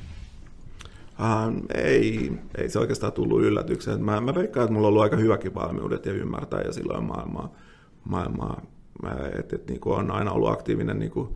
Uh, 1.20 1.66
ei, 1.76 2.32
ei 2.58 2.70
se 2.70 2.80
oikeastaan 2.80 3.14
tullut 3.14 3.42
yllätyksenä. 3.42 3.98
Mä, 3.98 4.22
mä 4.22 4.36
veikkaan, 4.36 4.64
että 4.64 4.74
mulla 4.74 4.88
on 4.88 4.90
ollut 4.90 5.04
aika 5.04 5.18
hyväkin 5.18 5.56
valmiudet 5.56 6.06
ja 6.06 6.14
ymmärtää 6.14 6.62
ja 6.62 6.74
silloin 6.74 7.04
maailmaa, 7.04 7.56
maailmaa 8.04 8.62
että 9.40 9.56
et, 9.56 9.68
niin 9.68 9.80
on 9.86 10.12
aina 10.12 10.32
ollut 10.32 10.50
aktiivinen 10.50 11.00
niin 11.00 11.12
kuin, 11.12 11.30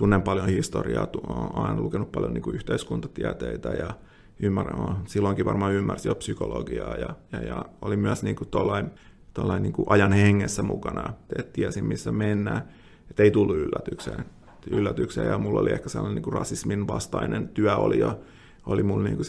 tunnen 0.00 0.22
paljon 0.22 0.48
historiaa, 0.48 1.08
olen 1.26 1.66
aina 1.68 1.80
lukenut 1.80 2.12
paljon 2.12 2.34
niin 2.34 2.42
kuin 2.42 2.56
yhteiskuntatieteitä 2.56 3.68
ja 3.68 3.94
ymmärrän, 4.42 4.96
silloinkin 5.06 5.44
varmaan 5.44 5.72
ymmärsin 5.72 6.10
jo 6.10 6.14
psykologiaa 6.14 6.96
ja, 6.96 7.08
ja, 7.32 7.42
ja 7.42 7.64
oli 7.82 7.96
myös 7.96 8.22
niin 8.22 8.36
kuin 8.36 8.48
tollain, 8.48 8.90
tollain 9.34 9.62
niin 9.62 9.72
kuin 9.72 9.86
ajan 9.88 10.12
hengessä 10.12 10.62
mukana, 10.62 11.12
että 11.38 11.52
tiesin 11.52 11.84
missä 11.84 12.12
mennään, 12.12 12.68
että 13.10 13.22
ei 13.22 13.30
tullut 13.30 13.56
yllätykseen. 13.56 14.24
yllätykseen 14.70 15.28
ja 15.28 15.38
mulla 15.38 15.60
oli 15.60 15.72
ehkä 15.72 15.88
sellainen 15.88 16.14
niin 16.14 16.22
kuin 16.22 16.34
rasismin 16.34 16.88
vastainen 16.88 17.48
työ 17.48 17.76
oli 17.76 17.98
jo 17.98 18.20
oli 18.66 18.82
mun 18.82 19.04
niin 19.04 19.16
kuin 19.16 19.26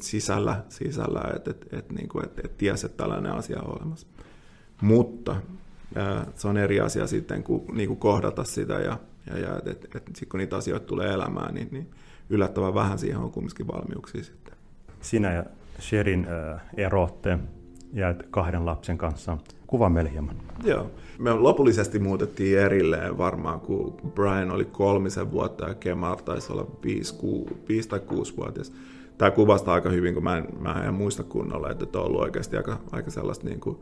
sisällä, 0.00 0.64
sisällä 0.68 1.32
että 1.36 1.50
et, 1.50 1.66
et, 1.72 1.92
niin 1.92 2.08
kuin, 2.08 2.24
et, 2.24 2.38
et 2.44 2.58
tiesi, 2.58 2.86
että 2.86 2.96
tällainen 2.96 3.32
asia 3.32 3.62
on 3.62 3.80
olemassa. 3.80 4.06
Mutta 4.82 5.36
se 6.34 6.48
on 6.48 6.56
eri 6.56 6.80
asia 6.80 7.06
sitten, 7.06 7.42
kun 7.42 7.64
niin 7.72 7.88
kuin 7.88 7.98
kohdata 7.98 8.44
sitä 8.44 8.74
ja 8.74 8.98
ja, 9.26 9.38
ja 9.38 9.56
et, 9.58 9.66
et, 9.66 9.94
et 9.94 10.06
sitten 10.06 10.28
kun 10.28 10.38
niitä 10.38 10.56
asioita 10.56 10.86
tulee 10.86 11.12
elämään, 11.12 11.54
niin, 11.54 11.68
niin 11.70 11.90
yllättävän 12.30 12.74
vähän 12.74 12.98
siihen 12.98 13.18
on 13.18 13.30
kumminkin 13.30 13.66
valmiuksia 13.66 14.24
sitten. 14.24 14.54
Sinä 15.00 15.32
ja 15.32 15.44
Sherin 15.80 16.26
äh, 16.54 16.60
erotte 16.76 17.38
ja 17.92 18.14
kahden 18.30 18.66
lapsen 18.66 18.98
kanssa. 18.98 19.38
Kuva 19.66 19.88
meille 19.88 20.12
hieman. 20.12 20.36
Joo. 20.64 20.90
Me 21.18 21.32
lopullisesti 21.32 21.98
muutettiin 21.98 22.58
erilleen 22.58 23.18
varmaan, 23.18 23.60
kun 23.60 23.96
Brian 24.14 24.50
oli 24.50 24.64
kolmisen 24.64 25.30
vuotta 25.30 25.68
ja 25.68 25.74
Kemar 25.74 26.22
taisi 26.22 26.52
olla 26.52 26.66
viisi, 26.84 27.14
ku, 27.14 27.48
viisi 27.68 27.88
tai 27.88 28.00
kuusi 28.00 28.36
vuotias. 28.36 28.72
Tämä 29.18 29.30
kuvastaa 29.30 29.74
aika 29.74 29.90
hyvin, 29.90 30.14
kun 30.14 30.22
mä 30.22 30.38
en, 30.38 30.48
mä 30.60 30.84
en 30.86 30.94
muista 30.94 31.22
kunnolla, 31.22 31.70
että 31.70 31.98
on 31.98 32.04
ollut 32.04 32.20
oikeasti 32.20 32.56
aika, 32.56 32.78
aika 32.92 33.10
sellaista 33.10 33.48
niin 33.48 33.60
kuin, 33.60 33.78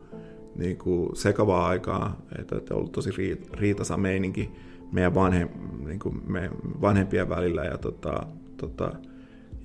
niin 0.55 0.77
kuin 0.77 1.15
sekavaa 1.15 1.67
aikaa, 1.67 2.17
että 2.39 2.55
on 2.55 2.77
ollut 2.77 2.91
tosi 2.91 3.09
riitasa 3.53 3.97
meininki 3.97 4.51
meidän 4.93 5.15
vanhem, 5.15 5.49
niin 5.85 5.99
kuin 5.99 6.21
me 6.27 6.49
vanhempien 6.81 7.29
välillä 7.29 7.63
ja, 7.63 7.77
tota, 7.77 8.27
tota, 8.57 8.91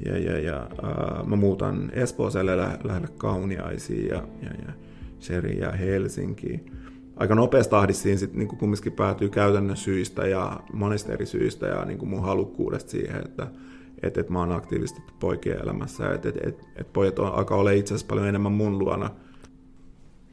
ja, 0.05 0.19
ja, 0.19 0.39
ja 0.39 0.69
ää, 0.83 1.25
mä 1.27 1.37
muutan 1.37 1.91
Espooselle 1.93 2.57
lä- 2.57 2.79
lähelle 2.85 3.09
Kauniaisiin 3.17 4.09
ja, 4.09 4.23
ja, 4.43 4.51
ja 4.67 4.73
Sheri 5.21 5.59
ja 5.59 5.73
Helsinkiin. 5.73 6.73
Aika 7.17 7.35
nopeasti 7.35 7.71
tahdissa 7.71 8.03
siinä 8.03 8.19
sitten 8.19 8.39
niin 8.39 8.49
kumminkin 8.49 8.93
päätyy 8.93 9.29
käytännön 9.29 9.77
syistä 9.77 10.27
ja 10.27 10.61
monista 10.73 11.13
eri 11.13 11.27
syistä 11.27 11.67
ja 11.67 11.85
niin 11.85 11.99
kuin 11.99 12.09
mun 12.09 12.23
halukkuudesta 12.23 12.91
siihen, 12.91 13.17
että 13.25 13.47
et, 14.03 14.19
et 14.19 14.31
mä 14.31 14.39
oon 14.39 14.53
aktiivisesti 14.53 15.03
poikien 15.21 15.63
elämässä, 15.63 16.13
että 16.13 16.29
et, 16.29 16.37
et, 16.47 16.65
et 16.77 16.93
pojat 16.93 17.19
on, 17.19 17.35
alkaa 17.35 17.59
olla 17.59 17.71
itse 17.71 17.95
asiassa 17.95 18.09
paljon 18.09 18.29
enemmän 18.29 18.53
mun 18.53 18.79
luona. 18.79 19.11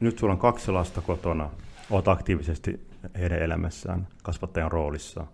Nyt 0.00 0.18
sulla 0.18 0.32
on 0.32 0.38
kaksi 0.38 0.72
lasta 0.72 1.00
kotona, 1.00 1.50
oot 1.90 2.08
aktiivisesti 2.08 2.85
heidän 3.18 3.38
elämässään 3.38 4.08
kasvattajan 4.22 4.72
roolissa. 4.72 5.26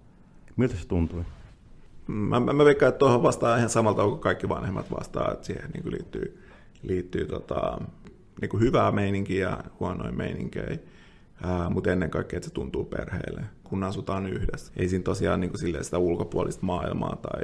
Miltä 0.57 0.77
se 0.77 0.89
tuntui? 0.89 1.25
Mä, 2.07 2.41
mä, 2.41 2.53
mä 2.53 2.65
veikkaan, 2.65 2.89
että 2.89 2.99
tuohon 2.99 3.23
vastaa 3.23 3.57
ihan 3.57 3.71
samalta 3.71 4.03
kuin 4.03 4.21
kaikki 4.21 4.49
vanhemmat 4.49 4.91
vastaa, 4.91 5.33
että 5.33 5.47
siihen 5.47 5.71
niin 5.71 5.91
liittyy, 5.91 6.43
liittyy 6.83 7.25
tota, 7.25 7.79
niin 8.41 8.49
kuin 8.49 8.61
hyvää 8.61 8.93
meininkiä 8.93 9.49
ja 9.49 9.65
huonoja 9.81 10.13
meininkejä. 10.13 10.79
ää, 11.43 11.71
mutta 11.71 11.93
ennen 11.93 12.11
kaikkea, 12.11 12.37
että 12.37 12.49
se 12.49 12.55
tuntuu 12.55 12.85
perheelle, 12.85 13.45
kun 13.65 13.85
asutaan 13.85 14.27
yhdessä. 14.27 14.73
Ei 14.77 14.89
siinä 14.89 15.03
tosiaan 15.03 15.41
niin 15.41 15.51
kuin 15.51 15.85
sitä 15.85 15.99
ulkopuolista 15.99 16.67
maailmaa 16.67 17.17
tai 17.17 17.43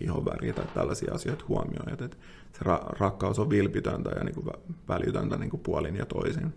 ihonväriä 0.00 0.52
tai 0.52 0.64
tällaisia 0.74 1.14
asioita 1.14 1.44
huomioon, 1.48 1.88
että 1.92 2.16
se 2.52 2.64
ra- 2.64 2.98
rakkaus 3.00 3.38
on 3.38 3.50
vilpitöntä 3.50 4.10
ja 4.10 4.24
niin 4.24 4.34
kuin 4.34 4.46
välytöntä 4.88 5.36
niin 5.36 5.50
kuin 5.50 5.60
puolin 5.60 5.96
ja 5.96 6.06
toisin. 6.06 6.54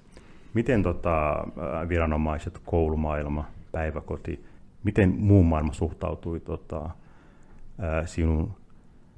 Miten 0.54 0.84
tota, 0.84 1.48
viranomaiset, 1.90 2.60
koulumaailma, 2.66 3.46
päiväkoti, 3.72 4.46
miten 4.84 5.16
muu 5.18 5.44
maailma 5.44 5.74
suhtautui 5.74 6.40
tota, 6.40 6.90
sinun 8.06 8.54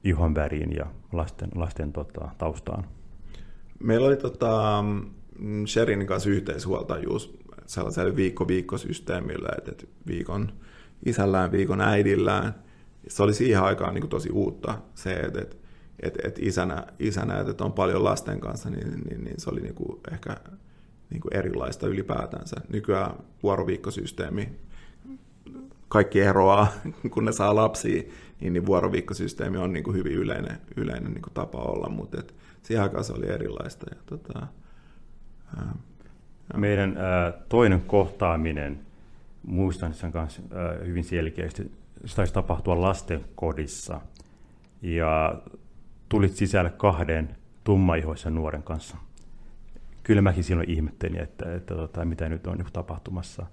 ihon 0.03 0.35
väriin 0.35 0.75
ja 0.75 0.85
lasten, 1.11 1.49
lasten 1.55 1.93
tota, 1.93 2.29
taustaan? 2.37 2.85
Meillä 3.79 4.07
oli 4.07 4.17
tota, 4.17 4.83
Sherin 5.65 6.07
kanssa 6.07 6.29
yhteishuoltajuus 6.29 7.37
sellaisella 7.65 8.15
viikko-viikkosysteemillä, 8.15 9.49
että, 9.57 9.85
viikon 10.07 10.51
isällään, 11.05 11.51
viikon 11.51 11.81
äidillään. 11.81 12.55
Se 13.07 13.23
oli 13.23 13.33
siihen 13.33 13.63
aikaan 13.63 13.93
niin 13.93 14.01
kuin 14.01 14.09
tosi 14.09 14.29
uutta 14.29 14.77
se, 14.95 15.13
että, 15.13 15.41
että, 15.41 15.55
että, 15.99 16.19
että 16.27 16.41
isänä, 16.43 16.87
isänä, 16.99 17.39
että 17.39 17.63
on 17.63 17.73
paljon 17.73 18.03
lasten 18.03 18.39
kanssa, 18.39 18.69
niin, 18.69 19.01
niin, 19.09 19.23
niin 19.23 19.39
se 19.39 19.49
oli 19.49 19.61
niin 19.61 19.75
kuin 19.75 19.99
ehkä 20.11 20.37
niin 21.09 21.21
kuin 21.21 21.37
erilaista 21.37 21.87
ylipäätänsä. 21.87 22.55
Nykyään 22.69 23.15
vuoroviikkosysteemi, 23.43 24.49
kaikki 25.87 26.21
eroaa, 26.21 26.67
kun 27.13 27.25
ne 27.25 27.31
saa 27.31 27.55
lapsia, 27.55 28.03
niin, 28.41 28.53
niin 28.53 28.65
vuoroviikkosysteemi 28.65 29.57
on 29.57 29.73
niin 29.73 29.83
kuin 29.83 29.97
hyvin 29.97 30.13
yleinen, 30.13 30.57
yleinen 30.75 31.11
niin 31.11 31.21
kuin 31.21 31.33
tapa 31.33 31.57
olla, 31.57 31.89
mutta 31.89 32.19
et 32.19 32.35
siihen 32.61 32.83
aikaan 32.83 33.03
se 33.03 33.13
oli 33.13 33.29
erilaista. 33.29 33.85
Ja, 33.95 34.01
tota, 34.05 34.47
ää, 35.57 35.75
Meidän 36.55 36.97
ää, 36.97 37.31
toinen 37.49 37.81
kohtaaminen, 37.81 38.79
muistan 39.43 39.93
sen 39.93 40.11
kanssa 40.11 40.41
ää, 40.53 40.85
hyvin 40.85 41.03
selkeästi, 41.03 41.71
se 42.05 42.15
taisi 42.15 42.33
tapahtua 42.33 42.81
lastenkodissa. 42.81 44.01
Ja 44.81 45.41
tulit 46.09 46.35
sisälle 46.35 46.69
kahden 46.69 47.37
tummaihoisen 47.63 48.35
nuoren 48.35 48.63
kanssa. 48.63 48.97
Kyllä 50.05 50.21
mäkin 50.21 50.43
silloin 50.43 50.69
ihmettelin, 50.69 51.19
että, 51.19 51.55
että 51.55 51.75
tota, 51.75 52.05
mitä 52.05 52.29
nyt 52.29 52.47
on 52.47 52.65
tapahtumassa. 52.73 53.45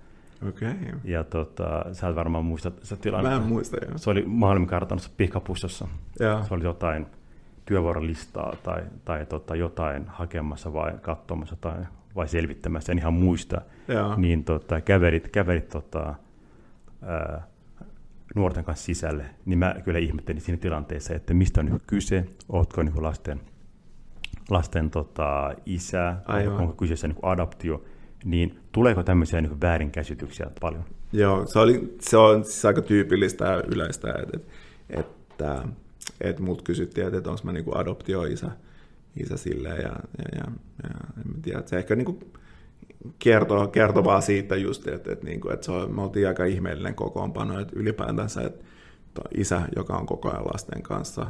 Okay. 0.49 0.75
Ja 1.05 1.25
tota, 1.25 1.85
sä 1.93 2.09
et 2.09 2.17
varmaan 2.17 2.45
muista 2.45 2.73
se 2.83 2.97
tilanne. 2.97 3.31
Mä 3.31 3.37
en 3.37 3.43
muista, 3.43 3.77
joo. 3.85 3.99
Se 3.99 4.11
oli 4.11 4.25
maailman 4.27 4.67
kartanossa 4.67 5.11
pihkapussossa. 5.17 5.89
Ja. 6.21 6.45
Se 6.49 6.55
oli 6.55 6.65
jotain 6.65 7.07
työvuorolistaa 7.65 8.57
tai, 8.63 8.83
tai 9.05 9.27
tota, 9.27 9.57
jotain 9.57 10.05
hakemassa 10.07 10.73
vai 10.73 10.93
katsomassa 11.03 11.57
tai 11.57 11.85
vai 12.17 12.29
selvittämässä, 12.29 12.93
en 12.93 12.99
ihan 12.99 13.15
muista. 13.15 13.61
Ja. 13.89 14.17
Niin 14.17 14.45
tota, 14.45 14.81
käverit, 14.81 15.29
käverit 15.29 15.69
tota, 15.69 16.15
ää, 17.03 17.47
nuorten 18.35 18.65
kanssa 18.65 18.85
sisälle, 18.85 19.25
niin 19.47 19.59
mä 19.59 19.75
kyllä 19.85 19.99
ihmettelin 19.99 20.41
siinä 20.41 20.61
tilanteessa, 20.61 21.15
että 21.15 21.35
mistä 21.35 21.61
on 21.61 21.67
nyt 21.67 21.83
kyse, 21.87 22.27
ootko 22.49 22.83
niin 22.83 23.03
lasten, 23.03 23.41
lasten 24.53 24.91
tota, 24.91 25.55
isä, 25.67 26.17
Aivan. 26.27 26.61
onko 26.61 26.73
kyseessä 26.73 27.09
niin 27.09 27.19
adoptio, 27.23 27.85
niin 28.25 28.59
tuleeko 28.73 29.03
tämmöisiä 29.03 29.41
niin 29.41 29.61
väärinkäsityksiä 29.61 30.47
paljon? 30.61 30.85
Joo, 31.13 31.47
se, 31.47 31.59
oli, 31.59 31.97
se 32.01 32.17
on 32.17 32.45
siis 32.45 32.65
aika 32.65 32.83
tyypillistä 32.83 33.45
ja 33.45 33.63
yleistä, 33.67 34.15
että, 34.23 34.39
että, 34.91 35.63
että 36.21 36.43
mut 36.43 36.63
kysyttiin, 36.63 37.15
että 37.15 37.31
onko 37.31 37.43
mä 37.45 37.53
niin 37.53 37.77
adoptioisä 37.77 38.51
isä 39.21 39.37
silleen, 39.37 39.77
ja, 39.77 39.97
ja, 40.19 40.25
ja, 40.33 40.45
ja 40.83 40.91
en 41.17 41.43
tiedä, 41.43 41.59
että 41.59 41.71
se 41.71 41.79
ehkä 41.79 41.97
niin 41.97 42.05
kuin 42.05 42.33
kertoo, 43.19 43.69
kertoo 43.69 44.05
vaan 44.05 44.23
siitä 44.23 44.57
just, 44.57 44.89
että, 44.89 45.13
että, 45.13 45.25
niin 45.25 45.41
kuin, 45.41 45.55
että 45.55 45.67
se 45.67 45.73
on, 45.73 45.95
me 45.95 46.03
oltiin 46.03 46.29
aika 46.29 46.45
ihmeellinen 46.45 46.95
kokoonpano, 46.95 47.61
että 47.61 47.73
ylipäätänsä, 47.77 48.43
että 48.43 48.65
isä, 49.35 49.63
joka 49.77 49.97
on 49.97 50.07
koko 50.07 50.31
ajan 50.31 50.45
lasten 50.45 50.83
kanssa, 50.83 51.27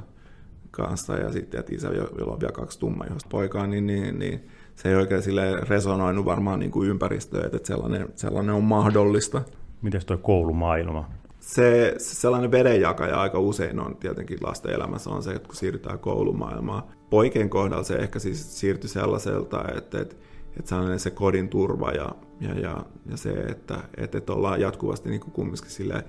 kanssa 0.73 1.17
ja 1.17 1.33
sitten, 1.33 1.61
että 1.61 1.75
isä, 1.75 1.89
jolla 2.19 2.33
on 2.33 2.41
vielä 2.41 2.53
kaksi 2.53 2.79
tummaihoista 2.79 3.29
poikaa, 3.31 3.67
niin, 3.67 3.87
niin, 3.87 4.19
niin 4.19 4.49
se 4.75 4.89
ei 4.89 4.95
oikein 4.95 5.23
sille 5.23 5.61
resonoinut 5.61 6.25
varmaan 6.25 6.59
niin 6.59 6.71
kuin 6.71 6.89
ympäristöön, 6.89 7.47
että 7.47 7.67
sellainen, 7.67 8.09
sellainen 8.15 8.55
on 8.55 8.65
mahdollista. 8.65 9.43
Miten 9.83 10.07
tuo 10.07 10.19
koulumaailma? 10.19 11.09
Se, 11.41 11.95
se 11.99 12.15
sellainen 12.15 12.51
vedenjakaja 12.51 13.21
aika 13.21 13.39
usein 13.39 13.81
on 13.81 13.97
tietenkin 13.97 14.39
lasten 14.41 14.75
elämässä 14.75 15.11
on 15.11 15.23
se, 15.23 15.33
että 15.33 15.49
kun 15.49 15.57
siirrytään 15.57 15.99
koulumaailmaan. 15.99 16.83
Poikien 17.11 17.51
kohdalla 17.51 17.85
se 17.85 17.95
ehkä 17.95 18.19
siis 18.19 18.61
siirtyi 18.61 18.89
sellaiselta, 18.89 19.65
että, 19.77 20.01
että, 20.01 20.17
että 20.57 20.69
sellainen 20.69 21.01
se 21.01 21.11
kodin 21.11 21.49
turva 21.49 21.91
ja, 21.91 22.15
ja, 22.41 22.59
ja, 22.61 22.85
ja 23.07 23.17
se, 23.17 23.31
että, 23.31 23.79
että, 23.97 24.19
että 24.19 24.33
ollaan 24.33 24.61
jatkuvasti 24.61 25.11
niin 25.11 25.21
kuin 25.21 25.33
kumminkin 25.33 25.71
sille 25.71 26.05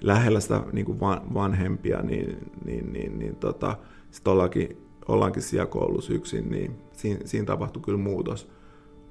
lähellä 0.00 0.40
sitä 0.40 0.62
niin 0.72 0.86
kuin 0.86 1.00
vanhempia, 1.34 2.02
niin, 2.02 2.52
niin, 2.64 2.92
niin, 2.92 3.18
niin 3.18 3.36
tota, 3.36 3.76
sitten 4.14 4.32
ollaankin 4.32 4.84
ollaankin 5.08 5.42
siellä 5.42 5.66
koulussa 5.66 6.12
yksin, 6.12 6.50
niin 6.50 6.76
siinä, 6.92 7.20
siinä 7.24 7.46
tapahtui 7.46 7.82
kyllä 7.82 7.98
muutos, 7.98 8.48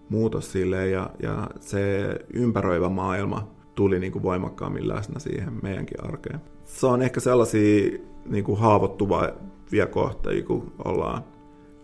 muutos 0.10 0.52
silleen, 0.52 0.92
ja, 0.92 1.10
ja 1.20 1.50
se 1.60 2.10
ympäröivä 2.34 2.90
maailma 2.90 3.48
tuli 3.76 4.00
niin 4.00 4.12
kuin 4.12 4.24
voimakkaammin 4.24 4.88
läsnä 4.88 5.20
siihen 5.20 5.60
meidänkin 5.64 6.06
arkeen. 6.06 6.42
Se 6.64 6.88
on 6.88 7.02
ehkä 7.02 7.20
sellaisia 7.20 8.00
niin 8.26 8.44
kuin 8.44 8.60
haavoittuvia 8.60 9.88
kohtia, 9.90 10.44
kun 10.44 10.74
ollaan, 10.86 11.24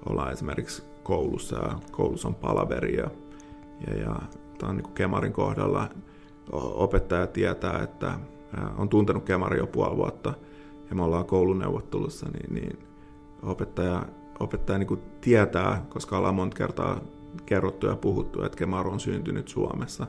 ollaan 0.10 0.34
esimerkiksi 0.34 0.84
koulussa 1.03 1.55
ja 1.55 1.79
koulussa 1.91 2.27
on 2.27 2.36
palaveri 2.36 2.97
ja, 2.97 3.10
ja, 3.88 3.97
ja 3.97 4.15
tämä 4.58 4.69
on 4.69 4.75
niin 4.75 4.84
kuin 4.84 4.93
Kemarin 4.93 5.34
kohdalla 5.34 5.89
opettaja 6.51 7.27
tietää, 7.27 7.79
että 7.84 8.19
on 8.77 8.89
tuntenut 8.89 9.23
Kemarin 9.23 9.60
jo 9.60 9.67
puoli 9.67 9.97
vuotta 9.97 10.34
ja 10.89 10.95
me 10.95 11.03
ollaan 11.03 11.25
kouluneuvottelussa, 11.25 12.25
niin, 12.34 12.53
niin 12.53 12.88
opettaja, 13.43 14.06
opettaja 14.39 14.80
niin 14.80 14.88
kuin 14.88 15.02
tietää, 15.21 15.86
koska 15.89 16.17
ollaan 16.17 16.36
monta 16.36 16.58
kertaa 16.58 17.02
kerrottu 17.45 17.88
ja 17.88 17.95
puhuttu, 17.95 18.43
että 18.43 18.58
Kemaru 18.58 18.91
on 18.91 18.99
syntynyt 18.99 19.47
Suomessa, 19.47 20.08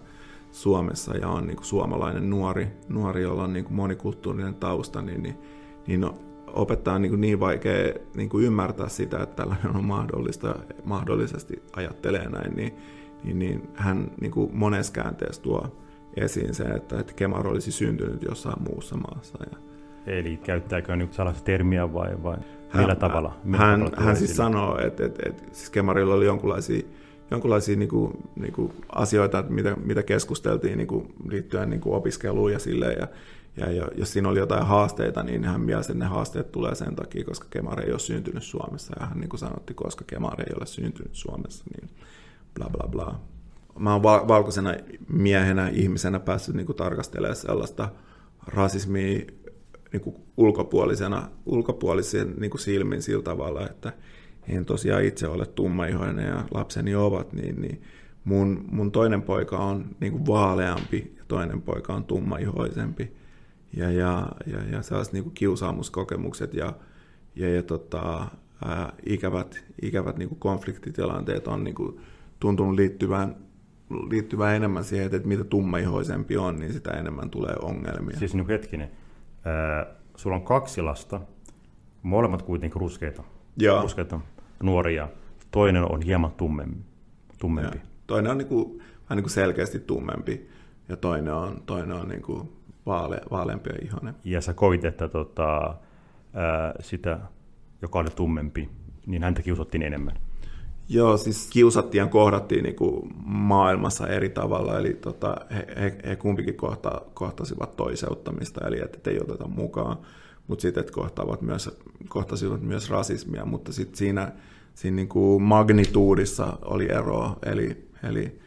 Suomessa 0.51 1.17
ja 1.17 1.29
on 1.29 1.47
niin 1.47 1.57
kuin 1.57 1.67
suomalainen 1.67 2.31
nuori, 2.31 2.69
nuori, 2.89 3.23
jolla 3.23 3.45
on 3.45 3.53
niin 3.53 3.65
kuin 3.65 3.75
monikulttuurinen 3.75 4.55
tausta, 4.55 5.03
niin, 5.03 5.23
niin, 5.23 5.39
niin 5.87 6.11
opettaja 6.47 6.95
on 6.95 7.03
niin, 7.03 7.11
kuin 7.11 7.21
niin 7.21 7.41
vaikea 7.41 7.95
niin 8.15 8.29
kuin 8.29 8.45
ymmärtää 8.45 8.89
sitä, 8.89 9.23
että 9.23 9.37
tällainen 9.37 9.77
on 9.77 9.85
mahdollista, 9.85 10.55
mahdollisesti 10.85 11.63
ajattelee 11.77 12.29
näin, 12.29 12.57
niin, 12.57 12.77
niin, 13.25 13.39
niin 13.39 13.69
hän 13.75 14.11
niin 14.21 14.31
kuin 14.31 14.51
monessa 14.57 14.93
käänteessä 14.93 15.43
tuo 15.43 15.77
esiin 16.17 16.55
se, 16.55 16.65
että, 16.65 17.01
että 17.01 17.13
Kemar 17.13 17.47
olisi 17.47 17.73
syntynyt 17.73 18.23
jossain 18.23 18.63
muussa 18.63 18.97
maassa. 18.97 19.39
Ja, 19.51 19.59
Eli 20.07 20.37
käyttääkö 20.37 20.97
nyt 20.97 21.13
sellaista 21.13 21.45
termiä 21.45 21.93
vai, 21.93 22.23
vai 22.23 22.37
hän, 22.71 22.83
millä 22.83 22.95
tavalla? 22.95 23.37
Millä 23.45 23.59
hän, 23.59 23.81
tavalla 23.81 24.05
hän 24.05 24.17
siis 24.17 24.37
sanoo, 24.37 24.79
että, 24.79 25.07
että, 25.07 25.23
että 25.29 25.43
siis 25.53 25.71
Kemarilla 25.71 26.15
oli 26.15 26.27
jonkinlaisia, 26.27 26.83
jonkinlaisia 27.31 27.77
niin 27.77 27.89
kuin, 27.89 28.13
niin 28.37 28.53
kuin 28.53 28.73
asioita, 28.89 29.45
mitä, 29.49 29.77
mitä 29.85 30.03
keskusteltiin 30.03 30.79
niin 30.79 30.89
kuin, 30.89 31.15
liittyen 31.29 31.71
niin 31.71 31.81
kuin 31.81 31.95
opiskeluun 31.95 32.53
ja 32.53 32.59
silleen, 32.59 32.99
ja, 33.57 33.71
ja, 33.71 33.89
jos 33.97 34.13
siinä 34.13 34.29
oli 34.29 34.39
jotain 34.39 34.67
haasteita, 34.67 35.23
niin 35.23 35.45
hän 35.45 35.61
mielsi, 35.61 35.93
että 35.93 36.05
ne 36.05 36.11
haasteet 36.11 36.53
tulee 36.53 36.75
sen 36.75 36.97
takia, 36.97 37.25
koska 37.25 37.47
Kemar 37.51 37.81
ei 37.81 37.91
ole 37.91 37.99
syntynyt 37.99 38.43
Suomessa. 38.43 38.93
Ja 39.01 39.07
hän 39.07 39.19
niin 39.19 39.29
kuin 39.29 39.41
sanotti, 39.41 39.75
koska 39.75 40.05
Kemar 40.07 40.41
ei 40.41 40.55
ole 40.57 40.67
syntynyt 40.67 41.15
Suomessa, 41.15 41.65
niin 41.75 41.91
bla 42.55 42.71
bla 42.71 42.89
bla. 42.89 43.21
Mä 43.79 43.93
oon 43.93 44.03
valkoisena 44.03 44.75
miehenä, 45.09 45.69
ihmisenä 45.69 46.21
päässyt 46.21 46.55
niin 46.55 46.67
kuin 46.67 46.77
tarkastelemaan 46.77 47.37
sellaista 47.37 47.89
rasismia 48.47 49.21
niin 49.93 50.01
kuin 50.01 50.17
ulkopuolisena, 50.37 51.31
ulkopuolisen 51.47 52.35
niin 52.39 52.51
kuin 52.51 52.61
silmin 52.61 53.03
sillä 53.03 53.23
tavalla, 53.23 53.67
että 53.67 53.93
en 54.49 54.65
tosiaan 54.65 55.05
itse 55.05 55.29
ole 55.29 55.47
tummaihoinen 55.47 56.27
ja 56.27 56.45
lapseni 56.55 56.95
ovat, 56.95 57.33
niin, 57.33 57.61
niin 57.61 57.83
mun, 58.25 58.65
mun 58.71 58.93
toinen 58.93 59.23
poika 59.23 59.59
on 59.59 59.85
niin 60.01 60.13
kuin 60.13 60.27
vaaleampi 60.27 61.15
ja 61.19 61.25
toinen 61.29 61.63
poika 61.63 61.95
on 61.95 62.05
tummaihoisempi. 62.05 63.13
Ja, 63.77 63.91
ja, 63.91 64.29
ja, 64.47 64.59
ja 64.73 64.83
sellaiset 64.83 65.13
niin 65.13 65.25
kuin 65.25 65.35
kiusaamuskokemukset 65.35 66.55
ja, 66.55 66.73
ja, 67.37 67.55
ja 67.55 67.63
tota, 67.63 68.27
ää, 68.65 68.93
ikävät, 69.07 69.65
ikävät 69.83 70.19
niin 70.19 70.29
kuin 70.29 70.39
konfliktitilanteet 70.39 71.49
on 71.49 71.65
niin 71.65 71.75
kuin 71.75 72.01
tuntunut 72.41 72.75
liittyvän 72.75 73.37
liittyvän 74.11 74.57
enemmän 74.57 74.85
siihen, 74.85 75.07
että 75.07 75.29
mitä 75.29 75.45
tummaihoisempi 75.45 76.37
on, 76.37 76.57
niin 76.57 76.73
sitä 76.73 76.91
enemmän 76.91 77.31
tulee 77.31 77.55
ongelmia. 77.63 78.19
Siis 78.19 78.35
nyt 78.35 78.49
hetkinen, 78.49 78.91
sulla 80.17 80.37
on 80.37 80.43
kaksi 80.43 80.83
lasta, 80.83 81.21
molemmat 82.03 82.43
kuitenkin 82.43 82.81
ruskeita, 82.81 83.23
Joo. 83.57 83.83
ruskeita 83.83 84.21
nuoria. 84.63 85.09
Toinen 85.51 85.93
on 85.93 86.03
hieman 86.03 86.33
tummempi. 86.33 86.81
tummempi. 87.39 87.79
Ja. 87.79 87.85
Toinen 88.07 88.33
on 88.33 88.39
niin 88.39 88.49
kuin, 88.49 88.79
vähän 88.79 89.17
niin 89.17 89.23
kuin 89.23 89.31
selkeästi 89.31 89.81
tummempi 89.81 90.49
ja 90.89 90.97
toinen 90.97 91.35
on, 91.35 91.63
toinen 91.67 91.93
on 91.93 92.09
niin 92.09 92.23
kuin 92.23 92.53
vaale, 92.87 93.21
vaaleampi 93.31 93.71
ja 93.71 93.79
ihonen. 93.83 94.15
Ja 94.25 94.41
sä 94.41 94.55
kovit, 94.55 94.85
että 94.85 95.09
tota, 95.09 95.75
ää, 96.35 96.75
sitä, 96.81 97.19
joka 97.83 97.99
oli 97.99 98.11
tummempi, 98.11 98.71
niin 99.07 99.23
häntä 99.23 99.43
kiusattiin 99.43 99.83
enemmän. 99.83 100.17
Joo, 100.93 101.17
siis 101.17 101.49
kiusattiin 101.53 102.01
ja 102.01 102.07
kohdattiin 102.07 102.63
niin 102.63 102.77
kuin 102.77 103.15
maailmassa 103.25 104.07
eri 104.09 104.29
tavalla, 104.29 104.79
eli 104.79 104.95
tota, 104.95 105.37
he, 105.55 105.67
he, 105.81 105.99
he 106.07 106.17
kumpikin 106.17 106.57
kohta, 106.57 107.03
kohtasivat 107.15 107.77
toiseuttamista, 107.77 108.67
eli 108.67 108.81
että 108.81 109.11
ei 109.11 109.21
oteta 109.21 109.49
mukaan, 109.49 109.97
mutta 110.47 110.63
sitten 110.63 110.85
kohtaavat 110.93 111.43
myös, 111.43 111.79
kohtasivat 112.09 112.63
myös 112.63 112.91
rasismia, 112.91 113.45
mutta 113.45 113.73
sitten 113.73 113.97
siinä, 113.97 114.33
siinä 114.75 114.97
niin 114.97 115.09
kuin 115.09 115.43
magnituudissa 115.43 116.59
oli 116.63 116.91
eroa, 116.93 117.37
eli, 117.47 117.89
eli 118.09 118.41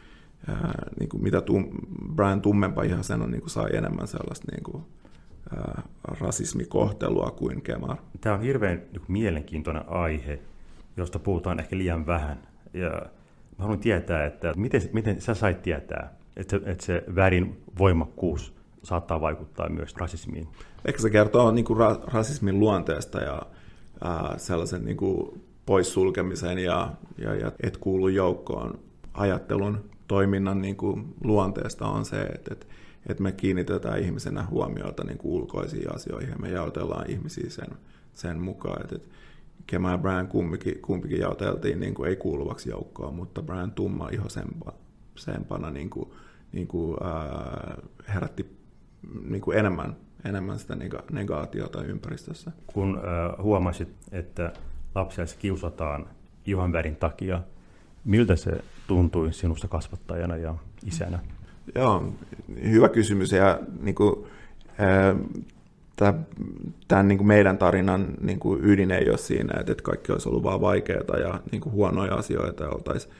ää, 0.48 0.88
niin 1.00 1.08
kuin 1.08 1.22
mitä 1.22 1.40
tum, 1.40 1.68
Brian 2.14 2.42
tummempa 2.42 2.82
ihan 2.82 3.04
sen 3.04 3.22
on, 3.22 3.30
niin 3.30 3.40
kuin 3.40 3.50
sai 3.50 3.76
enemmän 3.76 4.08
sellaista 4.08 4.52
niin 4.52 4.64
kuin, 4.64 4.82
ää, 5.56 5.82
rasismikohtelua 6.20 7.30
kuin 7.30 7.62
Kemar. 7.62 7.96
Tämä 8.20 8.34
on 8.34 8.42
hirveän 8.42 8.76
niin 8.76 9.00
kuin, 9.00 9.12
mielenkiintoinen 9.12 9.88
aihe, 9.88 10.40
josta 10.96 11.18
puhutaan 11.18 11.60
ehkä 11.60 11.78
liian 11.78 12.06
vähän. 12.06 12.42
Ja 12.74 12.90
mä 13.58 13.58
haluan 13.58 13.78
tietää, 13.78 14.26
että 14.26 14.52
miten, 14.56 14.82
miten 14.92 15.20
sä 15.20 15.34
sait 15.34 15.62
tietää, 15.62 16.12
että, 16.36 16.60
että 16.64 16.84
se 16.84 17.04
värin 17.14 17.62
voimakkuus 17.78 18.54
saattaa 18.82 19.20
vaikuttaa 19.20 19.68
myös 19.68 19.96
rasismiin? 19.96 20.48
Ehkä 20.84 21.02
se 21.02 21.10
kertoo 21.10 21.50
niin 21.50 21.64
kuin 21.64 21.78
ra- 21.78 22.12
rasismin 22.12 22.60
luonteesta 22.60 23.20
ja 23.20 23.42
ää, 24.04 24.34
sellaisen 24.36 24.84
niin 24.84 24.96
kuin 24.96 25.42
poissulkemisen 25.66 26.58
ja, 26.58 26.92
ja, 27.18 27.34
ja 27.34 27.52
et 27.62 27.76
kuulu 27.76 28.08
joukkoon 28.08 28.78
ajattelun 29.14 29.90
toiminnan 30.08 30.62
niin 30.62 30.76
kuin 30.76 31.14
luonteesta 31.24 31.86
on 31.86 32.04
se, 32.04 32.22
että, 32.22 32.52
että, 32.52 32.66
että 33.08 33.22
me 33.22 33.32
kiinnitetään 33.32 33.98
ihmisenä 33.98 34.46
huomiota 34.50 35.04
niin 35.04 35.18
kuin 35.18 35.32
ulkoisiin 35.32 35.94
asioihin 35.94 36.30
ja 36.30 36.36
me 36.38 36.50
jaotellaan 36.50 37.10
ihmisiä 37.10 37.50
sen, 37.50 37.68
sen 38.14 38.40
mukaan. 38.40 38.80
Että, 38.82 38.96
että 38.96 39.08
Kema 39.66 39.90
ja 39.90 39.98
Brian 39.98 40.28
kumpikin, 40.28 40.82
kumpikin 40.82 41.20
jaoteltiin 41.20 41.80
niin 41.80 41.94
kuin 41.94 42.08
ei 42.08 42.16
kuuluvaksi 42.16 42.70
joukkoon, 42.70 43.14
mutta 43.14 43.42
Brian 43.42 43.72
tumma 43.72 44.08
ihosempana 44.08 45.70
niin 45.70 45.90
kuin, 45.90 46.10
niin 46.52 46.66
kuin, 46.66 46.96
ää, 47.02 47.76
herätti 48.08 48.58
niin 49.24 49.40
kuin 49.40 49.58
enemmän, 49.58 49.96
enemmän 50.24 50.58
sitä 50.58 50.76
negaatiota 51.10 51.82
ympäristössä. 51.82 52.52
Kun 52.66 52.98
äh, 52.98 53.44
huomasit, 53.44 53.88
että 54.12 54.52
lapsia 54.94 55.24
kiusataan 55.38 56.06
ihon 56.46 56.72
värin 56.72 56.96
takia, 56.96 57.42
miltä 58.04 58.36
se 58.36 58.64
tuntui 58.86 59.32
sinusta 59.32 59.68
kasvattajana 59.68 60.36
ja 60.36 60.54
isänä? 60.86 61.18
Joo, 61.74 62.12
hyvä 62.62 62.88
kysymys. 62.88 63.32
Ja 63.32 63.60
niin 63.80 63.94
kuin, 63.94 64.26
äh, 64.68 65.16
tämän 66.88 67.08
niin 67.08 67.18
kuin 67.18 67.28
meidän 67.28 67.58
tarinan 67.58 68.06
niin 68.20 68.40
kuin 68.40 68.64
ydin 68.64 68.90
ei 68.90 69.10
ole 69.10 69.18
siinä, 69.18 69.60
että 69.60 69.74
kaikki 69.82 70.12
olisi 70.12 70.28
ollut 70.28 70.42
vaan 70.42 70.60
vaikeaa 70.60 71.18
ja 71.22 71.40
niin 71.52 71.60
kuin 71.60 71.72
huonoja 71.72 72.14
asioita 72.14 72.64
ja 72.64 72.70
oltaisiin 72.70 73.14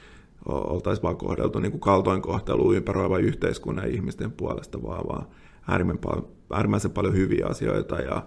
oltais 0.46 1.02
vaan 1.02 1.16
kohdeltu 1.16 1.58
niin 1.58 1.72
kuin 1.72 1.80
kaltoinkohtelua 1.80 2.74
ympäröivän 2.74 3.20
yhteiskunnan 3.20 3.84
ja 3.84 3.94
ihmisten 3.94 4.32
puolesta, 4.32 4.82
vaan, 4.82 5.08
vaan 5.08 5.26
äärimmäisen 6.52 6.90
paljon 6.90 7.14
hyviä 7.14 7.46
asioita 7.46 8.00
ja, 8.00 8.26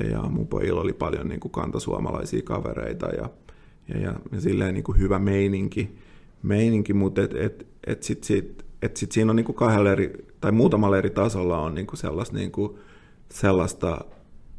ja, 0.00 0.10
ja 0.10 0.22
mun 0.22 0.46
pojilla 0.46 0.80
oli 0.80 0.92
paljon 0.92 1.28
niin 1.28 1.40
kuin 1.40 1.52
kantasuomalaisia 1.52 2.42
kavereita 2.42 3.06
ja, 3.06 3.30
ja, 3.88 3.98
ja, 3.98 4.14
ja 4.32 4.40
silleen 4.40 4.74
niin 4.74 4.84
kuin 4.84 4.98
hyvä 4.98 5.18
meininki, 5.18 5.98
meininki 6.42 6.94
mutta 6.94 7.22
et, 7.22 7.34
et, 7.34 7.66
et 7.86 8.02
sit, 8.02 8.24
sit, 8.24 8.64
et 8.82 8.96
sit 8.96 9.12
siinä 9.12 9.32
on 9.32 9.36
niin 9.36 9.46
kuin 9.46 9.56
kahdella 9.56 9.92
eri, 9.92 10.12
tai 10.40 10.52
muutamalla 10.52 10.98
eri 10.98 11.10
tasolla 11.10 11.58
on 11.58 11.74
niin 11.74 11.86
kuin 11.86 11.98
sellaista 11.98 12.36
niin 12.36 12.52
kuin, 12.52 12.78
sellaista, 13.32 14.04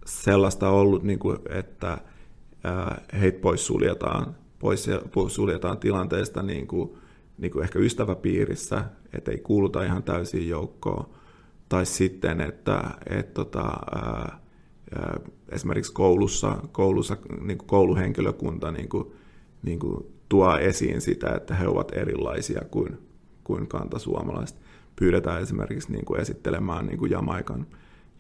sellaista 0.05 0.69
ollut, 0.69 1.03
niin 1.03 1.19
kuin, 1.19 1.38
että 1.49 1.97
heitä 3.21 3.39
pois 3.39 3.65
suljetaan, 3.65 4.36
pois, 4.60 4.89
pois 5.13 5.36
suljetaan 5.36 5.77
tilanteesta 5.77 6.43
niin 6.43 6.67
kuin, 6.67 6.97
niin 7.38 7.51
kuin 7.51 7.63
ehkä 7.63 7.79
ystäväpiirissä, 7.79 8.86
että 9.13 9.32
ei 9.32 9.38
kuuluta 9.38 9.84
ihan 9.84 10.03
täysin 10.03 10.49
joukkoon, 10.49 11.10
tai 11.69 11.86
sitten, 11.86 12.41
että 12.41 12.84
et, 13.10 13.34
tota, 13.34 13.62
ää, 13.62 14.39
ää, 14.95 15.19
esimerkiksi 15.49 15.93
koulussa, 15.93 16.58
koulussa 16.71 17.17
niin 17.41 17.58
kuin 17.58 17.67
kouluhenkilökunta 17.67 18.71
niin 18.71 18.89
kuin, 18.89 19.12
niin 19.63 19.79
kuin 19.79 20.05
tuo 20.29 20.58
esiin 20.58 21.01
sitä, 21.01 21.29
että 21.36 21.55
he 21.55 21.67
ovat 21.67 21.91
erilaisia 21.97 22.62
kuin, 22.71 22.97
kuin 23.43 23.67
kantasuomalaiset. 23.67 24.58
Pyydetään 24.95 25.41
esimerkiksi 25.41 25.91
niin 25.91 26.05
kuin 26.05 26.21
esittelemään 26.21 26.86
niin 26.86 26.97
kuin 26.97 27.12
Jamaikan 27.12 27.67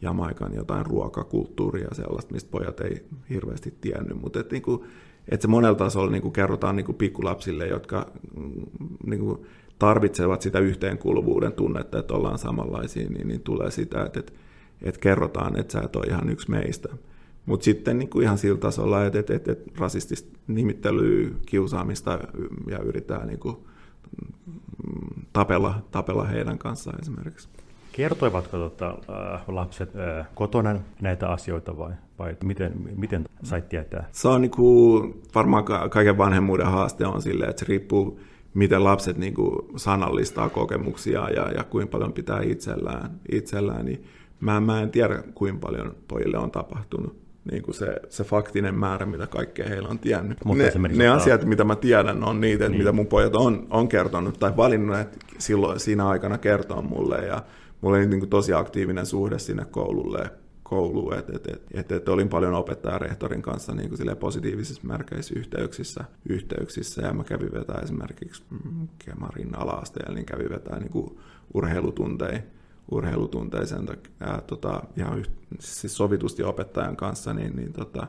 Jamaikan 0.01 0.53
jotain 0.55 0.85
ruokakulttuuria 0.85 1.87
sellaista, 1.91 2.33
mistä 2.33 2.51
pojat 2.51 2.79
ei 2.79 3.05
hirveästi 3.29 3.73
tiennyt, 3.81 4.21
mutta 4.21 4.39
että, 4.39 4.53
niin 4.53 4.61
kuin, 4.61 4.83
että 5.29 5.41
se 5.41 5.47
monella 5.47 5.75
tasolla 5.75 6.11
niin 6.11 6.21
kuin 6.21 6.33
kerrotaan 6.33 6.75
niin 6.75 6.85
kuin 6.85 6.95
pikkulapsille, 6.95 7.67
jotka 7.67 8.11
mm, 8.35 8.65
niin 9.05 9.19
kuin 9.19 9.45
tarvitsevat 9.79 10.41
sitä 10.41 10.59
yhteenkuuluvuuden 10.59 11.53
tunnetta, 11.53 11.99
että 11.99 12.13
ollaan 12.13 12.37
samanlaisia, 12.37 13.09
niin, 13.09 13.27
niin 13.27 13.41
tulee 13.41 13.71
sitä, 13.71 14.05
että, 14.05 14.19
että, 14.19 14.33
että 14.81 14.99
kerrotaan, 14.99 15.59
että 15.59 15.73
sä 15.73 15.81
et 15.81 15.95
ole 15.95 16.05
ihan 16.05 16.29
yksi 16.29 16.51
meistä. 16.51 16.89
Mutta 17.45 17.63
sitten 17.63 17.99
niin 17.99 18.21
ihan 18.21 18.37
sillä 18.37 18.57
tasolla, 18.57 19.05
että, 19.05 19.19
että, 19.19 19.35
että, 19.35 19.51
että 19.51 19.71
rasistista 19.77 20.39
nimittelyä, 20.47 21.29
kiusaamista 21.45 22.19
ja 22.67 22.79
yritetään 22.79 23.27
niin 23.27 23.39
mm, 23.43 25.23
tapella, 25.33 25.81
tapella 25.91 26.23
heidän 26.23 26.57
kanssaan 26.57 27.01
esimerkiksi. 27.01 27.49
Kertoivatko 27.99 28.57
tota, 28.57 28.89
äh, 28.89 29.41
lapset 29.47 29.89
äh, 29.95 30.27
kotona 30.35 30.79
näitä 31.01 31.29
asioita 31.29 31.77
vai, 31.77 31.91
vai 32.19 32.35
miten, 32.43 32.73
miten 32.95 33.25
sait 33.43 33.69
tietää? 33.69 34.07
Se 34.11 34.27
on 34.27 34.41
niin 34.41 34.51
kuin, 34.51 35.21
varmaan 35.35 35.65
kaiken 35.89 36.17
vanhemmuuden 36.17 36.65
haaste 36.65 37.05
on 37.05 37.21
sille, 37.21 37.45
että 37.45 37.59
se 37.59 37.65
riippuu 37.69 38.19
miten 38.53 38.83
lapset 38.83 39.17
niin 39.17 39.33
kuin 39.33 39.59
sanallistaa 39.75 40.49
kokemuksia 40.49 41.29
ja, 41.29 41.51
ja 41.51 41.63
kuinka 41.63 41.91
paljon 41.91 42.13
pitää 42.13 42.41
itsellään, 42.41 43.11
itsellään 43.31 43.85
niin 43.85 44.03
mä, 44.39 44.59
mä 44.59 44.81
en 44.81 44.91
tiedä, 44.91 45.23
kuinka 45.33 45.67
paljon 45.67 45.95
pojille 46.07 46.37
on 46.37 46.51
tapahtunut. 46.51 47.19
Niin 47.51 47.63
kuin 47.63 47.75
se, 47.75 47.95
se 48.09 48.23
faktinen 48.23 48.75
määrä, 48.75 49.05
mitä 49.05 49.27
kaikkea 49.27 49.69
heillä 49.69 49.89
on 49.89 49.99
tiennyt. 49.99 50.37
Mutta 50.45 50.63
ne, 50.79 50.87
ne 50.87 51.07
asiat, 51.07 51.45
mitä 51.45 51.63
mä 51.63 51.75
tiedän, 51.75 52.23
on 52.23 52.41
niitä, 52.41 52.65
että 52.65 52.69
niin. 52.69 52.79
mitä 52.79 52.91
mun 52.91 53.07
pojat 53.07 53.35
on, 53.35 53.67
on 53.69 53.87
kertonut 53.87 54.39
tai 54.39 54.57
valinnut 54.57 54.97
silloin 55.37 55.79
siinä 55.79 56.07
aikana 56.07 56.37
kertoa 56.37 56.81
mulle. 56.81 57.25
Ja 57.25 57.41
mulla 57.81 57.97
oli 57.97 58.07
niin 58.07 58.19
kuin 58.19 58.29
tosi 58.29 58.53
aktiivinen 58.53 59.05
suhde 59.05 59.39
sinne 59.39 59.65
koululle, 59.65 60.31
kouluun, 60.69 61.13
että 61.13 61.33
et, 61.35 61.47
et, 61.47 61.61
et, 61.73 61.91
et 61.91 62.09
olin 62.09 62.29
paljon 62.29 62.53
opettaja 62.53 62.99
rehtorin 62.99 63.41
kanssa 63.41 63.73
niin 63.73 63.89
kuin 63.89 64.17
positiivisissa 64.17 64.87
merkeissä 64.87 65.33
yhteyksissä, 65.37 66.03
yhteyksissä, 66.29 67.01
ja 67.01 67.13
mä 67.13 67.23
kävin 67.23 67.51
vetää 67.51 67.81
esimerkiksi 67.83 68.43
Kemarin 69.05 69.55
ala 69.55 69.83
niin 70.13 70.25
kävin 70.25 70.49
vetää 70.49 70.79
niin 70.79 70.91
kuin 70.91 71.17
urheilutunteja, 71.53 72.39
urheilutunteja 72.91 73.65
sen 73.65 73.85
takia, 73.85 74.41
tota, 74.47 74.83
ihan 74.97 75.25
siis 75.59 75.97
sovitusti 75.97 76.43
opettajan 76.43 76.95
kanssa, 76.95 77.33
niin, 77.33 77.55
niin 77.55 77.73
tota, 77.73 78.07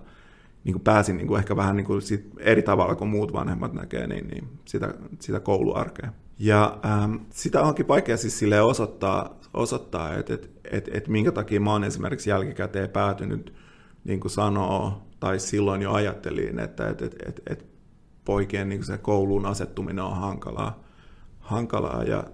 niin 0.65 0.75
kuin 0.75 0.83
pääsin 0.83 1.17
niin 1.17 1.27
kuin 1.27 1.39
ehkä 1.39 1.57
vähän 1.57 1.77
niin 1.77 1.87
kuin 1.87 2.03
sit 2.03 2.31
eri 2.39 2.63
tavalla 2.63 2.95
kuin 2.95 3.11
muut 3.11 3.33
vanhemmat 3.33 3.73
näkee, 3.73 4.07
niin, 4.07 4.29
niin 4.29 4.49
sitä, 4.65 4.95
sitä 5.19 5.41
kouluarkea. 5.41 6.13
Ja 6.43 6.79
ähm, 6.85 7.17
sitä 7.31 7.63
onkin 7.63 7.89
vaikea 7.89 8.17
siis 8.17 8.39
sille 8.39 8.61
osoittaa, 8.61 9.39
osoittaa 9.55 10.15
että 10.15 10.35
et, 10.35 10.51
et, 10.71 10.89
et 10.93 11.09
minkä 11.09 11.33
takia 11.33 11.61
mä 11.61 11.73
oon 11.73 11.85
esimerkiksi 11.85 12.31
jälkikäteen 12.31 12.91
päätynyt 12.91 13.55
niin 14.05 14.21
kuin 14.21 14.31
sanoo, 14.31 15.03
tai 15.21 15.39
silloin 15.39 15.83
jo 15.83 15.93
ajattelin, 15.93 16.59
että 16.59 16.89
et, 16.89 17.03
et, 17.03 17.17
et, 17.27 17.41
et 17.47 17.67
poikien 18.25 18.69
niin 18.69 18.85
se 18.85 18.99
kouluun 18.99 19.47
asettuminen 19.47 20.05
on 20.05 20.17
hankalaa, 20.17 20.85
hankalaa 21.39 22.05
ja, 22.05 22.25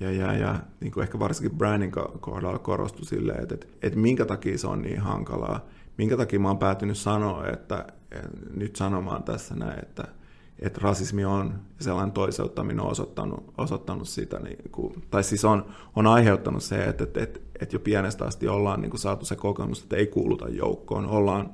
ja, 0.00 0.12
ja, 0.12 0.32
ja 0.34 0.60
niin 0.80 0.92
kuin 0.92 1.02
ehkä 1.02 1.18
varsinkin 1.18 1.58
Brandin 1.58 1.92
kohdalla 2.20 2.58
korostui 2.58 3.04
silleen, 3.04 3.42
että, 3.42 3.54
että, 3.54 3.66
että 3.82 3.98
minkä 3.98 4.24
takia 4.24 4.58
se 4.58 4.66
on 4.66 4.82
niin 4.82 5.00
hankalaa, 5.00 5.66
minkä 5.98 6.16
takia 6.16 6.40
mä 6.40 6.48
oon 6.48 6.58
päätynyt 6.58 6.98
sanoa, 6.98 7.46
että, 7.46 7.84
että 8.10 8.28
nyt 8.54 8.76
sanomaan 8.76 9.22
tässä 9.22 9.54
näin, 9.54 9.78
että, 9.78 10.19
että 10.60 10.80
rasismi 10.82 11.24
on 11.24 11.54
sellainen 11.80 12.12
toiseuttaminen 12.12 12.84
osoittanut, 12.84 13.52
osoittanut 13.58 14.08
sitä, 14.08 14.38
niin 14.38 14.58
kuin, 14.72 14.94
tai 15.10 15.24
siis 15.24 15.44
on, 15.44 15.66
on 15.96 16.06
aiheuttanut 16.06 16.62
se, 16.62 16.84
että, 16.84 17.04
että, 17.04 17.22
että, 17.22 17.40
että 17.60 17.76
jo 17.76 17.80
pienestä 17.80 18.24
asti 18.24 18.48
ollaan 18.48 18.80
niin 18.80 18.90
kuin 18.90 19.00
saatu 19.00 19.24
se 19.24 19.36
kokemus, 19.36 19.82
että 19.82 19.96
ei 19.96 20.06
kuuluta 20.06 20.48
joukkoon, 20.48 21.06
ollaan, 21.06 21.50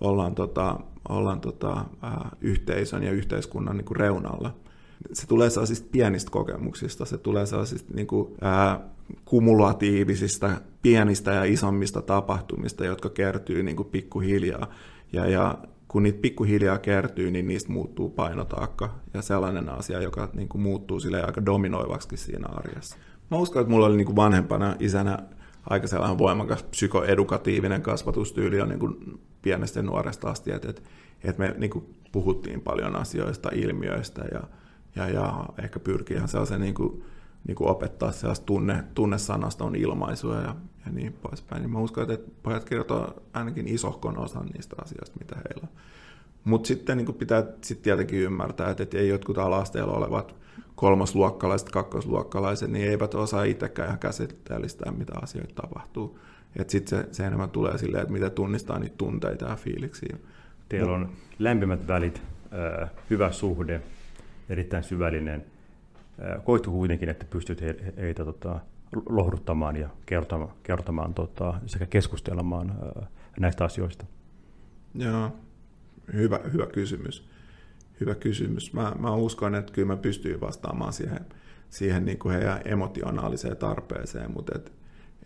ollaan, 0.00 0.34
tota, 0.34 0.80
ollaan 1.08 1.40
tota, 1.40 1.84
ää, 2.02 2.36
yhteisön 2.40 3.02
ja 3.02 3.12
yhteiskunnan 3.12 3.76
niin 3.76 3.84
kuin 3.84 3.96
reunalla. 3.96 4.54
Se 5.12 5.26
tulee 5.26 5.50
sellaisista 5.50 5.88
pienistä 5.92 6.30
kokemuksista, 6.30 7.04
se 7.04 7.18
tulee 7.18 7.46
sellaisista 7.46 7.94
niin 7.94 8.06
kuin, 8.06 8.34
ää, 8.40 8.80
kumulatiivisista, 9.24 10.50
pienistä 10.82 11.32
ja 11.32 11.44
isommista 11.44 12.02
tapahtumista, 12.02 12.84
jotka 12.84 13.08
kertyy 13.08 13.62
niin 13.62 13.76
kuin 13.76 13.88
pikkuhiljaa. 13.88 14.66
Ja, 15.12 15.30
ja 15.30 15.58
kun 15.88 16.02
niitä 16.02 16.20
pikkuhiljaa 16.20 16.78
kertyy, 16.78 17.30
niin 17.30 17.46
niistä 17.46 17.72
muuttuu 17.72 18.10
painotaakka 18.10 18.94
ja 19.14 19.22
sellainen 19.22 19.68
asia, 19.68 20.02
joka 20.02 20.28
niin 20.34 20.48
kuin 20.48 20.62
muuttuu 20.62 21.00
sille 21.00 21.22
aika 21.22 21.46
dominoivaksi 21.46 22.16
siinä 22.16 22.48
arjessa. 22.48 22.96
Mä 23.30 23.38
uskon, 23.38 23.62
että 23.62 23.70
mulla 23.70 23.86
oli 23.86 23.96
niin 23.96 24.06
kuin 24.06 24.16
vanhempana 24.16 24.76
isänä 24.80 25.18
aika 25.70 25.86
sellainen 25.86 26.18
voimakas 26.18 26.62
psykoedukatiivinen 26.62 27.82
kasvatustyyli 27.82 28.60
on 28.60 28.68
niin 28.68 28.78
kuin 28.78 29.20
pienestä 29.42 29.82
nuoresta 29.82 30.30
asti, 30.30 30.52
että, 30.52 30.68
että, 30.68 31.38
me 31.38 31.54
niin 31.58 31.70
kuin 31.70 31.94
puhuttiin 32.12 32.60
paljon 32.60 32.96
asioista, 32.96 33.48
ilmiöistä 33.54 34.24
ja, 34.32 34.42
ja, 34.96 35.08
ja 35.08 35.44
ehkä 35.62 35.80
pyrkii 35.80 36.16
ihan 36.16 36.28
sellaisen 36.28 36.60
niin 36.60 36.74
kuin, 36.74 37.04
niin 37.46 37.54
kuin 37.54 37.70
opettaa 37.70 38.12
sellaista 38.12 38.46
tunne, 38.46 38.84
tunnesanaston 38.94 39.76
ilmaisua 39.76 40.34
ja, 40.34 40.56
ja 40.86 40.92
niin 40.92 41.12
poispäin. 41.12 41.62
Niin 41.62 41.70
mä 41.70 41.78
uskon, 41.78 42.10
että 42.10 42.30
pojat 42.42 42.64
kirjoittavat 42.64 43.22
ainakin 43.32 43.68
isohkon 43.68 44.18
osan 44.18 44.46
niistä 44.46 44.76
asioista, 44.82 45.16
mitä 45.20 45.34
heillä 45.34 45.68
on. 45.72 45.78
Mutta 46.44 46.66
sitten 46.66 46.96
niin 46.96 47.14
pitää 47.14 47.44
sit 47.60 47.82
tietenkin 47.82 48.18
ymmärtää, 48.18 48.70
että, 48.70 48.82
että 48.82 48.98
ei 48.98 49.08
jotkut 49.08 49.38
alasteella 49.38 49.92
olevat 49.92 50.34
kolmasluokkalaiset, 50.74 51.70
kakkosluokkalaiset, 51.70 52.70
niin 52.70 52.90
eivät 52.90 53.14
osaa 53.14 53.44
itsekään 53.44 53.88
ihan 53.88 53.98
käsitteellistää, 53.98 54.92
mitä 54.92 55.12
asioita 55.22 55.54
tapahtuu. 55.54 56.18
Että 56.56 56.70
sitten 56.70 56.98
se, 56.98 57.08
se 57.12 57.26
enemmän 57.26 57.50
tulee 57.50 57.78
silleen, 57.78 58.02
että 58.02 58.12
miten 58.12 58.32
tunnistaa 58.32 58.78
niitä 58.78 58.94
tunteita 58.98 59.44
ja 59.44 59.56
fiiliksiä. 59.56 60.16
Teillä 60.68 60.92
on 60.92 61.08
lämpimät 61.38 61.88
välit, 61.88 62.22
hyvä 63.10 63.32
suhde, 63.32 63.82
erittäin 64.48 64.84
syvällinen. 64.84 65.44
Koitu 66.44 66.70
kuitenkin, 66.70 67.08
että 67.08 67.26
pystyt 67.30 67.60
heitä 67.96 68.24
tota, 68.24 68.60
lohduttamaan 69.08 69.76
ja 69.76 69.88
kertomaan, 70.06 70.52
kertomaan 70.62 71.14
tota, 71.14 71.54
sekä 71.66 71.86
keskustelemaan 71.86 72.74
näistä 73.40 73.64
asioista? 73.64 74.06
Joo, 74.94 75.32
hyvä, 76.12 76.40
hyvä 76.52 76.66
kysymys. 76.66 77.28
Hyvä 78.00 78.14
kysymys. 78.14 78.72
Mä, 78.72 78.92
mä 78.98 79.14
uskon, 79.14 79.54
että 79.54 79.72
kyllä 79.72 79.88
mä 79.88 79.96
pystyn 79.96 80.40
vastaamaan 80.40 80.92
siihen, 80.92 81.20
siihen 81.70 82.04
niin 82.04 82.18
kuin 82.18 82.34
heidän 82.34 82.60
emotionaaliseen 82.64 83.56
tarpeeseen, 83.56 84.30
mutta 84.30 84.52
et, 84.56 84.72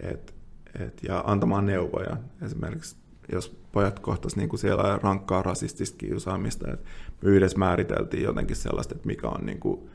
et, 0.00 0.34
et, 0.80 1.02
ja 1.08 1.24
antamaan 1.26 1.66
neuvoja. 1.66 2.16
Esimerkiksi 2.42 2.96
jos 3.32 3.60
pojat 3.72 3.98
kohtas 3.98 4.36
niin 4.36 4.48
kuin 4.48 4.60
siellä 4.60 4.98
rankkaa 5.02 5.42
rasistista 5.42 5.98
kiusaamista, 5.98 6.72
että 6.72 6.86
me 7.22 7.30
yhdessä 7.30 7.58
määriteltiin 7.58 8.22
jotenkin 8.22 8.56
sellaista, 8.56 8.94
että 8.94 9.06
mikä 9.06 9.28
on, 9.28 9.46
niin 9.46 9.60
kuin, 9.60 9.90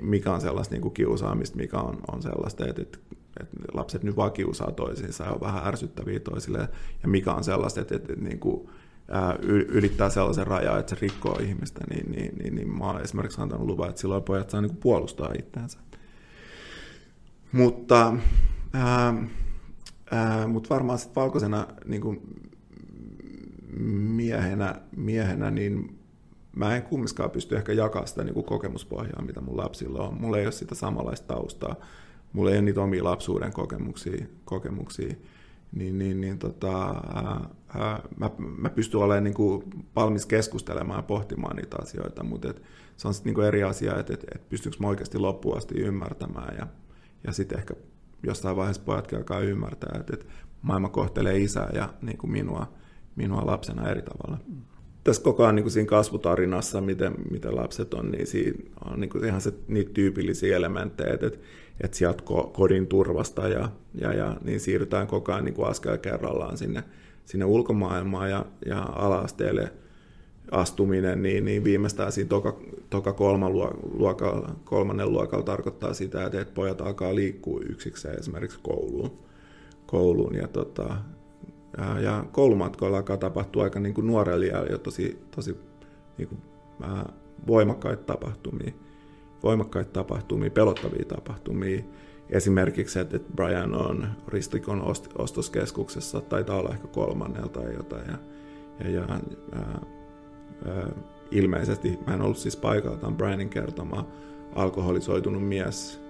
mikä 0.00 0.32
on 0.32 0.40
sellaista 0.40 0.74
niin 0.74 0.82
kuin 0.82 0.94
kiusaamista, 0.94 1.56
mikä 1.56 1.78
on, 1.78 1.98
on 2.12 2.22
sellaista, 2.22 2.66
että, 2.66 2.82
että, 2.82 2.98
että 3.40 3.56
lapset 3.74 4.02
nyt 4.02 4.16
vaan 4.16 4.32
kiusaa 4.32 4.72
toisiinsa 4.72 5.24
ja 5.24 5.30
on 5.30 5.40
vähän 5.40 5.66
ärsyttäviä 5.66 6.20
toisille, 6.20 6.68
ja 7.02 7.08
mikä 7.08 7.32
on 7.32 7.44
sellaista, 7.44 7.80
että, 7.80 7.96
että, 7.96 8.12
että 8.12 8.24
niin 8.24 8.38
kuin, 8.38 8.68
ylittää 9.68 10.10
sellaisen 10.10 10.46
rajan, 10.46 10.80
että 10.80 10.94
se 10.94 11.00
rikkoo 11.00 11.38
ihmistä, 11.42 11.80
niin, 11.90 12.12
niin, 12.12 12.38
niin, 12.38 12.54
niin 12.54 12.78
mä 12.78 12.84
oon 12.84 13.00
esimerkiksi 13.00 13.40
antanut 13.40 13.66
luvan, 13.66 13.88
että 13.88 14.00
silloin 14.00 14.22
pojat 14.22 14.50
saa 14.50 14.60
niin 14.60 14.76
puolustaa 14.76 15.32
itseänsä. 15.38 15.78
Mutta, 17.52 18.14
ää, 18.72 19.14
ää, 20.10 20.46
mutta 20.46 20.68
varmaan 20.68 20.98
sitten 20.98 21.20
valkoisena 21.22 21.66
niin 21.84 22.02
kuin 22.02 22.20
miehenä, 24.16 24.80
miehenä, 24.96 25.50
niin 25.50 25.98
mä 26.56 26.76
en 26.76 26.82
kumminkaan 26.82 27.30
pysty 27.30 27.56
ehkä 27.56 27.72
jakamaan 27.72 28.08
sitä 28.08 28.24
niin 28.24 28.34
kuin 28.34 28.46
kokemuspohjaa, 28.46 29.22
mitä 29.22 29.40
mun 29.40 29.56
lapsilla 29.56 30.08
on. 30.08 30.20
Mulla 30.20 30.38
ei 30.38 30.46
ole 30.46 30.52
sitä 30.52 30.74
samanlaista 30.74 31.34
taustaa. 31.34 31.76
Mulla 32.32 32.50
ei 32.50 32.56
ole 32.56 32.62
niitä 32.62 32.80
omia 32.80 33.04
lapsuuden 33.04 33.52
kokemuksia, 33.52 34.26
kokemuksia 34.44 35.14
niin, 35.72 35.98
niin, 35.98 36.20
niin 36.20 36.38
tota, 36.38 36.88
ää, 37.74 38.02
mä, 38.16 38.30
mä 38.38 38.70
pystyn 38.70 39.00
olemaan 39.00 39.24
niin 39.24 39.34
kuin 39.34 39.64
valmis 39.96 40.26
keskustelemaan 40.26 40.98
ja 40.98 41.02
pohtimaan 41.02 41.56
niitä 41.56 41.76
asioita, 41.82 42.24
mutta 42.24 42.50
et, 42.50 42.62
se 42.96 43.08
on 43.08 43.14
sitten 43.14 43.34
niin 43.34 43.44
eri 43.44 43.62
asia, 43.62 43.98
että 43.98 44.14
et, 44.14 44.24
et 44.34 44.48
pystyykö 44.48 44.76
mä 44.80 44.88
oikeasti 44.88 45.18
loppuun 45.18 45.56
asti 45.56 45.74
ymmärtämään 45.74 46.56
ja, 46.58 46.66
ja 47.26 47.32
sitten 47.32 47.58
ehkä 47.58 47.74
jossain 48.22 48.56
vaiheessa 48.56 48.82
pojatkin 48.82 49.18
alkaa 49.18 49.40
ymmärtää, 49.40 50.00
että, 50.00 50.14
että 50.14 50.26
maailma 50.62 50.88
kohtelee 50.88 51.38
isää 51.38 51.70
ja 51.74 51.94
niin 52.02 52.18
kuin 52.18 52.30
minua, 52.30 52.72
minua 53.16 53.46
lapsena 53.46 53.88
eri 53.88 54.02
tavalla. 54.02 54.38
Tässä 55.04 55.22
koko 55.22 55.42
ajan 55.42 55.54
niin 55.54 55.64
kuin 55.64 55.72
siinä 55.72 55.88
kasvutarinassa, 55.88 56.80
miten, 56.80 57.14
miten 57.30 57.56
lapset 57.56 57.94
on, 57.94 58.10
niin 58.10 58.26
siinä 58.26 58.58
on 58.84 59.00
niin 59.00 59.10
kuin 59.10 59.24
ihan 59.24 59.40
se, 59.40 59.52
niitä 59.68 59.90
tyypillisiä 59.94 60.56
elementtejä, 60.56 61.14
että, 61.14 61.38
että 61.80 61.96
sieltä 61.96 62.22
kodin 62.52 62.86
turvasta 62.86 63.48
ja, 63.48 63.68
ja, 63.94 64.12
ja 64.12 64.36
niin 64.44 64.60
siirrytään 64.60 65.06
koko 65.06 65.32
ajan 65.32 65.44
niin 65.44 65.54
kuin 65.54 65.68
askel 65.68 65.98
kerrallaan 65.98 66.56
sinne, 66.56 66.84
sinne 67.24 67.44
ulkomaailmaan 67.44 68.30
ja, 68.30 68.46
ja 68.66 68.82
ala-asteelle 68.82 69.72
astuminen, 70.50 71.22
niin, 71.22 71.44
niin 71.44 71.64
viimeistään 71.64 72.12
siinä 72.12 72.28
toka, 72.28 72.60
toka 72.90 73.14
luokalla, 73.92 74.54
kolmannen 74.64 75.12
luokalla 75.12 75.44
tarkoittaa 75.44 75.94
sitä, 75.94 76.24
että, 76.24 76.40
että 76.40 76.54
pojat 76.54 76.80
alkaa 76.80 77.14
liikkua 77.14 77.60
yksikseen 77.68 78.18
esimerkiksi 78.18 78.58
kouluun. 78.62 79.18
kouluun 79.86 80.34
ja, 80.34 80.48
tota, 80.48 80.96
ja, 81.78 82.00
ja 82.00 82.24
koulumatkoilla 82.32 82.96
alkaa 82.96 83.16
tapahtua 83.16 83.64
aika 83.64 83.80
niin 83.80 83.94
kuin 83.94 84.06
nuorella 84.06 84.44
jo 84.70 84.78
tosi, 84.78 85.22
tosi 85.36 85.56
niin 86.18 86.28
kuin, 86.28 86.40
äh, 86.84 87.04
voimakkaita 87.46 88.04
tapahtumia 88.04 88.72
voimakkaita 89.42 89.90
tapahtumia, 89.92 90.50
pelottavia 90.50 91.04
tapahtumia. 91.04 91.82
Esimerkiksi, 92.30 92.98
että 92.98 93.18
Brian 93.36 93.74
on 93.74 94.08
Ristikon 94.28 94.82
ostoskeskuksessa, 95.18 96.20
taitaa 96.20 96.58
olla 96.58 96.70
ehkä 96.70 96.86
kolmannella 96.86 97.48
tai 97.48 97.74
jotain. 97.74 98.06
Ja, 98.10 98.18
ja, 98.80 98.90
ja 98.90 99.04
ää, 99.52 99.80
ää, 100.66 100.88
ilmeisesti, 101.30 101.98
mä 102.06 102.14
en 102.14 102.22
ollut 102.22 102.36
siis 102.36 102.56
paikalla, 102.56 103.10
Brianin 103.10 103.48
kertoma, 103.48 104.06
alkoholisoitunut 104.54 105.48
mies 105.48 106.00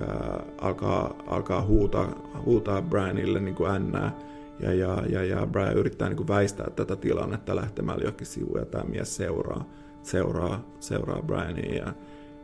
ää, 0.00 0.44
alkaa, 0.58 1.14
alkaa 1.26 1.62
huutaa, 1.62 2.14
huutaa 2.44 2.82
Brianille 2.82 3.40
niin 3.40 3.54
kuin 3.54 3.70
ännää, 3.70 4.18
ja, 4.62 4.74
ja, 4.74 5.02
ja, 5.08 5.24
ja 5.24 5.46
Brian 5.46 5.76
yrittää 5.76 6.08
niin 6.08 6.16
kuin 6.16 6.28
väistää 6.28 6.70
tätä 6.70 6.96
tilannetta 6.96 7.56
lähtemällä 7.56 8.02
johonkin 8.02 8.26
sivuun, 8.26 8.58
ja 8.58 8.66
tämä 8.66 8.84
mies 8.84 9.16
seuraa, 9.16 9.64
seuraa, 10.02 10.64
seuraa 10.80 11.22
Briania. 11.22 11.74
Ja, 11.74 11.92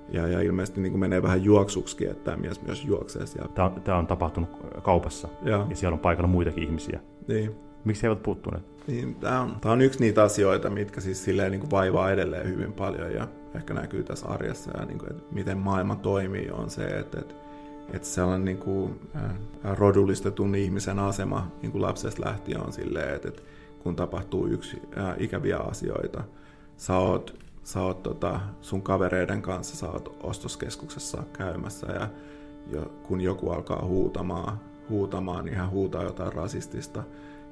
ja, 0.09 0.29
ja 0.29 0.41
ilmeisesti 0.41 0.81
niin 0.81 0.93
kuin 0.93 1.01
menee 1.01 1.23
vähän 1.23 1.45
juoksuksi, 1.45 2.07
että 2.07 2.25
tämä 2.25 2.37
mies 2.37 2.63
myös 2.63 2.85
juoksee 2.85 3.27
siellä. 3.27 3.49
Tämä 3.55 3.69
on, 3.69 3.83
tämä 3.83 3.99
on 3.99 4.07
tapahtunut 4.07 4.51
kaupassa 4.83 5.29
ja. 5.43 5.67
ja 5.71 5.77
siellä 5.77 5.95
on 5.95 6.01
paikalla 6.01 6.29
muitakin 6.29 6.63
ihmisiä. 6.63 7.01
Niin. 7.29 7.55
Miksi 7.85 8.03
he 8.03 8.09
eivät 8.09 8.23
puuttuneet? 8.23 8.65
Niin, 8.87 9.15
tämä, 9.15 9.41
on, 9.41 9.57
tämä 9.61 9.73
on 9.73 9.81
yksi 9.81 10.01
niitä 10.01 10.23
asioita, 10.23 10.71
mitkä 10.71 11.01
siis 11.01 11.25
silleen 11.25 11.51
niin 11.51 11.61
kuin 11.61 11.71
vaivaa 11.71 12.11
edelleen 12.11 12.49
hyvin 12.49 12.73
paljon 12.73 13.13
ja 13.13 13.29
ehkä 13.55 13.75
näkyy 13.75 14.05
tässä 14.05 14.27
arjessa 14.27 14.79
ja 14.79 14.85
niin 14.85 14.99
kuin, 14.99 15.11
että 15.11 15.23
miten 15.31 15.59
maailma 15.59 15.97
toimii 15.97 16.51
on 16.51 16.71
se, 16.71 16.85
että, 16.85 17.21
että, 17.21 17.35
että 17.93 18.09
sellainen 18.09 18.45
niin 18.45 18.59
kuin, 18.59 19.01
äh, 19.17 19.31
rodullistetun 19.79 20.55
ihmisen 20.55 20.99
asema 20.99 21.51
niin 21.63 21.73
kuin 21.73 21.83
lapsesta 21.83 22.25
lähtien 22.25 22.61
on 22.67 22.73
silleen, 22.73 23.15
että, 23.15 23.29
että 23.29 23.43
kun 23.83 23.97
tapahtuu 23.97 24.47
yksi 24.47 24.83
äh, 24.99 25.15
ikäviä 25.19 25.59
asioita, 25.59 26.25
sä 26.77 26.97
oot 26.97 27.47
sä 27.67 27.81
oot 27.81 28.03
tota, 28.03 28.41
sun 28.61 28.83
kavereiden 28.83 29.43
kanssa, 29.43 29.77
sä 29.77 29.91
oot 29.91 30.17
ostoskeskuksessa 30.23 31.23
käymässä 31.33 31.93
ja 31.93 32.09
jo, 32.67 32.93
kun 33.03 33.21
joku 33.21 33.51
alkaa 33.51 33.85
huutamaan, 33.85 34.61
huutamaan, 34.89 35.45
niin 35.45 35.57
hän 35.57 35.71
huutaa 35.71 36.03
jotain 36.03 36.33
rasistista 36.33 37.03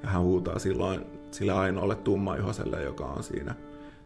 ja 0.02 0.08
hän 0.08 0.22
huutaa 0.22 0.58
silloin 0.58 1.00
sille 1.30 1.52
ainoalle 1.52 1.94
tummaihoiselle, 1.94 2.82
joka 2.82 3.04
on 3.04 3.22
siinä, 3.22 3.54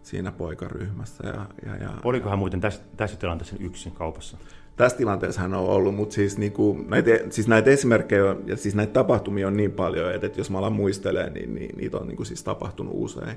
siinä 0.02 0.32
poikaryhmässä. 0.32 1.26
Ja, 1.26 1.46
ja, 1.66 1.76
ja, 1.76 1.90
Oliko 2.04 2.28
hän 2.28 2.38
muuten 2.38 2.60
tässä, 2.60 2.80
tässä 2.96 3.16
tilanteessa 3.16 3.56
yksin 3.60 3.92
kaupassa? 3.92 4.38
Tässä 4.78 4.98
tilanteessa 4.98 5.40
hän 5.40 5.54
on 5.54 5.66
ollut, 5.66 5.94
mutta 5.94 6.14
siis, 6.14 6.38
niin 6.38 6.52
kuin, 6.52 6.90
näitä, 6.90 7.10
siis 7.30 7.48
näitä 7.48 7.70
esimerkkejä 7.70 8.36
ja 8.46 8.56
siis 8.56 8.74
näitä 8.74 8.92
tapahtumia 8.92 9.46
on 9.46 9.56
niin 9.56 9.72
paljon, 9.72 10.14
että, 10.14 10.26
että 10.26 10.40
jos 10.40 10.50
mä 10.50 10.58
alan 10.58 10.72
muistelemaan, 10.72 11.34
niin, 11.34 11.54
niin 11.54 11.76
niitä 11.76 11.96
on 11.96 12.06
niin 12.06 12.16
kuin 12.16 12.26
siis 12.26 12.44
tapahtunut 12.44 12.94
usein 12.96 13.36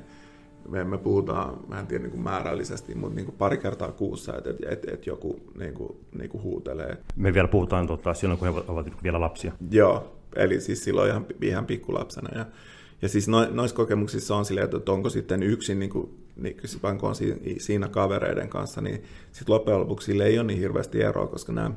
me, 0.69 0.83
me 0.83 0.97
puhutaan, 0.97 1.57
mä 1.67 1.79
en 1.79 1.87
tiedä 1.87 2.03
niin 2.03 2.11
kuin 2.11 2.23
määrällisesti, 2.23 2.95
mutta 2.95 3.15
niin 3.15 3.25
kuin 3.25 3.35
pari 3.37 3.57
kertaa 3.57 3.91
kuussa, 3.91 4.37
että 4.37 4.49
et, 4.49 4.57
et, 4.71 4.93
et 4.93 5.05
joku 5.05 5.39
niin 5.59 5.73
kuin, 5.73 5.97
niin 6.17 6.29
kuin 6.29 6.43
huutelee. 6.43 6.97
Me 7.15 7.33
vielä 7.33 7.47
puhutaan 7.47 7.87
tota, 7.87 8.13
silloin, 8.13 8.39
kun 8.39 8.47
he 8.47 8.63
ovat 8.67 8.87
vielä 9.03 9.19
lapsia. 9.19 9.51
Joo, 9.71 10.17
eli 10.35 10.61
siis 10.61 10.83
silloin 10.83 11.09
ihan, 11.09 11.25
ihan 11.41 11.65
pikkulapsena. 11.65 12.39
Ja, 12.39 12.45
ja 13.01 13.09
siis 13.09 13.27
no, 13.27 13.47
noissa 13.51 13.75
kokemuksissa 13.75 14.35
on 14.35 14.45
silleen, 14.45 14.69
että 14.75 14.91
onko 14.91 15.09
sitten 15.09 15.43
yksin, 15.43 15.79
niin 15.79 15.89
kuin, 15.89 16.09
niin 16.35 16.57
kun 16.99 17.09
on 17.09 17.15
siinä, 17.57 17.87
kavereiden 17.87 18.49
kanssa, 18.49 18.81
niin 18.81 19.03
sitten 19.31 19.53
loppujen 19.53 19.79
lopuksi 19.79 20.05
sille 20.05 20.25
ei 20.25 20.39
ole 20.39 20.47
niin 20.47 20.59
hirveästi 20.59 21.01
eroa, 21.01 21.27
koska 21.27 21.53
nämä 21.53 21.71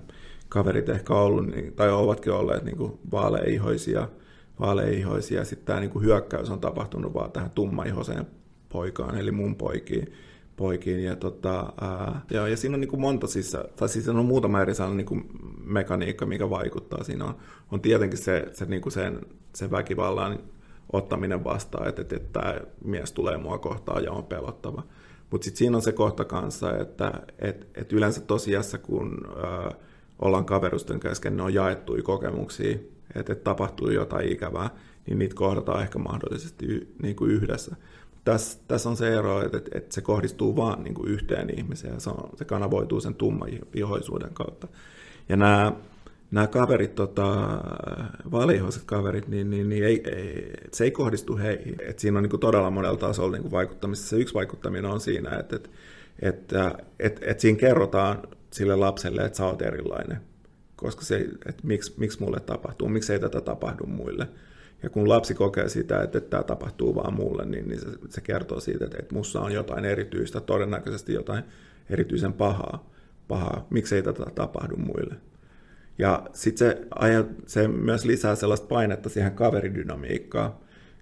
kaverit 0.48 0.88
ehkä 0.88 1.14
ollut, 1.14 1.46
niin, 1.46 1.72
tai 1.72 1.92
ovatkin 1.92 2.32
olleet 2.32 2.64
niin 2.64 2.76
kuin 2.76 2.98
vaaleihoisia, 3.12 4.08
vaaleihoisia, 4.60 5.44
sitten 5.44 5.66
tämä 5.66 5.80
niin 5.80 5.90
kuin 5.90 6.04
hyökkäys 6.04 6.50
on 6.50 6.60
tapahtunut 6.60 7.14
vaan 7.14 7.32
tähän 7.32 7.50
tummaihoiseen 7.50 8.26
poikaan, 8.68 9.18
eli 9.18 9.30
mun 9.30 9.56
poikiin. 9.56 10.12
poikiin. 10.56 11.04
Ja, 11.04 11.16
tota, 11.16 11.72
ää, 11.80 12.20
ja, 12.30 12.48
ja 12.48 12.56
siinä 12.56 12.74
on 12.74 12.80
niin 12.80 12.88
kuin 12.88 13.00
monta, 13.00 13.26
siis, 13.26 13.56
tai 13.76 13.88
siis 13.88 14.08
on 14.08 14.24
muutama 14.24 14.60
eri 14.62 14.74
sellainen 14.74 14.96
niin 14.96 15.06
kuin 15.06 15.24
mekaniikka, 15.64 16.26
mikä 16.26 16.50
vaikuttaa. 16.50 17.04
Siinä 17.04 17.24
on, 17.24 17.36
on 17.72 17.80
tietenkin 17.80 18.18
se, 18.18 18.46
se, 18.52 18.64
niin 18.64 18.82
kuin 18.82 18.92
sen, 18.92 19.20
se 19.54 19.70
väkivallan 19.70 20.38
ottaminen 20.94 21.44
vastaan, 21.44 21.88
että, 21.88 22.02
että, 22.02 22.16
että 22.16 22.40
tämä 22.40 22.60
mies 22.84 23.12
tulee 23.12 23.36
mua 23.36 23.58
kohtaan 23.58 24.04
ja 24.04 24.12
on 24.12 24.24
pelottava. 24.24 24.82
Mutta 25.30 25.44
sitten 25.44 25.58
siinä 25.58 25.76
on 25.76 25.82
se 25.82 25.92
kohta 25.92 26.24
kanssa, 26.24 26.78
että 26.78 27.12
et, 27.38 27.66
et 27.74 27.92
yleensä 27.92 28.20
tosiassa 28.20 28.78
kun 28.78 29.28
ää, 29.44 29.74
ollaan 30.18 30.44
kaverusten 30.44 31.00
kesken, 31.00 31.36
ne 31.36 31.42
on 31.42 31.54
jaettuja 31.54 32.02
kokemuksia, 32.02 32.76
että, 33.14 33.32
että 33.32 33.44
tapahtuu 33.44 33.90
jotain 33.90 34.32
ikävää, 34.32 34.70
niin 35.06 35.18
niitä 35.18 35.34
kohdataan 35.34 35.82
ehkä 35.82 35.98
mahdollisesti 35.98 36.94
niin 37.02 37.16
kuin 37.16 37.30
yhdessä. 37.30 37.76
Tässä, 38.24 38.58
tässä 38.68 38.88
on 38.88 38.96
se 38.96 39.14
ero, 39.14 39.44
että, 39.44 39.58
että 39.74 39.94
se 39.94 40.00
kohdistuu 40.00 40.56
vaan 40.56 40.84
niin 40.84 40.94
kuin 40.94 41.08
yhteen 41.08 41.58
ihmiseen 41.58 41.94
ja 41.94 42.00
se, 42.00 42.10
on, 42.10 42.30
se 42.36 42.44
kanavoituu 42.44 43.00
sen 43.00 43.14
tumman 43.14 43.48
vihoisuuden 43.74 44.34
kautta. 44.34 44.68
Ja 45.28 45.36
nämä, 45.36 45.72
nämä 46.30 46.46
kaverit, 46.46 46.94
tota, 46.94 47.24
vaalihoiset 48.30 48.82
kaverit, 48.86 49.28
niin, 49.28 49.50
niin, 49.50 49.68
niin 49.68 49.84
ei, 49.84 50.02
ei, 50.10 50.52
se 50.72 50.84
ei 50.84 50.90
kohdistu 50.90 51.36
heihin. 51.36 51.76
Et 51.86 51.98
siinä 51.98 52.18
on 52.18 52.22
niin 52.22 52.30
kuin 52.30 52.40
todella 52.40 52.70
monella 52.70 52.98
tasolla 52.98 53.38
niin 53.38 53.50
vaikuttamista. 53.50 54.06
Se 54.06 54.16
yksi 54.16 54.34
vaikuttaminen 54.34 54.90
on 54.90 55.00
siinä, 55.00 55.30
että, 55.30 55.56
että, 55.56 55.68
että, 56.22 56.78
että, 56.98 57.20
että 57.30 57.40
siinä 57.40 57.58
kerrotaan 57.58 58.22
sille 58.50 58.76
lapselle, 58.76 59.24
että 59.24 59.36
sä 59.36 59.46
oot 59.46 59.62
erilainen. 59.62 60.20
Koska 60.76 61.04
se, 61.04 61.16
että 61.46 61.62
miksi, 61.66 61.94
miksi 61.96 62.20
mulle 62.20 62.40
tapahtuu, 62.40 62.88
miksi 62.88 63.12
ei 63.12 63.18
tätä 63.20 63.40
tapahdu 63.40 63.86
muille. 63.86 64.28
Ja 64.82 64.90
kun 64.90 65.08
lapsi 65.08 65.34
kokee 65.34 65.68
sitä, 65.68 66.02
että, 66.02 66.18
että 66.18 66.30
tämä 66.30 66.42
tapahtuu 66.42 66.94
vaan 66.94 67.14
mulle, 67.14 67.44
niin, 67.44 67.68
niin 67.68 67.80
se, 67.80 67.86
se 68.08 68.20
kertoo 68.20 68.60
siitä, 68.60 68.84
että, 68.84 68.96
että 69.00 69.14
mussa 69.14 69.40
on 69.40 69.52
jotain 69.52 69.84
erityistä, 69.84 70.40
todennäköisesti 70.40 71.12
jotain 71.12 71.44
erityisen 71.90 72.32
pahaa. 72.32 72.90
pahaa. 73.28 73.66
Miksi 73.70 73.96
ei 73.96 74.02
tätä 74.02 74.24
tapahdu 74.34 74.76
muille. 74.76 75.14
Ja 75.98 76.22
sitten 76.32 76.68
se, 76.68 76.86
se 77.46 77.68
myös 77.68 78.04
lisää 78.04 78.34
sellaista 78.34 78.66
painetta 78.66 79.08
siihen 79.08 79.32
kaveridynamiikkaan, 79.32 80.54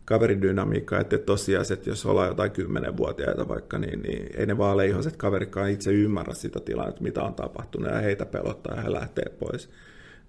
kaveridynamiikkaa, 0.04 1.00
että 1.00 1.18
tosiaan, 1.18 1.64
että 1.72 1.90
jos 1.90 2.06
ollaan 2.06 2.28
jotain 2.28 2.50
kymmenenvuotiaita 2.50 3.48
vaikka, 3.48 3.78
niin, 3.78 4.02
niin 4.02 4.30
ei 4.36 4.46
ne 4.46 4.58
vaaleihoiset 4.58 5.16
kaverikaan 5.16 5.70
itse 5.70 5.92
ymmärrä 5.92 6.34
sitä 6.34 6.60
tilannetta, 6.60 7.02
mitä 7.02 7.22
on 7.22 7.34
tapahtunut, 7.34 7.90
ja 7.92 7.98
heitä 7.98 8.26
pelottaa, 8.26 8.76
ja 8.76 8.82
he 8.82 8.92
lähtee 8.92 9.24
pois, 9.38 9.70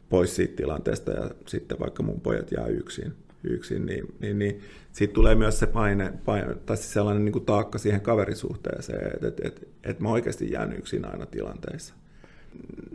pois 0.10 0.36
siitä 0.36 0.56
tilanteesta, 0.56 1.12
ja 1.12 1.30
sitten 1.48 1.80
vaikka 1.80 2.04
mun 2.04 2.22
pojat 2.22 2.52
jää 2.52 2.68
yksin 2.68 3.14
yksin, 3.44 3.86
niin, 3.86 4.16
niin, 4.20 4.40
niin 4.40 4.62
siitä 4.92 5.14
tulee 5.14 5.36
myös 5.36 5.60
se 5.60 5.68
paine, 5.68 6.14
paine 6.26 6.56
tai 6.56 6.78
siis 6.78 6.94
sellainen 6.94 7.26
niin 7.26 7.34
kuin 7.34 7.46
taakka 7.46 7.78
siihen 7.78 8.02
kaverisuhteeseen, 8.02 9.14
että, 9.14 9.28
että, 9.28 9.48
että, 9.48 9.62
että 9.84 10.04
mä 10.04 10.10
oikeasti 10.10 10.52
jään 10.52 10.74
yksin 10.74 11.06
aina 11.06 11.26
tilanteissa. 11.26 11.94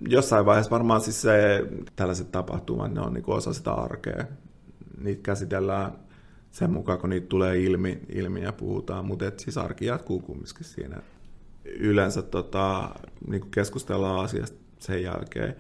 Jossain 0.09 0.47
vaiheessa 0.47 0.71
varmaan 0.71 1.01
siis 1.01 1.23
se, 1.23 1.67
tällaiset 1.97 2.33
tapahtumat, 2.33 2.95
ne 2.95 3.01
on 3.01 3.13
niin 3.13 3.25
osa 3.27 3.53
sitä 3.53 3.73
arkea. 3.73 4.25
Niitä 4.99 5.23
käsitellään 5.23 5.93
sen 6.51 6.71
mukaan, 6.71 6.99
kun 6.99 7.11
niitä 7.11 7.27
tulee 7.27 7.59
ilmi, 7.59 8.01
ilmi 8.09 8.43
ja 8.43 8.53
puhutaan, 8.53 9.05
mutta 9.05 9.33
siis 9.37 9.59
arki 9.59 9.87
jatkuu 9.87 10.21
kumminkin 10.21 10.65
siinä. 10.65 11.03
Yleensä 11.65 12.23
tota, 12.23 12.91
niin 13.27 13.51
keskustellaan 13.51 14.25
asiasta 14.25 14.59
sen 14.79 15.03
jälkeen. 15.03 15.57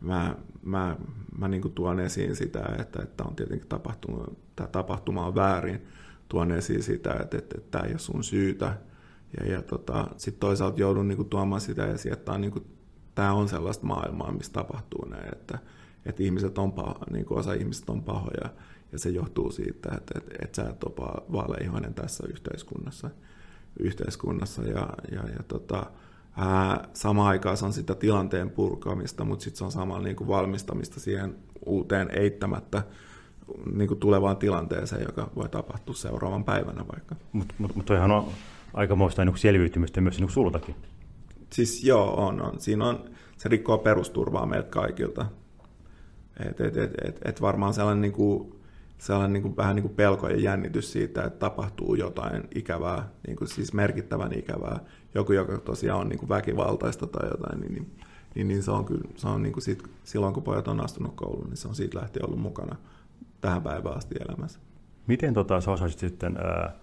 Mä, 0.00 0.36
mä 0.62 0.96
mä 1.38 1.48
niin 1.48 1.72
tuon 1.72 2.00
esiin 2.00 2.36
sitä, 2.36 2.76
että, 2.78 3.02
että 3.02 3.24
on 3.24 3.36
tietenkin 3.36 3.68
tapahtunut, 3.68 4.38
tämä 4.56 4.68
tapahtuma 4.68 5.26
on 5.26 5.34
väärin, 5.34 5.86
tuon 6.28 6.52
esiin 6.52 6.82
sitä, 6.82 7.12
että, 7.12 7.38
että, 7.38 7.54
että 7.58 7.70
tämä 7.70 7.84
ei 7.84 7.92
ole 7.92 7.98
sun 7.98 8.24
syytä. 8.24 8.78
Ja, 9.40 9.52
ja 9.52 9.62
tota, 9.62 10.08
sitten 10.16 10.40
toisaalta 10.40 10.80
joudun 10.80 11.08
niin 11.08 11.28
tuomaan 11.28 11.60
sitä 11.60 11.86
esiin, 11.86 12.12
että 12.12 12.24
tämä 12.24 12.34
on, 12.34 12.40
niin 12.40 12.66
tämä 13.14 13.32
on 13.32 13.48
sellaista 13.48 13.86
maailmaa, 13.86 14.32
missä 14.32 14.52
tapahtuu 14.52 15.04
näin, 15.04 15.28
että, 15.32 15.58
että 16.06 16.22
ihmiset 16.22 16.58
on 16.58 16.72
paho, 16.72 16.94
niin 17.10 17.24
kuin 17.24 17.38
osa 17.38 17.52
ihmisistä 17.52 17.92
on 17.92 18.02
pahoja, 18.02 18.50
ja 18.92 18.98
se 18.98 19.10
johtuu 19.10 19.50
siitä, 19.50 19.94
että, 19.96 20.18
että, 20.18 20.34
että 20.42 20.62
sä 20.62 20.68
et 20.70 20.84
ole 20.84 21.22
vaaleihoinen 21.32 21.94
tässä 21.94 22.26
yhteiskunnassa. 22.28 23.10
yhteiskunnassa 23.80 24.62
ja, 24.62 24.88
ja, 25.12 25.22
ja 25.28 25.42
tota, 25.48 25.86
samaan 26.94 27.28
aikaan 27.28 27.56
se 27.56 27.64
on 27.64 27.72
sitä 27.72 27.94
tilanteen 27.94 28.50
purkamista, 28.50 29.24
mutta 29.24 29.42
sitten 29.42 29.58
se 29.58 29.64
on 29.64 29.72
samalla 29.72 30.04
niin 30.04 30.16
kuin 30.16 30.28
valmistamista 30.28 31.00
siihen 31.00 31.36
uuteen 31.66 32.10
eittämättä 32.10 32.82
niin 33.72 33.88
kuin 33.88 34.00
tulevaan 34.00 34.36
tilanteeseen, 34.36 35.02
joka 35.02 35.30
voi 35.36 35.48
tapahtua 35.48 35.94
seuraavan 35.94 36.44
päivänä 36.44 36.84
vaikka. 36.92 37.16
Mutta 37.32 37.54
mut, 37.58 37.76
mut 37.76 37.90
on 37.90 38.24
aikamoista 38.74 39.24
niin 39.24 39.38
selviytymistä 39.38 40.00
myös 40.00 40.20
niin 40.20 40.30
sultakin. 40.30 40.74
Siis 41.52 41.84
joo, 41.84 42.26
on, 42.26 42.42
on. 42.42 42.60
Siinä 42.60 42.88
on, 42.88 43.10
se 43.40 43.48
rikkoo 43.48 43.78
perusturvaa 43.78 44.46
meiltä 44.46 44.68
kaikilta. 44.68 45.26
Et, 46.46 46.60
et, 46.60 46.76
et, 46.76 46.94
et, 47.04 47.20
et 47.24 47.40
varmaan 47.40 47.74
sellainen 47.74 48.00
niin 48.00 48.12
kuin, 48.12 48.54
sellainen 48.98 49.32
niin 49.32 49.42
kuin, 49.42 49.56
vähän 49.56 49.76
niin 49.76 49.82
kuin 49.82 49.94
pelko 49.94 50.28
ja 50.28 50.36
jännitys 50.36 50.92
siitä, 50.92 51.24
että 51.24 51.38
tapahtuu 51.38 51.94
jotain 51.94 52.42
ikävää, 52.54 53.08
niin 53.26 53.36
kuin 53.36 53.48
siis 53.48 53.72
merkittävän 53.72 54.32
ikävää, 54.32 54.80
joku, 55.14 55.32
joka 55.32 55.58
tosiaan 55.58 56.00
on 56.00 56.08
niin 56.08 56.18
kuin 56.18 56.28
väkivaltaista 56.28 57.06
tai 57.06 57.28
jotain, 57.30 57.60
niin, 57.60 57.74
niin, 57.74 57.90
niin, 58.34 58.48
niin 58.48 58.62
se 58.62 58.70
on 58.70 58.84
kyllä, 58.84 59.04
se 59.16 59.28
on 59.28 59.42
niin 59.42 59.52
kuin 59.52 59.62
sit, 59.62 59.82
silloin 60.04 60.34
kun 60.34 60.42
pojat 60.42 60.68
on 60.68 60.84
astunut 60.84 61.14
kouluun, 61.14 61.48
niin 61.48 61.56
se 61.56 61.68
on 61.68 61.74
siitä 61.74 61.98
lähtien 61.98 62.26
ollut 62.26 62.40
mukana 62.40 62.76
tähän 63.40 63.62
päivään 63.62 63.96
asti 63.96 64.14
elämässä. 64.28 64.60
Miten 65.06 65.34
tota, 65.34 65.60
sä 65.60 65.70
osaisit 65.70 65.98
sitten 65.98 66.36
ää, 66.36 66.74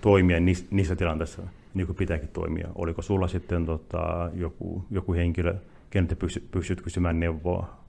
toimia 0.00 0.40
niissä, 0.40 0.66
niissä 0.70 0.96
tilanteissa, 0.96 1.42
niin 1.74 1.86
kuin 1.86 1.96
pitääkin 1.96 2.28
toimia? 2.28 2.68
Oliko 2.74 3.02
sulla 3.02 3.28
sitten 3.28 3.66
tota, 3.66 4.30
joku, 4.34 4.84
joku 4.90 5.12
henkilö, 5.12 5.54
kenet 5.90 6.18
pystyt, 6.18 6.50
pystyt 6.50 6.82
kysymään 6.82 7.20
neuvoa 7.20 7.84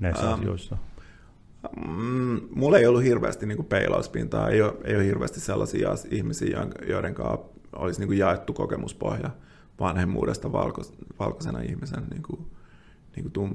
näissä 0.00 0.30
ähm, 0.30 0.40
asioissa? 0.40 0.76
Mm, 1.86 2.40
mulla 2.54 2.78
ei 2.78 2.86
ollut 2.86 3.02
hirveästi 3.02 3.46
niin 3.46 3.56
kuin 3.56 3.66
peilauspintaa, 3.66 4.48
ei 4.48 4.62
ole, 4.62 4.74
ei 4.84 4.96
ole 4.96 5.04
hirveästi 5.04 5.40
sellaisia 5.40 5.90
ihmisiä, 6.10 6.66
joiden 6.88 7.14
kanssa 7.14 7.46
olisi 7.72 8.00
niin 8.00 8.08
kuin 8.08 8.18
jaettu 8.18 8.52
kokemuspohja 8.52 9.30
vanhemmuudesta 9.80 10.52
valko, 10.52 10.82
valkoisena 11.18 11.60
ihmisen 11.60 12.04
niin 12.10 12.22
kuin, 12.22 12.46
niin 13.16 13.24
kuin 13.24 13.32
tum, 13.32 13.50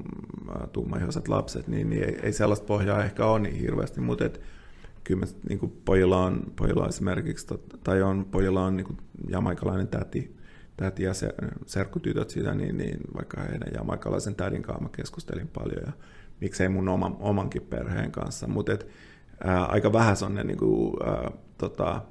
tummaihoiset 0.72 1.28
lapset, 1.28 1.68
niin, 1.68 1.90
niin 1.90 2.04
ei, 2.04 2.20
ei 2.24 2.34
sellaista 2.34 2.66
pohjaa 2.66 3.04
ehkä 3.04 3.26
ole 3.26 3.40
niin 3.40 3.56
hirveästi, 3.56 4.02
mutta 4.02 4.26
et, 4.26 4.42
kyllä 5.10 5.26
niin 5.50 5.60
kuin 5.60 5.72
pojilla, 5.86 6.26
on, 6.26 6.54
pojilla 6.56 6.84
on 6.84 6.90
esimerkiksi, 6.90 7.48
tai 7.84 8.02
on, 8.02 8.26
pojilla 8.32 8.66
on 8.66 8.78
niin 8.78 8.86
kuin 8.86 8.98
jamaikalainen 9.30 9.88
täti, 9.88 10.36
täti 10.78 11.04
ja 11.04 11.14
se, 11.14 11.34
serkkutytöt 11.66 12.30
siitä, 12.30 12.56
niin, 12.56 12.78
niin 12.78 13.00
vaikka 13.16 13.42
heidän 13.42 13.72
jamaikalaisen 13.74 14.36
tädin 14.36 14.62
kanssa 14.62 14.84
mä 14.84 14.90
keskustelin 14.90 15.48
paljon 15.48 15.84
ja 15.86 15.92
miksei 16.42 16.70
mun 16.70 16.90
oman, 16.90 17.18
omankin 17.20 17.62
perheen 17.62 18.12
kanssa, 18.12 18.48
mutta 18.48 18.72
aika 19.68 19.94
vähän 19.94 20.18
on 20.26 20.34
ne 20.34 20.44
niin 20.44 20.58
kuin, 20.58 20.96
ää, 21.04 21.32
tota, 21.58 22.02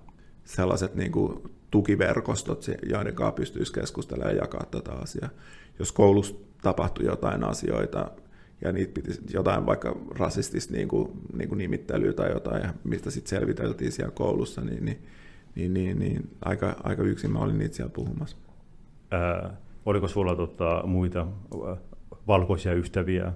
sellaiset 0.44 0.94
niin 0.94 1.12
kuin, 1.12 1.42
tukiverkostot, 1.70 2.64
joiden 2.90 3.14
kanssa 3.14 3.32
pystyisi 3.32 3.72
keskustelemaan 3.72 4.36
ja 4.36 4.42
jakaa 4.42 4.66
tätä 4.70 4.92
asiaa. 4.92 5.30
Jos 5.78 5.92
koulussa 5.92 6.34
tapahtui 6.62 7.04
jotain 7.04 7.44
asioita, 7.44 8.10
ja 8.60 8.72
niitä 8.72 8.92
piti 8.94 9.10
jotain 9.32 9.66
vaikka 9.66 9.96
rasistista 10.10 10.72
niin 10.72 10.88
kuin, 10.88 11.12
niin 11.36 11.48
kuin 11.48 11.58
nimittelyä 11.58 12.12
tai 12.12 12.30
jotain, 12.30 12.62
mistä 12.84 13.10
sitten 13.10 13.30
selviteltiin 13.30 13.92
siellä 13.92 14.12
koulussa, 14.12 14.60
niin, 14.60 14.84
niin, 14.84 15.02
niin, 15.54 15.74
niin, 15.74 15.98
niin 15.98 16.30
aika, 16.44 16.76
aika 16.82 17.02
yksin 17.02 17.32
mä 17.32 17.38
olin 17.38 17.58
niitä 17.58 17.76
siellä 17.76 17.92
puhumassa. 17.92 18.36
Ää, 19.10 19.56
oliko 19.86 20.08
sulla 20.08 20.36
tota, 20.36 20.82
muita 20.86 21.26
valkoisia 22.26 22.74
ystäviä, 22.74 23.32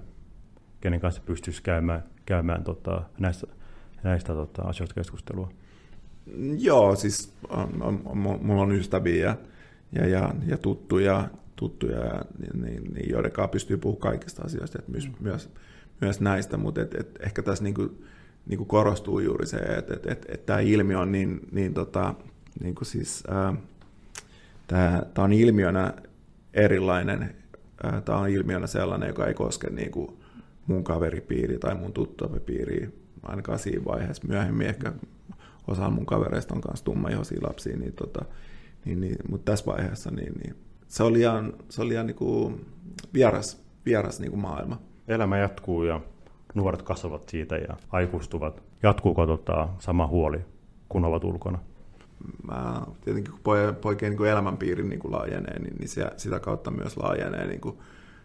kenen 0.81 0.99
kanssa 0.99 1.21
pystyisi 1.25 1.63
käymään, 1.63 2.03
käymään 2.25 2.63
tota, 2.63 3.03
näistä, 3.19 3.47
näistä 4.03 4.33
tota, 4.33 4.61
asioista 4.61 4.95
keskustelua? 4.95 5.49
Joo, 6.57 6.95
siis 6.95 7.33
on, 7.49 7.81
on, 7.81 8.01
on, 8.05 8.17
mulla 8.17 8.61
on 8.61 8.71
ystäviä 8.71 9.37
ja, 9.91 10.07
ja, 10.07 10.33
ja 10.45 10.57
tuttuja, 10.57 11.29
tuttuja 11.63 12.21
niin, 12.53 12.83
niin, 12.93 13.09
joiden 13.09 13.31
kanssa 13.31 13.47
pystyy 13.51 13.77
puhumaan 13.77 14.01
kaikista 14.01 14.43
asioista, 14.43 14.79
että 14.79 14.91
myös, 14.91 15.07
mm. 15.07 15.13
myös, 15.19 15.49
myös 16.01 16.21
näistä, 16.21 16.57
mutta 16.57 16.81
et, 16.81 16.93
et 16.95 17.19
ehkä 17.19 17.41
tässä 17.41 17.63
niinku, 17.63 17.89
niinku 18.45 18.65
korostuu 18.65 19.19
juuri 19.19 19.47
se, 19.47 19.57
että 19.57 19.93
et, 19.93 20.05
et, 20.05 20.25
et 20.29 20.45
tämä 20.45 20.59
ilmiö 20.59 20.99
on 20.99 21.11
niin, 21.11 21.39
niin, 21.51 21.73
tota, 21.73 22.15
niin 22.63 22.75
kuin 22.75 22.85
siis, 22.85 23.23
tämä 24.67 25.05
on 25.17 25.33
ilmiönä 25.33 25.93
erilainen, 26.53 27.35
tämä 28.05 28.17
on 28.17 28.29
ilmiönä 28.29 28.67
sellainen, 28.67 29.07
joka 29.07 29.27
ei 29.27 29.33
koske 29.33 29.69
niin 29.69 29.91
kuin 29.91 30.17
mun 30.67 30.83
kaveripiiri 30.83 31.57
tai 31.57 31.75
mun 31.75 31.93
tuttavipiiri 31.93 33.03
ainakaan 33.23 33.59
siinä 33.59 33.85
vaiheessa. 33.85 34.27
Myöhemmin 34.27 34.67
ehkä 34.67 34.93
osa 35.67 35.89
mun 35.89 36.05
kavereista 36.05 36.55
on 36.55 36.61
kanssa 36.61 36.85
tummaihoisia 36.85 37.47
lapsia, 37.47 37.77
niin, 37.77 37.93
tota, 37.93 38.25
niin, 38.85 39.01
niin, 39.01 39.15
mutta 39.29 39.51
tässä 39.51 39.65
vaiheessa 39.65 40.11
niin, 40.11 40.33
niin, 40.43 40.55
se 40.93 41.03
oli 41.03 41.19
ihan, 41.19 41.53
se 41.69 41.81
oli 41.81 41.93
ihan 41.93 42.07
niin 42.07 42.15
kuin 42.15 42.65
vieras, 43.13 43.63
vieras 43.85 44.19
niin 44.19 44.31
kuin 44.31 44.41
maailma. 44.41 44.81
Elämä 45.07 45.37
jatkuu 45.37 45.83
ja 45.83 46.01
nuoret 46.53 46.81
kasvavat 46.81 47.29
siitä 47.29 47.57
ja 47.57 47.77
aikuistuvat. 47.91 48.63
Jatkuuko 48.83 49.25
tota, 49.25 49.69
sama 49.79 50.07
huoli, 50.07 50.39
kun 50.89 51.05
ovat 51.05 51.23
ulkona? 51.23 51.59
Mä, 52.47 52.81
tietenkin 53.01 53.33
kun 53.33 53.55
poikien, 53.81 54.09
niin 54.09 54.17
kuin 54.17 54.29
elämänpiiri 54.29 54.83
niin 54.83 54.99
kuin 54.99 55.11
laajenee, 55.11 55.59
niin, 55.59 55.75
niin 55.77 55.89
se, 55.89 56.11
sitä 56.17 56.39
kautta 56.39 56.71
myös 56.71 56.97
laajenee 56.97 57.47
niin 57.47 57.61
kuin 57.61 57.77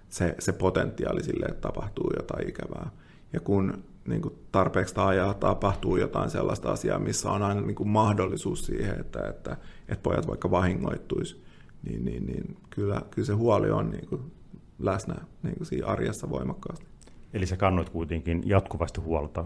se, 0.08 0.34
se 0.38 0.52
potentiaali 0.52 1.22
sille, 1.22 1.46
että 1.46 1.60
tapahtuu 1.60 2.10
jotain 2.16 2.48
ikävää. 2.48 2.90
Ja 3.32 3.40
kun 3.40 3.84
niin 4.06 4.22
kuin 4.22 4.34
tarpeeksi 4.52 4.94
ajaa 4.96 5.34
tapahtuu 5.34 5.96
jotain 5.96 6.30
sellaista 6.30 6.72
asiaa, 6.72 6.98
missä 6.98 7.30
on 7.30 7.42
aina 7.42 7.60
niin 7.60 7.74
kuin 7.74 7.88
mahdollisuus 7.88 8.66
siihen, 8.66 9.00
että, 9.00 9.28
että, 9.28 9.56
että 9.88 10.02
pojat 10.02 10.28
vaikka 10.28 10.50
vahingoittuisi, 10.50 11.47
niin, 11.82 12.04
niin, 12.04 12.26
niin 12.26 12.56
kyllä, 12.70 13.02
kyllä 13.10 13.26
se 13.26 13.32
huoli 13.32 13.70
on 13.70 13.90
niin 13.90 14.08
kuin 14.08 14.32
läsnä 14.78 15.14
niin 15.42 15.56
kuin 15.56 15.66
siinä 15.66 15.86
arjessa 15.86 16.30
voimakkaasti. 16.30 16.86
Eli 17.32 17.46
sä 17.46 17.56
kannoit 17.56 17.90
kuitenkin 17.90 18.42
jatkuvasti 18.46 19.00
huolta. 19.00 19.44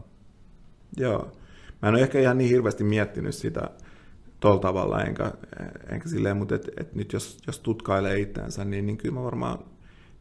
Joo. 0.96 1.32
Mä 1.82 1.88
en 1.88 1.94
ole 1.94 2.02
ehkä 2.02 2.20
ihan 2.20 2.38
niin 2.38 2.50
hirveästi 2.50 2.84
miettinyt 2.84 3.34
sitä 3.34 3.70
tuolla 4.40 4.60
tavalla, 4.60 5.02
enkä, 5.02 5.32
enkä 5.88 6.08
silleen, 6.08 6.36
mutta 6.36 6.54
et, 6.54 6.70
et 6.80 6.94
nyt 6.94 7.12
jos, 7.12 7.38
jos 7.46 7.58
tutkailee 7.58 8.20
itseänsä, 8.20 8.64
niin, 8.64 8.86
niin 8.86 8.96
kyllä 8.96 9.14
mä 9.14 9.22
varmaan, 9.22 9.58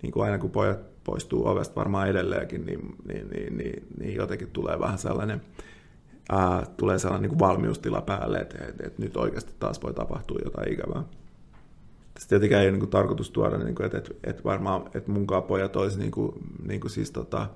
niin 0.01 0.11
kuin 0.11 0.25
aina 0.25 0.37
kun 0.37 0.51
pojat 0.51 1.03
poistuu 1.03 1.47
ovesta 1.47 1.75
varmaan 1.75 2.09
edelleenkin, 2.09 2.65
niin, 2.65 2.95
niin, 3.07 3.29
niin, 3.29 3.57
niin, 3.57 3.87
niin 3.99 4.15
jotenkin 4.15 4.49
tulee 4.49 4.79
vähän 4.79 4.97
sellainen, 4.97 5.41
ää, 6.29 6.65
tulee 6.77 6.99
sellainen 6.99 7.21
niin 7.21 7.37
kuin 7.37 7.49
valmiustila 7.49 8.01
päälle, 8.01 8.37
että, 8.37 8.65
että, 8.65 8.87
että 8.87 9.01
nyt 9.01 9.17
oikeasti 9.17 9.53
taas 9.59 9.83
voi 9.83 9.93
tapahtua 9.93 10.39
jotain 10.43 10.73
ikävää. 10.73 11.03
Sitten 12.19 12.39
tietenkään 12.39 12.61
ei 12.61 12.67
ole 12.67 12.71
niin 12.71 12.79
kuin 12.79 12.89
tarkoitus 12.89 13.31
tuoda, 13.31 13.57
niin 13.57 13.75
kuin, 13.75 13.85
että, 13.85 13.97
että, 13.97 14.11
että 14.23 14.43
varmaan 14.43 14.85
että 14.93 15.11
munkaan 15.11 15.43
pojat 15.43 15.75
olisi 15.75 15.99
niin 15.99 16.11
kuin, 16.11 16.33
niin 16.67 16.81
kuin 16.81 16.91
siis 16.91 17.11
tota, 17.11 17.47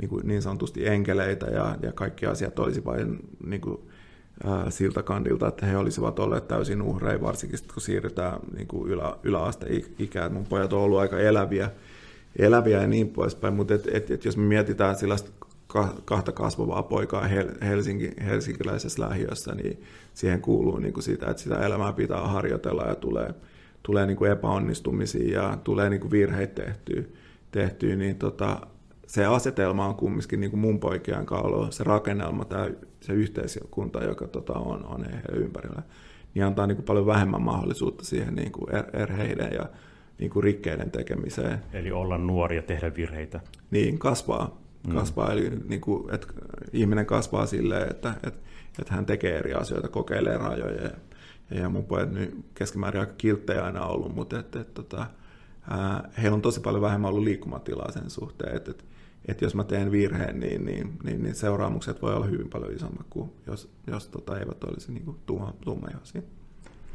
niin, 0.00 0.08
kuin 0.08 0.26
niin 0.26 0.42
sanotusti 0.42 0.86
enkeleitä 0.86 1.46
ja, 1.46 1.76
ja 1.82 1.92
kaikki 1.92 2.26
asiat 2.26 2.58
olisi 2.58 2.84
vain 2.84 3.18
niin 3.46 3.60
kuin, 3.60 3.78
ää, 4.44 4.70
siltä 4.70 5.02
kandilta, 5.02 5.48
että 5.48 5.66
he 5.66 5.76
olisivat 5.76 6.18
olleet 6.18 6.48
täysin 6.48 6.82
uhreja, 6.82 7.20
varsinkin 7.20 7.58
sit, 7.58 7.72
kun 7.72 7.82
siirrytään 7.82 8.40
niin 8.56 8.66
kuin 8.68 8.90
ylä, 8.90 9.16
yläasteikään. 9.22 10.32
Mun 10.32 10.46
pojat 10.46 10.72
on 10.72 10.80
ollut 10.80 10.98
aika 10.98 11.18
eläviä, 11.18 11.70
eläviä 12.38 12.80
ja 12.80 12.86
niin 12.86 13.08
poispäin, 13.08 13.54
mutta 13.54 13.74
et, 13.74 13.88
et, 13.92 14.10
et 14.10 14.24
jos 14.24 14.36
me 14.36 14.42
mietitään 14.42 14.96
sellaista 14.96 15.30
kahta 16.04 16.32
kasvavaa 16.32 16.82
poikaa 16.82 17.28
Helsinki, 17.62 18.10
helsinkiläisessä 18.24 19.02
lähiössä, 19.02 19.54
niin 19.54 19.82
siihen 20.14 20.40
kuuluu 20.40 20.78
niin 20.78 20.92
kuin 20.92 21.04
sitä, 21.04 21.30
että 21.30 21.42
sitä 21.42 21.66
elämää 21.66 21.92
pitää 21.92 22.20
harjoitella 22.20 22.84
ja 22.84 22.94
tulee, 22.94 23.34
tulee 23.82 24.06
niin 24.06 24.16
kuin 24.16 24.30
epäonnistumisia 24.30 25.42
ja 25.42 25.58
tulee 25.64 25.90
niin 25.90 26.00
kuin 26.00 26.10
virheitä 26.10 26.62
tehtyä, 26.62 27.02
tehtyä 27.50 27.96
niin 27.96 28.16
tota, 28.16 28.60
se 29.06 29.26
asetelma 29.26 29.86
on 29.86 29.94
kumminkin 29.94 30.40
niin 30.40 30.50
kuin 30.50 30.60
mun 30.60 30.80
poikien 30.80 31.26
kanssa 31.26 31.70
se 31.70 31.84
rakennelma, 31.84 32.44
tämä, 32.44 32.70
se 33.00 33.12
yhteiskunta, 33.12 34.04
joka 34.04 34.28
tota, 34.28 34.52
on, 34.52 34.84
on 34.84 35.04
heidän 35.04 35.42
ympärillä, 35.42 35.82
niin 36.34 36.44
antaa 36.44 36.66
niin 36.66 36.76
kuin 36.76 36.86
paljon 36.86 37.06
vähemmän 37.06 37.42
mahdollisuutta 37.42 38.04
siihen 38.04 38.34
niin 38.34 38.52
kuin 38.52 38.74
er, 38.74 38.84
erheiden 38.92 39.50
ja 39.52 39.66
niin 40.18 40.30
kuin 40.30 40.44
rikkeiden 40.44 40.90
tekemiseen. 40.90 41.58
Eli 41.72 41.92
olla 41.92 42.18
nuori 42.18 42.56
ja 42.56 42.62
tehdä 42.62 42.94
virheitä. 42.96 43.40
Niin, 43.70 43.98
kasvaa. 43.98 44.60
Mm. 44.86 44.94
kasvaa. 44.94 45.26
Mm. 45.26 45.32
Eli 45.32 45.50
niin 45.68 45.80
kuin, 45.80 46.14
että 46.14 46.26
ihminen 46.72 47.06
kasvaa 47.06 47.46
silleen, 47.46 47.90
että, 47.90 48.14
että, 48.22 48.40
että 48.78 48.94
hän 48.94 49.06
tekee 49.06 49.38
eri 49.38 49.54
asioita, 49.54 49.88
kokeilee 49.88 50.38
rajoja. 50.38 50.82
Ja, 50.82 50.90
ja 51.54 51.68
mun 51.68 51.84
pojat 51.84 52.12
nyt 52.12 52.44
keskimäärin 52.54 53.00
aika 53.00 53.12
kilttejä 53.18 53.64
aina 53.64 53.86
ollut, 53.86 54.14
mutta 54.14 54.38
että, 54.38 54.60
että, 54.60 54.82
tota, 54.82 55.06
ää, 55.70 56.10
heillä 56.22 56.34
on 56.34 56.42
tosi 56.42 56.60
paljon 56.60 56.82
vähemmän 56.82 57.10
ollut 57.10 57.24
liikkumatilaa 57.24 57.92
sen 57.92 58.10
suhteen, 58.10 58.56
että, 58.56 58.70
että 58.70 58.84
että 59.28 59.44
jos 59.44 59.54
mä 59.54 59.64
teen 59.64 59.90
virheen, 59.90 60.40
niin, 60.40 60.64
niin, 60.64 60.98
niin, 61.04 61.22
niin 61.22 61.34
seuraamukset 61.34 62.02
voi 62.02 62.14
olla 62.14 62.26
hyvin 62.26 62.48
paljon 62.48 62.72
isommat 62.72 63.06
kuin 63.10 63.32
jos, 63.46 63.70
jos 63.86 64.08
tota, 64.08 64.38
eivät 64.38 64.64
olisi 64.64 64.92
niin 64.92 65.16
tummaihoisia. 65.64 66.22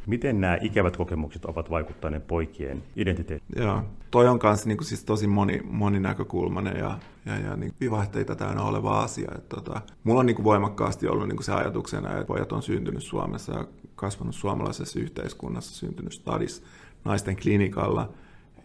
Miten 0.07 0.41
nämä 0.41 0.57
ikävät 0.61 0.97
kokemukset 0.97 1.45
ovat 1.45 1.69
vaikuttaneet 1.69 2.27
poikien 2.27 2.83
identiteettiin? 2.95 3.63
Joo, 3.63 3.83
toi 4.11 4.27
on 4.27 4.39
myös 4.43 4.65
niin 4.65 4.83
siis 4.83 5.03
tosi 5.03 5.27
moni, 5.27 5.61
moninäkökulmainen 5.63 6.77
ja, 6.77 6.99
ja, 7.25 7.39
ja 7.39 7.55
niin 7.55 7.73
vivahteita 7.81 8.35
täynnä 8.35 8.61
oleva 8.61 9.01
asia. 9.01 9.31
Että, 9.35 9.55
tota, 9.55 9.81
mulla 10.03 10.19
on 10.19 10.25
niin 10.25 10.43
voimakkaasti 10.43 11.07
ollut 11.07 11.27
niin 11.27 11.43
se 11.43 11.53
ajatuksena, 11.53 12.13
että 12.13 12.25
pojat 12.25 12.51
on 12.51 12.61
syntynyt 12.61 13.03
Suomessa 13.03 13.53
ja 13.53 13.67
kasvanut 13.95 14.35
suomalaisessa 14.35 14.99
yhteiskunnassa, 14.99 15.75
syntynyt 15.75 16.13
stadis 16.13 16.63
naisten 17.05 17.35
klinikalla. 17.35 18.09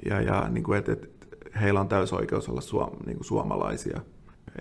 Ja, 0.09 0.21
ja 0.21 0.49
niin 0.49 0.65
kuin, 0.65 0.79
että, 0.79 0.93
että 0.93 1.09
heillä 1.61 1.81
on 1.81 1.89
täysi 1.89 2.15
oikeus 2.15 2.49
olla 2.49 2.61
suom, 2.61 2.91
niin 3.07 3.17
kuin 3.17 3.27
suomalaisia. 3.27 4.01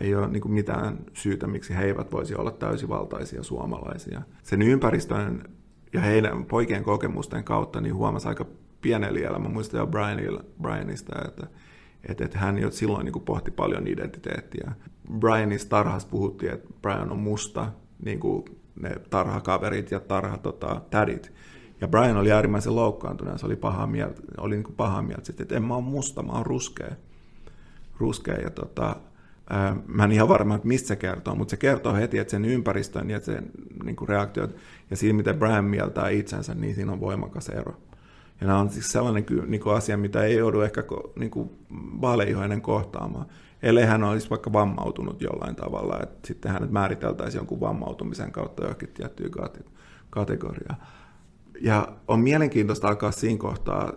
Ei 0.02 0.16
ole 0.16 0.28
niin 0.28 0.42
kuin 0.42 0.52
mitään 0.52 0.98
syytä, 1.14 1.48
miksi 1.48 1.76
he 1.76 1.84
eivät 1.84 2.12
voisi 2.12 2.36
olla 2.36 2.52
täysivaltaisia 2.52 3.44
suomalaisia. 3.44 4.22
Sen 4.44 4.62
ympäristön 4.62 5.44
ja 5.94 6.02
heidän 6.02 6.46
poikien 6.46 6.84
kokemusten 6.84 7.44
kautta 7.44 7.82
niin 7.82 7.96
huomasi 7.96 8.28
aika 8.28 8.46
pienellä 8.82 9.20
iällä, 9.20 9.40
mä 9.40 9.50
muistan 9.50 9.80
jo 9.80 9.88
Brianista, 10.62 11.16
että, 11.28 11.48
että, 12.10 12.26
että 12.26 12.40
hän 12.40 12.60
jo 12.60 12.72
silloin 12.72 13.06
niin 13.06 13.14
kuin 13.14 13.26
pohti 13.26 13.52
paljon 13.52 13.88
identiteettiä. 13.88 14.72
Brianista 15.20 15.70
tarhassa 15.70 16.08
puhuttiin, 16.08 16.54
että 16.54 16.70
Brian 16.82 17.12
on 17.12 17.20
musta, 17.20 17.68
niin 18.06 18.20
kuin 18.20 18.46
ne 18.82 18.96
tarhakaverit 19.10 19.92
ja 19.92 20.00
tarhatädit. 20.00 21.22
Tota, 21.22 21.32
ja 21.82 21.88
Brian 21.88 22.18
oli 22.18 22.32
äärimmäisen 22.32 22.76
loukkaantunut 22.76 23.34
ja 23.34 23.38
se 23.38 23.46
oli 23.46 23.56
paha 23.56 23.88
mieltä, 23.88 24.22
oli 24.38 24.56
niin 24.56 24.64
kuin 24.64 24.76
paha 24.76 25.02
mieltä, 25.02 25.34
että 25.40 25.56
en 25.56 25.64
mä 25.64 25.76
ole 25.76 25.84
musta, 25.84 26.24
mä 26.24 26.32
oon 26.32 26.46
ruskea. 26.46 26.96
ruskea 28.00 28.36
ja 28.36 28.50
tota, 28.50 28.96
mä 29.88 30.04
en 30.04 30.12
ihan 30.12 30.30
varma, 30.30 30.56
että 30.56 30.68
mistä 30.68 30.88
se 30.88 30.96
kertoo, 30.96 31.36
mutta 31.36 31.52
se 31.52 31.58
kertoo 31.58 31.94
heti, 31.94 32.18
että 32.18 32.32
sen 32.32 32.46
ympäristön 32.46 33.10
ja 33.10 33.20
sen 33.20 33.52
niin 33.84 33.96
kuin 33.96 34.10
reaktiot 34.10 34.56
ja 34.90 34.98
siinä, 34.98 35.18
miten 35.18 35.40
Brian 35.40 35.66
mieltää 35.66 36.10
itsensä, 36.10 36.56
niin 36.56 36.76
siinä 36.76 36.92
on 36.92 37.00
voimakas 37.00 37.50
ero. 37.50 37.74
Ja 38.42 38.48
nämä 38.48 38.60
on 38.60 38.70
siis 38.70 38.92
sellainen 38.92 39.26
niin 39.48 39.62
kuin 39.62 39.76
asia, 39.76 39.98
mitä 39.98 40.24
ei 40.24 40.38
joudu 40.38 40.62
ehkä 40.62 40.84
niin 41.16 41.32
kuin 41.32 41.50
vaaleihoinen 42.02 42.62
kohtaamaan, 42.62 43.26
ellei 43.64 43.86
hän 43.86 44.04
olisi 44.04 44.30
vaikka 44.30 44.54
vammautunut 44.54 45.22
jollain 45.22 45.56
tavalla, 45.56 46.00
että 46.04 46.28
sitten 46.28 46.52
hänet 46.52 46.72
määriteltäisiin 46.72 47.40
jonkun 47.40 47.60
vammautumisen 47.60 48.32
kautta 48.32 48.64
johonkin 48.64 48.90
tiettyyn 48.90 49.32
kategoriaan. 50.10 50.78
Ja 51.62 51.88
on 52.08 52.20
mielenkiintoista 52.20 52.88
alkaa 52.88 53.12
siinä 53.12 53.38
kohtaa, 53.38 53.94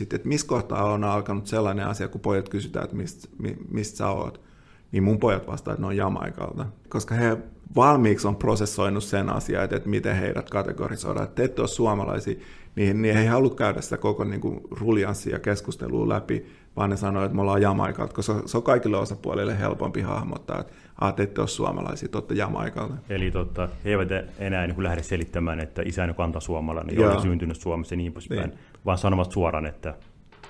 että 0.00 0.28
missä 0.28 0.46
kohtaa 0.46 0.84
on 0.84 1.04
alkanut 1.04 1.46
sellainen 1.46 1.86
asia, 1.86 2.08
kun 2.08 2.20
pojat 2.20 2.48
kysytään, 2.48 2.84
että 2.84 2.96
mistä, 2.96 3.28
mistä 3.70 3.96
sä 3.96 4.08
oot, 4.08 4.47
niin 4.92 5.02
mun 5.02 5.18
pojat 5.18 5.46
vastaa, 5.46 5.74
että 5.74 5.80
ne 5.80 5.86
on 5.86 5.96
Jamaikalta. 5.96 6.66
Koska 6.88 7.14
he 7.14 7.38
valmiiksi 7.76 8.28
on 8.28 8.36
prosessoinut 8.36 9.04
sen 9.04 9.28
asian, 9.28 9.64
että, 9.64 9.76
että 9.76 9.88
miten 9.88 10.16
heidät 10.16 10.50
kategorisoidaan, 10.50 11.24
että 11.24 11.34
te 11.34 11.44
ette 11.44 11.62
ole 11.62 11.68
suomalaisia, 11.68 12.38
niin, 12.76 13.02
niin 13.02 13.14
he 13.14 13.20
ei 13.20 13.26
halua 13.26 13.54
käydä 13.54 13.80
sitä 13.80 13.96
koko 13.96 14.24
niin 14.24 14.40
kuin, 14.40 14.60
ruljanssia 14.70 15.38
keskustelua 15.38 16.08
läpi, 16.08 16.46
vaan 16.76 16.90
ne 16.90 16.96
sanoo, 16.96 17.24
että 17.24 17.34
me 17.34 17.40
ollaan 17.40 17.62
Jamaikalta, 17.62 18.14
koska 18.14 18.42
se 18.46 18.56
on 18.56 18.62
kaikille 18.62 18.96
osapuolille 18.96 19.58
helpompi 19.58 20.00
hahmottaa, 20.00 20.60
että 20.60 20.72
ah, 21.00 21.14
te 21.14 21.22
ette 21.22 21.40
ole 21.40 21.48
suomalaisia, 21.48 22.08
te 22.08 22.16
olette 22.16 22.34
Jamaikalta. 22.34 22.94
Eli 23.08 23.30
totta, 23.30 23.68
he 23.84 23.90
eivät 23.90 24.08
enää 24.38 24.66
niin 24.66 24.82
lähde 24.82 25.02
selittämään, 25.02 25.60
että 25.60 25.82
isäni 25.84 26.14
kanta 26.14 26.40
suomalainen, 26.40 26.94
niin 26.94 27.08
olen 27.08 27.22
syntynyt 27.22 27.56
Suomessa 27.56 27.94
ja 27.94 27.96
niin 27.96 28.12
poispäin, 28.12 28.50
niin. 28.50 28.58
vaan 28.84 28.98
sanovat 28.98 29.32
suoraan, 29.32 29.66
että 29.66 29.94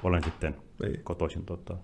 olen 0.03 0.25
sitten 0.25 0.57
niin. 0.83 1.01
kotoisin. 1.05 1.45
Totta. 1.45 1.77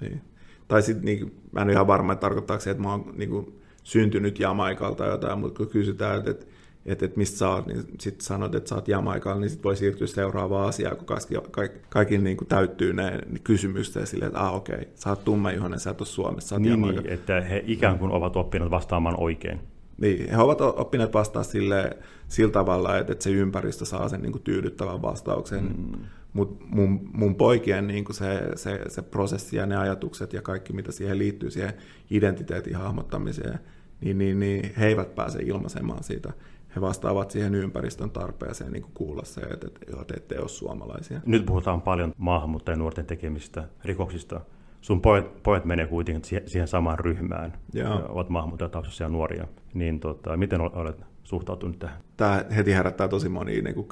Niin. 0.00 0.31
Tai 0.72 0.82
sitten, 0.82 1.04
niin, 1.04 1.34
mä 1.52 1.60
en 1.60 1.66
ole 1.66 1.72
ihan 1.72 1.86
varma, 1.86 2.12
että 2.12 2.20
tarkoittaako 2.20 2.60
se, 2.60 2.70
että 2.70 2.82
mä 2.82 2.90
oon 2.90 3.14
niin 3.16 3.30
kuin, 3.30 3.60
syntynyt 3.82 4.40
Jamaikalta 4.40 5.06
jotain, 5.06 5.38
mutta 5.38 5.58
kun 5.58 5.68
kysytään, 5.68 6.18
että, 6.18 6.30
että 6.30 6.46
että, 6.86 7.04
että 7.04 7.18
mistä 7.18 7.38
sä 7.38 7.48
oot, 7.48 7.66
niin 7.66 7.84
sitten 8.00 8.24
sanot, 8.24 8.54
että 8.54 8.68
sä 8.68 8.74
oot 8.74 8.88
Jamaikalla, 8.88 9.40
niin 9.40 9.50
sitten 9.50 9.64
voi 9.64 9.76
siirtyä 9.76 10.06
seuraavaan 10.06 10.68
asiaan, 10.68 10.96
kun 10.96 11.06
kaikki, 11.06 11.34
kaikki, 11.50 11.78
kaikki 11.88 12.18
niin 12.18 12.36
kuin 12.36 12.48
täyttyy 12.48 12.92
ne 12.92 13.18
kysymystä 13.44 14.06
silleen, 14.06 14.26
että 14.26 14.40
ah 14.40 14.54
okei, 14.54 14.74
okay, 14.74 14.86
sä 14.94 15.10
oot 15.10 15.24
tummaihoinen, 15.24 15.80
sä 15.80 15.90
et 15.90 16.00
ole 16.00 16.06
Suomessa, 16.06 16.48
sä 16.48 16.54
oot 16.54 16.62
niin, 16.62 16.82
niin, 16.82 17.06
että 17.06 17.40
he 17.40 17.64
ikään 17.66 17.98
kuin 17.98 18.12
ovat 18.12 18.36
oppineet 18.36 18.70
vastaamaan 18.70 19.20
oikein. 19.20 19.60
Niin, 19.98 20.30
he 20.30 20.36
ovat 20.36 20.60
oppineet 20.60 21.14
vastaa 21.14 21.42
sille, 21.42 21.96
sillä 22.28 22.52
tavalla, 22.52 22.98
että, 22.98 23.12
että 23.12 23.24
se 23.24 23.30
ympäristö 23.30 23.84
saa 23.84 24.08
sen 24.08 24.22
niin 24.22 24.32
kuin 24.32 24.42
tyydyttävän 24.42 25.02
vastauksen. 25.02 25.64
Mm. 25.64 26.04
Mutta 26.32 26.64
mun, 26.68 27.10
mun 27.12 27.34
poikien 27.34 27.86
niin 27.86 28.04
kuin 28.04 28.16
se, 28.16 28.42
se, 28.54 28.80
se 28.88 29.02
prosessi 29.02 29.56
ja 29.56 29.66
ne 29.66 29.76
ajatukset 29.76 30.32
ja 30.32 30.42
kaikki, 30.42 30.72
mitä 30.72 30.92
siihen 30.92 31.18
liittyy, 31.18 31.50
siihen 31.50 31.74
identiteetin 32.10 32.76
hahmottamiseen, 32.76 33.58
niin, 34.00 34.18
niin, 34.18 34.40
niin 34.40 34.74
he 34.78 34.86
eivät 34.86 35.14
pääse 35.14 35.38
ilmaisemaan 35.42 36.04
siitä 36.04 36.32
he 36.76 36.80
vastaavat 36.80 37.30
siihen 37.30 37.54
ympäristön 37.54 38.10
tarpeeseen 38.10 38.72
niin 38.72 38.82
kuin 38.82 38.92
kuulla 38.94 39.24
se, 39.24 39.40
että, 39.40 39.66
että 39.66 40.04
te 40.06 40.14
ette 40.14 40.40
ole 40.40 40.48
suomalaisia. 40.48 41.20
Nyt 41.26 41.46
puhutaan 41.46 41.82
paljon 41.82 42.12
maahanmuuttajien 42.18 42.78
nuorten 42.78 43.06
tekemistä 43.06 43.68
rikoksista. 43.84 44.40
Sun 44.80 45.00
pojat, 45.00 45.42
pojat 45.42 45.64
menee 45.64 45.86
kuitenkin 45.86 46.24
siihen, 46.24 46.48
siihen 46.48 46.68
samaan 46.68 46.98
ryhmään, 46.98 47.52
Joo. 47.72 48.02
ovat 48.08 48.28
maahanmuuttajataustassa 48.28 49.04
ja 49.04 49.08
nuoria. 49.08 49.46
Niin 49.74 50.00
tota, 50.00 50.36
miten 50.36 50.60
olet 50.60 50.96
suhtautunut 51.22 51.78
tähän? 51.78 51.96
Tämä 52.16 52.44
heti 52.56 52.72
herättää 52.72 53.08
tosi 53.08 53.28
monia 53.28 53.62
niin 53.62 53.74
kuin, 53.74 53.88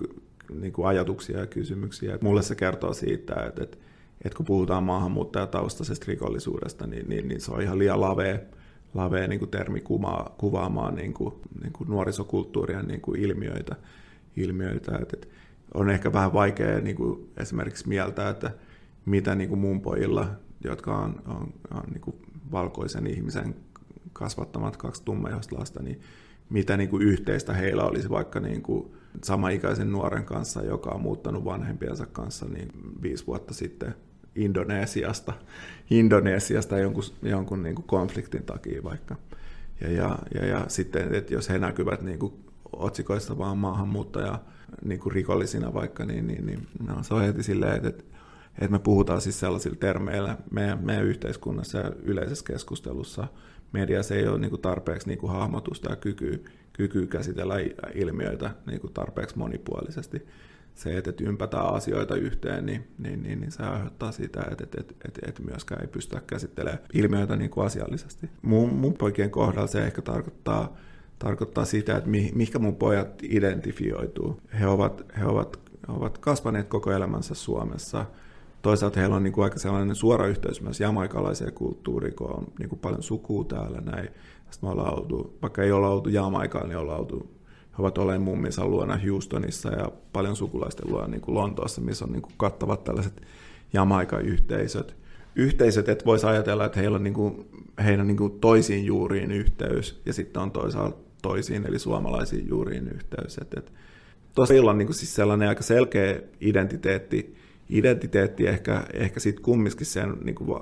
niin 0.60 0.72
kuin 0.72 0.88
ajatuksia 0.88 1.38
ja 1.38 1.46
kysymyksiä. 1.46 2.18
Mulle 2.20 2.42
se 2.42 2.54
kertoo 2.54 2.94
siitä, 2.94 3.34
että, 3.34 3.62
että, 3.62 3.78
että 4.24 4.36
kun 4.36 4.46
puhutaan 4.46 4.84
maahanmuuttajataustaisesta 4.84 6.04
rikollisuudesta, 6.08 6.86
niin, 6.86 7.08
niin, 7.08 7.28
niin 7.28 7.40
se 7.40 7.52
on 7.52 7.62
ihan 7.62 7.78
liian 7.78 8.00
lavea 8.00 8.38
lavea 8.94 9.28
niin 9.28 9.38
kuin 9.38 9.50
termi 9.50 9.80
kuva, 9.80 10.34
kuvaamaan 10.38 10.94
niin 10.94 11.14
kuin, 11.14 11.34
niin 11.62 11.72
kuin 11.72 11.90
nuorisokulttuurien 11.90 12.88
niin 12.88 13.00
kuin 13.00 13.20
ilmiöitä. 13.20 13.76
ilmiöitä. 14.36 14.98
Et, 15.02 15.12
et 15.12 15.28
on 15.74 15.90
ehkä 15.90 16.12
vähän 16.12 16.32
vaikea 16.32 16.80
niin 16.80 16.96
kuin 16.96 17.30
esimerkiksi 17.36 17.88
mieltä, 17.88 18.28
että 18.28 18.50
mitä 19.06 19.34
niin 19.34 19.48
kuin 19.48 19.58
mun 19.58 19.80
pojilla, 19.80 20.30
jotka 20.64 20.98
on, 20.98 21.22
on, 21.26 21.54
on 21.70 21.82
niin 21.90 22.00
kuin 22.00 22.16
valkoisen 22.52 23.06
ihmisen 23.06 23.54
kasvattamat 24.12 24.76
kaksi 24.76 25.04
tummaihoista 25.04 25.58
lasta, 25.58 25.82
niin 25.82 26.00
mitä 26.50 26.76
niin 26.76 26.90
kuin 26.90 27.02
yhteistä 27.02 27.52
heillä 27.52 27.84
olisi 27.84 28.10
vaikka 28.10 28.40
niin 28.40 28.62
kuin 28.62 28.92
samaikäisen 29.24 29.92
nuoren 29.92 30.24
kanssa, 30.24 30.62
joka 30.62 30.90
on 30.90 31.00
muuttanut 31.00 31.44
vanhempiensa 31.44 32.06
kanssa 32.06 32.46
niin 32.46 32.68
viisi 33.02 33.26
vuotta 33.26 33.54
sitten 33.54 33.94
Indonesiasta, 34.34 35.32
Indonesiasta 35.90 36.78
jonkun, 36.78 37.04
jonkun 37.22 37.62
niin 37.62 37.74
kuin 37.74 37.86
konfliktin 37.86 38.42
takia 38.42 38.82
vaikka. 38.82 39.16
Ja, 39.80 39.90
ja, 39.90 40.18
ja, 40.34 40.46
ja 40.46 40.64
sitten, 40.68 41.14
että 41.14 41.34
jos 41.34 41.48
he 41.48 41.58
näkyvät 41.58 42.02
niin 42.02 42.18
kuin 42.18 42.32
otsikoissa 42.72 43.38
vaan 43.38 43.58
maahanmuuttaja 43.58 44.38
niin 44.84 45.00
kuin 45.00 45.12
rikollisina 45.12 45.74
vaikka, 45.74 46.04
niin, 46.04 46.26
niin, 46.26 46.46
niin 46.46 46.66
no, 46.86 47.02
se 47.02 47.14
on 47.14 47.22
heti 47.22 47.42
silleen, 47.42 47.76
että, 47.76 47.88
että, 47.88 48.04
että 48.58 48.70
me 48.70 48.78
puhutaan 48.78 49.20
siis 49.20 49.40
sellaisilla 49.40 49.76
termeillä 49.80 50.38
meidän, 50.50 50.84
meidän 50.84 51.04
yhteiskunnassa 51.04 51.78
ja 51.78 51.92
yleisessä 52.02 52.44
keskustelussa. 52.44 53.28
Mediassa 53.72 54.14
ei 54.14 54.28
ole 54.28 54.38
niin 54.38 54.50
kuin 54.50 54.62
tarpeeksi 54.62 55.08
niin 55.08 55.18
kuin 55.18 55.32
hahmotusta 55.32 55.90
ja 55.90 55.96
kykyä, 55.96 56.38
kykyä 56.72 57.06
käsitellä 57.06 57.54
ilmiöitä 57.94 58.50
niin 58.66 58.80
kuin 58.80 58.92
tarpeeksi 58.92 59.38
monipuolisesti 59.38 60.26
se, 60.74 60.96
että, 60.96 61.12
ympätään 61.24 61.74
asioita 61.74 62.16
yhteen, 62.16 62.66
niin, 62.66 62.88
niin, 62.98 63.22
niin, 63.22 63.40
niin 63.40 63.52
se 63.52 63.62
aiheuttaa 63.62 64.12
sitä, 64.12 64.40
että, 64.50 64.64
että, 64.64 64.80
että, 64.80 64.94
että, 65.08 65.20
että 65.28 65.42
myöskään 65.42 65.80
ei 65.80 65.88
pystytä 65.88 66.22
käsittelemään 66.26 66.82
ilmiöitä 66.92 67.36
niin 67.36 67.50
kuin 67.50 67.66
asiallisesti. 67.66 68.30
Mun, 68.42 68.74
mun 68.74 68.94
poikien 68.94 69.30
kohdalla 69.30 69.66
se 69.66 69.86
ehkä 69.86 70.02
tarkoittaa, 70.02 70.76
tarkoittaa 71.18 71.64
sitä, 71.64 71.96
että 71.96 72.10
mi, 72.10 72.30
mihinkä 72.34 72.58
mun 72.58 72.76
pojat 72.76 73.22
identifioituu. 73.22 74.40
He 74.60 74.66
ovat, 74.66 75.02
he 75.18 75.24
ovat, 75.24 75.60
he 75.88 75.92
ovat 75.92 76.18
kasvaneet 76.18 76.68
koko 76.68 76.92
elämänsä 76.92 77.34
Suomessa. 77.34 78.06
Toisaalta 78.62 79.00
heillä 79.00 79.16
on 79.16 79.22
niin 79.22 79.32
kuin 79.32 79.44
aika 79.44 79.58
sellainen 79.58 79.96
suora 79.96 80.26
yhteys 80.26 80.60
myös 80.60 80.80
jamaikalaiseen 80.80 81.52
kulttuuriin, 81.52 82.14
kun 82.14 82.36
on 82.36 82.46
niin 82.58 82.68
kuin 82.68 82.78
paljon 82.78 83.02
sukua 83.02 83.44
täällä 83.44 83.80
näin. 83.80 84.08
Sitten 84.50 84.68
me 84.68 84.72
ollaan 84.72 84.98
oltu, 84.98 85.38
vaikka 85.42 85.62
ei 85.62 85.72
olla 85.72 85.88
oltu 85.88 86.08
Jamaikaan, 86.08 86.68
niin 86.68 86.78
ollaan 86.78 87.00
oltu 87.00 87.40
he 87.80 87.82
ovat 87.82 87.98
olleet 87.98 88.22
mumminsa 88.22 88.66
luona 88.66 88.98
Houstonissa 89.06 89.68
ja 89.68 89.92
paljon 90.12 90.36
sukulaisten 90.36 90.90
luona 90.90 91.08
niin 91.08 91.20
kuin 91.20 91.34
Lontoossa, 91.34 91.80
missä 91.80 92.04
on 92.04 92.12
niin 92.12 92.22
kuin 92.22 92.32
kattavat 92.36 92.84
tällaiset 92.84 93.22
Jamaika-yhteisöt. 93.72 94.96
Yhteisöt, 95.36 95.88
että 95.88 96.04
voisi 96.04 96.26
ajatella, 96.26 96.64
että 96.64 96.80
heillä 96.80 96.96
on 96.96 97.02
niin 97.02 97.14
kuin, 97.14 97.48
heidän 97.84 98.06
niin 98.06 98.16
kuin 98.16 98.40
toisiin 98.40 98.84
juuriin 98.84 99.30
yhteys 99.30 100.00
ja 100.06 100.12
sitten 100.12 100.42
on 100.42 100.50
toisaalta 100.50 100.96
toisiin, 101.22 101.66
eli 101.66 101.78
suomalaisiin 101.78 102.48
juuriin 102.48 102.88
yhteys. 102.88 103.38
Että, 103.38 103.62
tosiaan 104.34 104.68
on 104.68 104.78
niin 104.78 104.86
kuin 104.86 104.96
siis 104.96 105.14
sellainen 105.14 105.48
aika 105.48 105.62
selkeä 105.62 106.20
identiteetti, 106.40 107.36
identiteetti 107.70 108.46
ehkä, 108.46 108.84
ehkä 108.92 109.20
sitten 109.20 109.44
kumminkin 109.44 109.86
sen 109.86 110.16
niin 110.24 110.34
kuin 110.34 110.60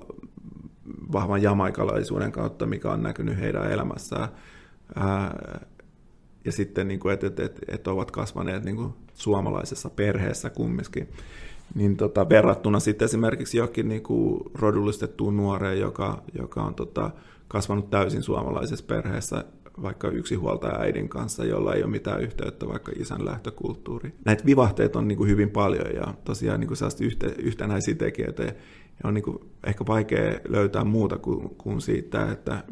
vahvan 1.13 1.43
jamaikalaisuuden 1.43 2.33
kautta, 2.33 2.67
mikä 2.67 2.93
on 2.93 3.03
näkynyt 3.03 3.41
heidän 3.41 3.73
elämässään. 3.73 4.29
Ää, 4.95 5.61
ja 6.45 6.53
sitten, 6.53 6.89
niin 6.89 7.01
kuin, 7.01 7.15
että, 7.15 7.27
että, 7.27 7.45
että, 7.45 7.61
että 7.69 7.91
ovat 7.91 8.11
kasvaneet 8.11 8.65
niin 8.65 8.77
kuin 8.77 8.93
suomalaisessa 9.15 9.91
perheessä 9.91 10.51
kumminkin. 10.51 11.09
Niin 11.75 11.97
tota, 11.97 12.29
verrattuna 12.29 12.81
sitten 12.81 13.07
esimerkiksi 13.07 13.59
jokin 13.59 13.89
niin 13.89 14.03
kuin 14.03 14.41
rodullistettuun 14.55 15.37
nuoreen, 15.37 15.81
joka, 15.81 16.23
joka 16.39 16.63
on 16.63 16.75
tota, 16.75 17.11
kasvanut 17.49 17.91
täysin 17.91 18.23
suomalaisessa 18.23 18.85
perheessä, 18.85 19.45
vaikka 19.83 20.09
yksi 20.09 20.35
huoltaja 20.35 20.81
äidin 20.81 21.09
kanssa, 21.09 21.45
jolla 21.45 21.74
ei 21.74 21.83
ole 21.83 21.91
mitään 21.91 22.20
yhteyttä 22.20 22.68
vaikka 22.68 22.93
isän 22.97 23.24
lähtökulttuuriin. 23.24 24.14
Näitä 24.24 24.47
vivahteita 24.47 24.99
on 24.99 25.09
niin 25.09 25.18
kuin 25.18 25.31
hyvin 25.31 25.51
paljon 25.51 25.95
ja 25.95 26.14
tosiaan 26.24 26.61
niin 26.61 26.68
kuin 26.68 27.07
yhte, 27.07 27.35
yhtenäisiä 27.39 27.95
tekijöitä. 27.95 28.43
Ja 28.43 28.53
on 29.05 29.14
niin 29.14 29.24
kuin 29.24 29.39
ehkä 29.66 29.87
vaikea 29.87 30.41
löytää 30.49 30.85
muuta 30.85 31.18
kuin, 31.18 31.51
kuin 31.51 31.81
siitä, 31.81 32.33
että 32.33 32.64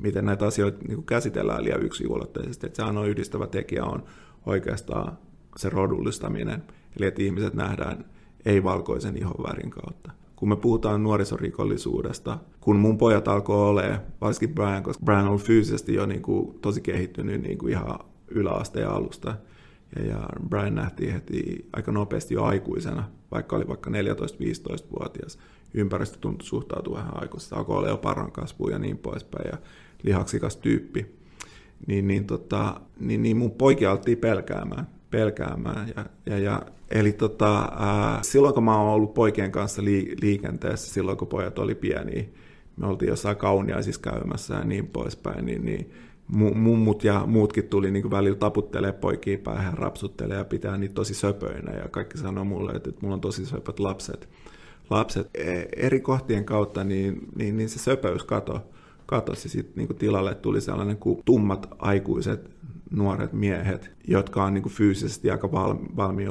miten 0.00 0.24
näitä 0.24 0.46
asioita 0.46 0.78
niin 0.78 0.94
kuin 0.94 1.06
käsitellään 1.06 1.64
liian 1.64 1.82
yksinulotteisesti. 1.82 2.66
Että 2.66 2.76
sehän 2.76 2.98
on 2.98 3.08
yhdistävä 3.08 3.46
tekijä 3.46 3.84
on 3.84 4.04
oikeastaan 4.46 5.18
se 5.56 5.68
rodullistaminen, 5.68 6.62
eli 6.96 7.06
että 7.06 7.22
ihmiset 7.22 7.54
nähdään 7.54 8.04
ei-valkoisen 8.46 9.16
ihonvärin 9.16 9.70
kautta. 9.70 10.12
Kun 10.36 10.48
me 10.48 10.56
puhutaan 10.56 11.02
nuorisorikollisuudesta, 11.02 12.38
kun 12.60 12.76
mun 12.76 12.98
pojat 12.98 13.28
alkoi 13.28 13.68
olemaan, 13.68 14.00
varsinkin 14.20 14.54
Brian, 14.54 14.82
koska 14.82 15.04
Brian 15.04 15.28
on 15.28 15.38
fyysisesti 15.38 15.94
jo 15.94 16.06
niin 16.06 16.22
kuin 16.22 16.58
tosi 16.60 16.80
kehittynyt 16.80 17.42
niin 17.42 17.58
kuin 17.58 17.72
ihan 17.72 17.98
yläasteen 18.28 18.88
alusta, 18.88 19.36
ja, 19.96 20.06
ja 20.06 20.28
Brian 20.48 20.74
nähtiin 20.74 21.12
heti 21.12 21.68
aika 21.72 21.92
nopeasti 21.92 22.34
jo 22.34 22.44
aikuisena, 22.44 23.04
vaikka 23.30 23.56
oli 23.56 23.68
vaikka 23.68 23.90
14-15-vuotias 23.90 25.38
ympäristö 25.74 26.18
tuntui 26.18 26.46
suhtautua 26.46 26.98
vähän 26.98 27.22
aikuisesta, 27.22 27.56
alkoi 27.56 27.76
olla 27.76 27.88
jo 27.88 27.96
paran 27.96 28.32
kasvu 28.32 28.68
ja 28.68 28.78
niin 28.78 28.98
poispäin, 28.98 29.48
ja 29.52 29.58
lihaksikas 30.02 30.56
tyyppi, 30.56 31.06
niin, 31.86 32.08
niin, 32.08 32.26
tota, 32.26 32.80
niin, 33.00 33.22
niin 33.22 33.36
mun 33.36 33.50
poikia 33.50 33.92
oltiin 33.92 34.18
pelkäämään, 34.18 34.86
pelkäämään. 35.10 35.88
Ja, 35.96 36.06
ja, 36.26 36.38
ja, 36.38 36.62
eli 36.90 37.12
tota, 37.12 37.58
ää, 37.76 38.18
silloin 38.22 38.54
kun 38.54 38.64
mä 38.64 38.78
oon 38.78 38.94
ollut 38.94 39.14
poikien 39.14 39.52
kanssa 39.52 39.84
li, 39.84 40.16
liikenteessä, 40.22 40.94
silloin 40.94 41.18
kun 41.18 41.28
pojat 41.28 41.58
oli 41.58 41.74
pieniä, 41.74 42.24
me 42.76 42.86
oltiin 42.86 43.08
jossain 43.08 43.36
kauniaisissa 43.36 44.00
käymässä 44.00 44.54
ja 44.54 44.64
niin 44.64 44.86
poispäin, 44.86 45.46
niin, 45.46 45.64
niin 45.64 45.90
mummut 46.54 47.04
ja 47.04 47.26
muutkin 47.26 47.68
tuli 47.68 47.90
niin 47.90 48.10
välillä 48.10 48.38
taputtelee 48.38 48.92
poikia 48.92 49.38
päähän, 49.38 49.78
rapsuttelee 49.78 50.36
ja 50.36 50.44
pitää 50.44 50.78
niitä 50.78 50.94
tosi 50.94 51.14
söpöinä. 51.14 51.72
Ja 51.72 51.88
kaikki 51.88 52.18
sanoo 52.18 52.44
mulle, 52.44 52.72
että, 52.72 52.88
että 52.88 53.00
mulla 53.02 53.14
on 53.14 53.20
tosi 53.20 53.46
söpöt 53.46 53.80
lapset. 53.80 54.28
Lapset 54.90 55.30
e, 55.34 55.62
eri 55.76 56.00
kohtien 56.00 56.44
kautta, 56.44 56.84
niin, 56.84 57.18
niin, 57.36 57.56
niin 57.56 57.68
se 57.68 57.78
söpöys 57.78 58.24
kato, 58.24 58.60
katosi. 59.06 59.48
Sitten 59.48 59.74
niin 59.76 59.98
tilalle 59.98 60.34
tuli 60.34 60.60
sellainen 60.60 60.96
kuin 60.96 61.22
tummat 61.24 61.68
aikuiset 61.78 62.50
nuoret 62.90 63.32
miehet, 63.32 63.90
jotka 64.08 64.44
on 64.44 64.54
niin 64.54 64.62
kuin 64.62 64.72
fyysisesti 64.72 65.30
aika 65.30 65.52
valmiin 65.96 66.30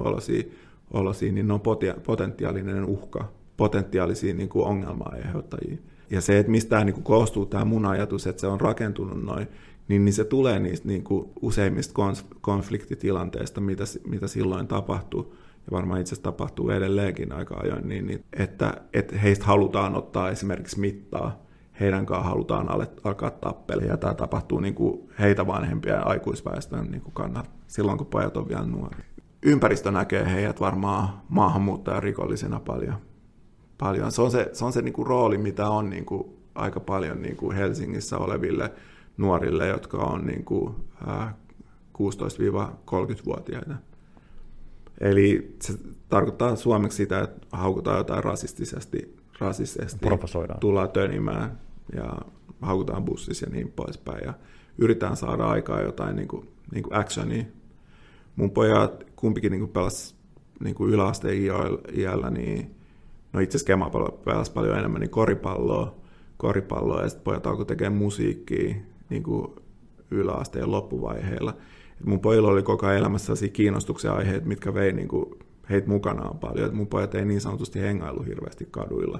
olosia, 0.94 1.32
niin 1.32 1.48
ne 1.48 1.54
on 1.54 1.62
potentiaalinen 2.06 2.86
uhka, 2.86 3.32
potentiaalisia 3.58 4.34
niin 4.34 4.50
kuin 4.50 4.66
ongelma-aiheuttajia. 4.66 5.78
Ja 6.10 6.22
se, 6.22 6.40
että 6.40 6.52
mistä 6.52 6.70
tämä 6.70 6.84
niin 6.84 6.94
kuin 6.94 7.04
koostuu 7.04 7.46
tämä 7.46 7.66
mun 7.66 7.86
ajatus, 7.86 8.28
että 8.28 8.42
se 8.42 8.48
on 8.48 8.62
rakentunut 8.62 9.24
noin, 9.24 9.48
niin, 9.88 10.06
niin 10.06 10.14
se 10.14 10.24
tulee 10.24 10.60
niistä 10.60 10.88
niin 10.88 11.04
kuin 11.04 11.30
useimmista 11.42 11.94
konfliktitilanteista, 12.42 13.62
mitä, 13.62 13.84
mitä 14.08 14.28
silloin 14.28 14.68
tapahtuu 14.68 15.36
ja 15.66 15.72
varmaan 15.72 16.02
itse 16.02 16.10
asiassa 16.10 16.24
tapahtuu 16.24 16.70
edelleenkin 16.70 17.32
aika 17.32 17.56
ajoin, 17.56 17.90
niin, 17.90 18.08
niin 18.08 18.24
että, 18.34 18.74
että 18.94 19.18
heistä 19.18 19.46
halutaan 19.46 19.96
ottaa 19.96 20.30
esimerkiksi 20.30 20.80
mittaa, 20.80 21.45
heidän 21.80 22.06
kanssaan 22.06 22.30
halutaan 22.30 22.68
alkaa 23.04 23.32
tappeleja, 23.32 23.90
ja 23.90 23.98
tämä 23.98 24.14
tapahtuu 24.14 24.60
niin 24.60 24.76
kuin 24.76 25.10
heitä 25.20 25.48
vanhempia 25.48 26.00
aikuisväestön 26.00 26.92
niin 26.92 27.02
kuin 27.02 27.14
kannalta, 27.14 27.50
silloin 27.68 27.98
kun 27.98 28.08
pojat 28.08 28.38
on 28.38 28.50
vielä 28.50 28.66
nuori. 28.66 28.98
Ympäristö 29.44 29.92
näkee 29.92 30.34
heidät 30.34 30.60
varmaan 30.60 31.10
maahanmuuttajarikollisena 31.30 32.60
paljon. 32.60 32.96
paljon. 33.78 34.12
Se 34.12 34.22
on 34.22 34.32
se, 34.32 34.50
se, 34.54 34.66
on 34.66 34.74
se 34.74 34.82
niin 34.82 34.94
kuin 34.94 35.08
rooli, 35.08 35.38
mitä 35.38 35.70
on 35.70 35.90
niin 35.90 36.06
kuin 36.06 36.24
aika 36.56 36.80
paljon 36.80 37.22
niin 37.22 37.36
kuin 37.36 37.56
Helsingissä 37.56 38.18
oleville 38.18 38.72
nuorille, 39.18 39.68
jotka 39.68 39.98
on 39.98 40.26
niin 40.26 40.46
kuin, 40.46 40.76
äh, 41.08 41.34
16-30-vuotiaita. 41.96 43.76
Eli 45.02 45.56
se 45.62 45.74
tarkoittaa 46.10 46.56
suomeksi 46.56 46.96
sitä, 46.96 47.22
että 47.22 47.48
haukutaan 47.52 47.98
jotain 47.98 48.24
rasistisesti, 48.24 49.16
rasistisesti 49.40 50.06
Provosoidaan. 50.06 50.60
tullaan 50.60 50.90
tönimään 50.90 51.60
ja 51.96 52.18
haukutaan 52.62 53.06
bussissa 53.06 53.46
ja 53.46 53.52
niin 53.52 53.72
poispäin. 53.72 54.24
Ja 54.26 54.34
yritetään 54.78 55.18
saada 55.18 55.46
aikaa 55.46 55.82
jotain 55.82 56.16
niin 56.16 56.28
kuin, 56.28 56.50
niin 56.72 56.84
kuin 56.84 56.96
actionia. 56.96 57.44
Mun 58.36 58.52
pojat 58.52 59.04
kumpikin 59.16 59.52
niin 59.52 59.60
kuin 59.60 59.72
pelasi 59.72 60.16
niin 60.60 60.76
kuin 60.76 60.94
yläasteen 60.94 61.38
iällä, 61.94 62.30
niin 62.30 62.76
no 63.34 63.40
itse 63.40 63.58
asiassa 63.58 63.68
Kema 63.68 63.92
pelasi 64.26 64.52
paljon 64.52 64.78
enemmän 64.80 65.02
niin 65.02 65.10
koripalloa, 65.10 65.96
koripalloa 66.38 67.02
ja 67.02 67.10
sitten 67.10 67.24
pojat 67.24 67.48
alkoi 67.48 67.66
tekemään 67.66 68.02
musiikkia 68.02 68.76
niin 69.10 69.24
kuin 69.24 69.48
yläasteen 70.12 70.72
loppuvaiheilla. 70.72 71.58
Et 72.00 72.06
mun 72.06 72.20
pojilla 72.20 72.48
oli 72.48 72.64
koko 72.64 72.86
ajan 72.86 73.00
elämässä 73.00 73.26
sellaisia 73.26 73.50
kiinnostuksen 73.50 74.12
aiheita, 74.12 74.48
mitkä 74.48 74.74
vei 74.74 74.94
niin 74.94 75.08
kuin 75.08 75.40
heitä 75.70 75.88
mukanaan 75.88 76.40
paljon. 76.40 76.68
Et 76.68 76.74
mun 76.74 76.88
pojat 76.88 77.16
ei 77.16 77.26
niin 77.26 77.42
sanotusti 77.42 77.82
hengailu 77.82 78.24
hirveästi 78.24 78.68
kaduilla, 78.72 79.20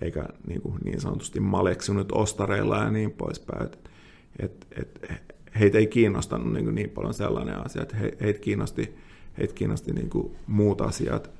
eikä 0.00 0.28
niin, 0.46 0.62
kuin 0.62 0.74
niin 0.84 1.00
sanotusti 1.00 1.40
maleksunut 1.40 2.12
ostareilla 2.12 2.78
ja 2.78 2.90
niin 2.90 3.10
poispäin. 3.10 3.64
Et, 3.64 3.90
et, 4.38 4.66
et, 4.76 5.34
heitä 5.60 5.78
ei 5.78 5.86
kiinnostanut 5.86 6.52
niin, 6.52 6.74
niin 6.74 6.90
paljon 6.90 7.14
sellainen 7.14 7.66
asia, 7.66 7.82
että 7.82 7.96
he, 7.96 8.16
heitä 8.20 8.40
kiinnosti, 8.40 8.94
heitä 9.38 9.54
kiinnosti 9.54 9.92
niin 9.92 10.10
kuin 10.10 10.36
muut 10.46 10.80
asiat. 10.80 11.30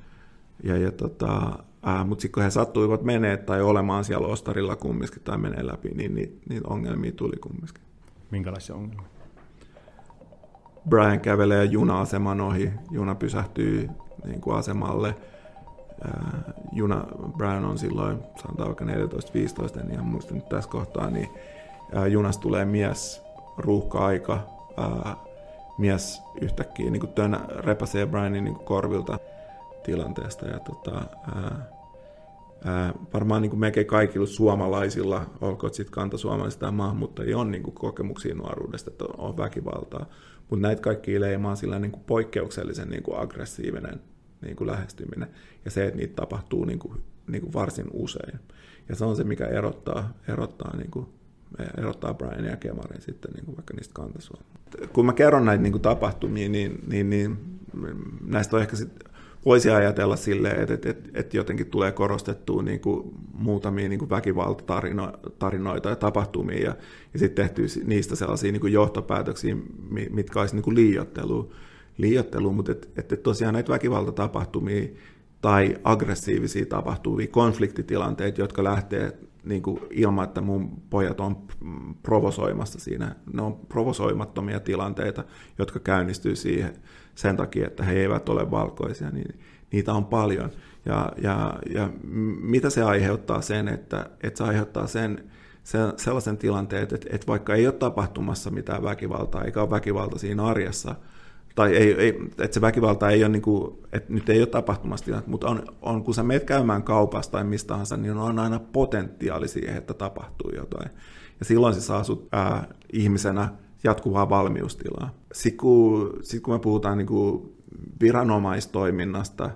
Ja, 0.63 0.77
ja 0.77 0.91
tota, 0.91 1.63
mutta 2.05 2.21
sitten 2.21 2.31
kun 2.31 2.43
he 2.43 2.49
sattuivat 2.49 3.03
menee 3.03 3.37
tai 3.37 3.61
olemaan 3.61 4.03
siellä 4.03 4.27
ostarilla 4.27 4.75
kumminkin 4.75 5.21
tai 5.23 5.37
menee 5.37 5.67
läpi, 5.67 5.89
niin 5.89 6.15
niitä, 6.15 6.33
niitä 6.49 6.67
ongelmia 6.67 7.11
tuli 7.11 7.37
kumminkin. 7.37 7.83
Minkälaisia 8.31 8.75
ongelmia? 8.75 9.07
Brian 10.89 11.19
kävelee 11.19 11.65
juna-aseman 11.65 12.41
ohi, 12.41 12.71
juna 12.91 13.15
pysähtyy 13.15 13.89
niin 14.25 14.41
kuin 14.41 14.57
asemalle. 14.57 15.15
Juna, 16.71 17.05
Brian 17.37 17.65
on 17.65 17.77
silloin, 17.77 18.19
sanotaan 18.41 18.67
vaikka 18.67 18.85
14-15, 18.85 19.79
en 19.79 19.91
ihan 19.91 20.05
muista 20.05 20.33
nyt 20.33 20.49
tässä 20.49 20.69
kohtaa, 20.69 21.09
niin 21.09 21.29
junas 22.09 22.37
tulee 22.37 22.65
mies, 22.65 23.21
ruuhka-aika, 23.57 24.39
mies 25.77 26.21
yhtäkkiä 26.41 26.91
niin 26.91 26.99
kuin 26.99 27.13
tönä, 27.13 27.39
repäsee 27.47 28.05
Brianin 28.05 28.43
niin 28.43 28.55
kuin 28.55 28.65
korvilta 28.65 29.19
tilanteesta 29.83 30.45
ja 30.45 30.59
tota, 30.59 31.01
ää, 31.35 31.65
ää, 32.65 32.93
varmaan 33.13 33.41
niin 33.41 33.49
kuin 33.49 33.59
melkein 33.59 33.87
kaikilla 33.87 34.27
suomalaisilla, 34.27 35.25
olkoon 35.41 35.73
sitten 35.73 35.93
kantasuomalaisista 35.93 36.59
tai 36.59 36.71
maahanmuuttajia, 36.71 37.37
on 37.37 37.51
niin 37.51 37.63
kuin 37.63 37.75
kokemuksia 37.75 38.35
nuoruudesta, 38.35 38.91
että 38.91 39.05
on 39.17 39.37
väkivaltaa. 39.37 40.05
Mutta 40.49 40.67
näitä 40.67 40.81
kaikki 40.81 41.21
leimaa 41.21 41.55
sillä 41.55 41.79
niin 41.79 41.91
kuin 41.91 42.03
poikkeuksellisen 42.03 42.89
niin 42.89 43.03
kuin 43.03 43.19
aggressiivinen 43.19 44.01
niin 44.41 44.55
kuin 44.55 44.67
lähestyminen. 44.67 45.29
Ja 45.65 45.71
se, 45.71 45.85
että 45.85 45.97
niitä 45.97 46.15
tapahtuu 46.15 46.65
niin 46.65 46.79
kuin, 46.79 47.01
niin 47.27 47.41
kuin 47.41 47.53
varsin 47.53 47.87
usein. 47.93 48.39
Ja 48.89 48.95
se 48.95 49.05
on 49.05 49.15
se, 49.15 49.23
mikä 49.23 49.45
erottaa, 49.45 50.13
erottaa, 50.27 50.77
niin 50.77 50.91
kuin, 50.91 51.05
erottaa 51.77 52.13
Brian 52.13 52.45
ja 52.45 52.57
Kemarin 52.57 53.01
sitten 53.01 53.31
niin 53.33 53.45
kuin 53.45 53.57
vaikka 53.57 53.73
niistä 53.73 53.93
kantasuomalaisista. 53.93 54.87
Kun 54.93 55.05
mä 55.05 55.13
kerron 55.13 55.45
näitä 55.45 55.63
niin 55.63 55.71
kuin 55.71 55.81
tapahtumia, 55.81 56.49
niin, 56.49 56.83
niin, 56.87 57.09
niin 57.09 57.37
näistä 58.25 58.55
on 58.55 58.61
ehkä 58.61 58.75
sitten 58.75 59.11
voisi 59.45 59.69
ajatella 59.69 60.15
silleen, 60.15 60.59
että, 60.59 60.73
että, 60.73 60.89
että, 60.89 61.09
että 61.13 61.37
jotenkin 61.37 61.67
tulee 61.67 61.91
korostettua 61.91 62.63
niin 62.63 62.79
kuin 62.79 63.13
muutamia 63.33 63.89
niin 63.89 63.99
kuin 63.99 64.09
väkivaltatarinoita 64.09 65.89
ja 65.89 65.95
tapahtumia 65.95 66.63
ja, 66.63 66.75
ja 67.13 67.19
sitten 67.19 67.45
tehty 67.45 67.65
niistä 67.85 68.15
sellaisia 68.15 68.51
niin 68.51 68.61
kuin 68.61 68.73
johtopäätöksiä, 68.73 69.55
mitkä 70.09 70.39
olisi 70.39 70.55
niin 70.55 70.63
kuin 70.63 70.75
liiottelu, 70.75 71.53
liiottelu 71.97 72.53
mutta 72.53 72.71
että, 72.71 72.87
että 72.97 73.15
tosiaan 73.15 73.53
näitä 73.53 73.71
väkivaltatapahtumia 73.71 74.87
tai 75.41 75.75
aggressiivisia 75.83 76.65
tapahtuvia 76.65 77.27
konfliktitilanteita, 77.27 78.41
jotka 78.41 78.63
lähtee 78.63 79.17
niin 79.43 79.61
kuin 79.61 79.79
ilman, 79.89 80.23
että 80.23 80.41
mun 80.41 80.81
pojat 80.89 81.19
on 81.19 81.47
provosoimassa 82.03 82.79
siinä. 82.79 83.15
Ne 83.33 83.41
on 83.41 83.55
provosoimattomia 83.55 84.59
tilanteita, 84.59 85.23
jotka 85.59 85.79
käynnistyy 85.79 86.35
siihen 86.35 86.73
sen 87.15 87.37
takia, 87.37 87.67
että 87.67 87.83
he 87.83 87.93
eivät 87.93 88.29
ole 88.29 88.51
valkoisia, 88.51 89.09
niin 89.09 89.39
niitä 89.71 89.93
on 89.93 90.05
paljon. 90.05 90.51
Ja, 90.85 91.11
ja, 91.21 91.59
ja 91.73 91.89
mitä 92.41 92.69
se 92.69 92.83
aiheuttaa 92.83 93.41
sen, 93.41 93.67
että, 93.67 94.09
että 94.23 94.37
se 94.37 94.43
aiheuttaa 94.43 94.87
sen, 94.87 95.29
sen 95.63 95.93
sellaisen 95.97 96.37
tilanteen, 96.37 96.83
että, 96.83 96.95
että 97.09 97.27
vaikka 97.27 97.55
ei 97.55 97.67
ole 97.67 97.73
tapahtumassa 97.73 98.49
mitään 98.49 98.83
väkivaltaa, 98.83 99.43
eikä 99.43 99.61
ole 99.61 99.69
väkivalta 99.69 100.19
siinä 100.19 100.45
arjessa, 100.45 100.95
tai 101.55 101.75
ei, 101.75 101.93
ei, 101.93 102.19
että 102.37 102.53
se 102.53 102.61
väkivalta 102.61 103.09
ei 103.09 103.23
ole, 103.23 103.31
niin 103.31 103.41
kuin, 103.41 103.77
että 103.91 104.13
nyt 104.13 104.29
ei 104.29 104.39
ole 104.39 104.47
tapahtumassa 104.47 105.21
mutta 105.27 105.47
on, 105.47 105.63
on, 105.81 106.03
kun 106.03 106.13
sä 106.13 106.23
meet 106.23 106.43
käymään 106.43 106.83
kaupasta 106.83 107.31
tai 107.31 107.43
mistä 107.43 107.67
tahansa, 107.67 107.97
niin 107.97 108.17
on 108.17 108.39
aina 108.39 108.59
potentiaali 108.59 109.47
siihen, 109.47 109.77
että 109.77 109.93
tapahtuu 109.93 110.51
jotain. 110.55 110.91
Ja 111.39 111.45
silloin 111.45 111.73
se 111.73 111.81
saa 111.81 112.03
sut 112.03 112.27
ää, 112.31 112.67
ihmisenä 112.93 113.49
jatkuvaa 113.83 114.29
valmiustilaa. 114.29 115.13
Sitten 115.33 115.57
kun, 115.57 116.19
sit 116.21 116.43
kun 116.43 116.53
me 116.53 116.59
puhutaan 116.59 116.97
niin 116.97 117.07
kuin 117.07 117.55
viranomaistoiminnasta, 118.01 119.49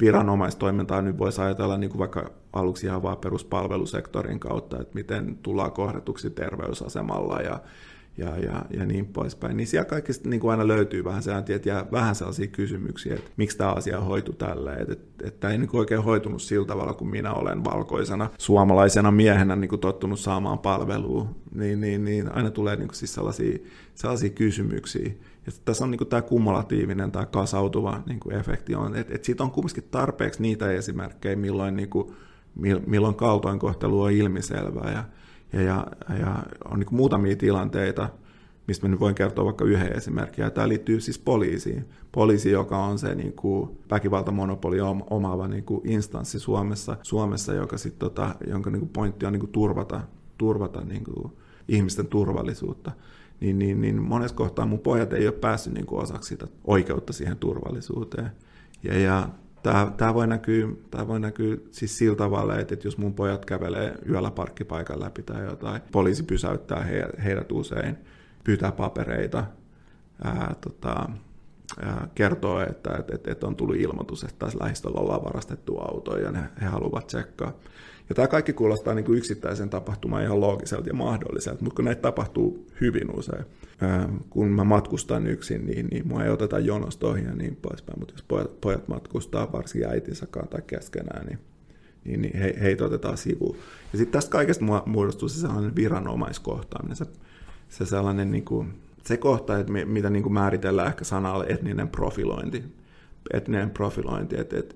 viranomaistoimintaa 0.00 1.02
nyt 1.02 1.18
voisi 1.18 1.40
ajatella 1.40 1.78
niin 1.78 1.90
kuin 1.90 1.98
vaikka 1.98 2.30
aluksi 2.52 2.86
ihan 2.86 3.02
vaan 3.02 3.16
peruspalvelusektorin 3.16 4.40
kautta, 4.40 4.80
että 4.80 4.94
miten 4.94 5.38
tullaan 5.42 5.72
kohdetuksi 5.72 6.30
terveysasemalla 6.30 7.40
ja 7.40 7.60
ja, 8.18 8.38
ja, 8.38 8.64
ja 8.70 8.86
niin 8.86 9.06
poispäin. 9.06 9.56
Niin 9.56 9.66
siellä 9.66 9.84
kaikista 9.84 10.28
niin 10.28 10.40
kuin 10.40 10.50
aina 10.50 10.68
löytyy 10.68 11.04
vähän 11.04 11.22
sellaisia, 11.22 11.58
ja 11.64 11.86
vähän 11.92 12.14
sellaisia 12.14 12.46
kysymyksiä, 12.46 13.14
että 13.14 13.30
miksi 13.36 13.58
tämä 13.58 13.72
asia 13.72 14.00
hoitu 14.00 14.32
tällä. 14.32 14.74
Että, 14.74 14.92
että, 14.92 15.28
että 15.28 15.48
ei 15.48 15.58
niin 15.58 15.68
kuin 15.68 15.78
oikein 15.78 16.02
hoitunut 16.02 16.42
sillä 16.42 16.66
tavalla, 16.66 16.94
kun 16.94 17.10
minä 17.10 17.32
olen 17.32 17.64
valkoisena 17.64 18.30
suomalaisena 18.38 19.10
miehenä 19.10 19.56
niin 19.56 19.68
kuin 19.68 19.80
tottunut 19.80 20.20
saamaan 20.20 20.58
palvelua. 20.58 21.28
Niin, 21.54 21.80
niin, 21.80 22.04
niin 22.04 22.32
aina 22.32 22.50
tulee 22.50 22.76
niin 22.76 22.88
kuin 22.88 22.96
siis 22.96 23.14
sellaisia, 23.14 23.58
sellaisia 23.94 24.30
kysymyksiä. 24.30 25.10
Ja 25.46 25.52
tässä 25.64 25.84
on 25.84 25.90
niin 25.90 25.98
kuin 25.98 26.08
tämä 26.08 26.22
kumulatiivinen 26.22 27.12
tai 27.12 27.26
kasautuva 27.32 28.02
niin 28.06 28.20
kuin 28.20 28.36
efekti, 28.36 28.74
on, 28.74 28.96
että, 28.96 29.14
että 29.14 29.26
siitä 29.26 29.44
on 29.44 29.50
kumminkin 29.50 29.84
tarpeeksi 29.90 30.42
niitä 30.42 30.72
esimerkkejä, 30.72 31.36
milloin, 31.36 31.76
niin 31.76 31.88
kuin, 31.88 32.16
milloin 32.86 33.14
kaltoinkohtelu 33.14 34.02
on 34.02 34.12
ilmiselvää. 34.12 34.92
Ja, 34.92 35.04
ja, 35.52 35.62
ja, 35.62 35.86
ja 36.18 36.42
on 36.64 36.78
niin 36.78 36.88
muutamia 36.90 37.36
tilanteita, 37.36 38.08
mistä 38.66 38.86
mä 38.86 38.90
nyt 38.90 39.00
voin 39.00 39.14
kertoa 39.14 39.44
vaikka 39.44 39.64
yhden 39.64 39.96
esimerkin. 39.96 40.42
Ja 40.42 40.50
tämä 40.50 40.68
liittyy 40.68 41.00
siis 41.00 41.18
poliisiin. 41.18 41.84
Poliisi, 42.12 42.50
joka 42.50 42.78
on 42.78 42.98
se 42.98 43.14
niin 43.14 43.32
kuin 43.32 43.78
väkivaltamonopoli 43.90 44.78
omaava 45.10 45.48
niin 45.48 45.64
kuin 45.64 45.80
instanssi 45.84 46.40
Suomessa, 46.40 46.96
Suomessa 47.02 47.54
joka 47.54 47.78
sit, 47.78 47.98
tota, 47.98 48.34
jonka 48.46 48.70
niin 48.70 48.80
kuin 48.80 48.90
pointti 48.90 49.26
on 49.26 49.32
niin 49.32 49.40
kuin 49.40 49.52
turvata, 49.52 50.00
turvata 50.38 50.84
niin 50.84 51.04
kuin 51.04 51.32
ihmisten 51.68 52.06
turvallisuutta. 52.06 52.92
Niin, 53.40 53.58
niin, 53.58 53.80
niin 53.80 54.02
monessa 54.02 54.36
kohtaa 54.36 54.66
mun 54.66 54.78
pojat 54.78 55.12
ei 55.12 55.26
ole 55.26 55.34
päässyt 55.34 55.74
niin 55.74 55.86
kuin 55.86 56.02
osaksi 56.02 56.28
sitä 56.28 56.46
oikeutta 56.64 57.12
siihen 57.12 57.36
turvallisuuteen. 57.36 58.30
Ja, 58.82 58.98
ja 58.98 59.28
Tämä, 59.62 59.92
tämä, 59.96 60.14
voi 60.14 60.26
näkyä, 60.26 60.68
tämä 60.90 61.08
voi 61.08 61.20
näkyä 61.20 61.56
siis 61.70 61.98
sillä 61.98 62.16
tavalla, 62.16 62.58
että, 62.58 62.76
jos 62.84 62.98
mun 62.98 63.14
pojat 63.14 63.44
kävelee 63.44 63.94
yöllä 64.10 64.30
parkkipaikan 64.30 65.00
läpi 65.00 65.22
tai 65.22 65.44
jotain, 65.44 65.82
poliisi 65.92 66.22
pysäyttää 66.22 66.84
he, 66.84 67.08
heidät 67.24 67.52
usein, 67.52 67.98
pyytää 68.44 68.72
papereita, 68.72 69.44
ää, 70.24 70.54
tota, 70.60 71.08
ää, 71.82 72.08
kertoo, 72.14 72.60
että, 72.60 72.90
että, 72.98 73.14
että, 73.14 73.32
että 73.32 73.46
on 73.46 73.56
tullut 73.56 73.76
ilmoitus, 73.76 74.24
että 74.24 74.38
tässä 74.38 74.58
lähistöllä 74.62 75.00
ollaan 75.00 75.24
varastettu 75.24 75.78
auto 75.78 76.18
ja 76.18 76.32
ne, 76.32 76.40
he 76.60 76.66
haluavat 76.66 77.06
tsekkaa. 77.06 77.52
Ja 78.08 78.14
tämä 78.14 78.28
kaikki 78.28 78.52
kuulostaa 78.52 78.94
niin 78.94 79.04
kuin 79.04 79.18
yksittäisen 79.18 79.70
tapahtuman 79.70 80.22
ihan 80.22 80.40
loogiselta 80.40 80.88
ja 80.88 80.94
mahdolliselta, 80.94 81.64
mutta 81.64 81.76
kun 81.76 81.84
näitä 81.84 82.02
tapahtuu 82.02 82.66
hyvin 82.80 83.18
usein, 83.18 83.44
kun 84.30 84.48
mä 84.48 84.64
matkustan 84.64 85.26
yksin, 85.26 85.66
niin, 85.66 85.86
niin 85.86 86.08
mua 86.08 86.24
ei 86.24 86.30
oteta 86.30 86.58
jonosta 86.58 87.06
ohi 87.06 87.24
ja 87.24 87.34
niin 87.34 87.56
poispäin, 87.56 87.98
mutta 87.98 88.14
jos 88.14 88.22
pojat, 88.22 88.60
pojat 88.60 88.88
matkustaa 88.88 89.52
varsinkin 89.52 89.90
äitinsä 89.90 90.26
kanssa 90.26 90.50
tai 90.50 90.62
keskenään, 90.66 91.26
niin, 91.26 91.38
niin, 92.04 92.22
niin 92.22 92.38
he, 92.38 92.54
heitä 92.60 92.84
otetaan 92.84 93.16
sivuun. 93.16 93.56
Ja 93.92 93.98
sitten 93.98 94.12
tästä 94.12 94.30
kaikesta 94.30 94.64
muodostuu 94.86 95.28
se 95.28 95.40
sellainen 95.40 95.76
viranomaiskohtaaminen, 95.76 96.96
se, 96.96 97.06
se 97.68 97.86
sellainen 97.86 98.30
niin 98.30 98.44
kuin, 98.44 98.74
se 99.04 99.16
kohta, 99.16 99.58
että 99.58 99.72
mitä 99.72 100.10
niin 100.10 100.22
kuin 100.22 100.32
määritellään 100.32 100.88
ehkä 100.88 101.04
sanalla 101.04 101.44
etninen 101.46 101.88
profilointi, 101.88 102.64
etninen 103.32 103.70
profilointi, 103.70 104.40
että, 104.40 104.58
että 104.58 104.74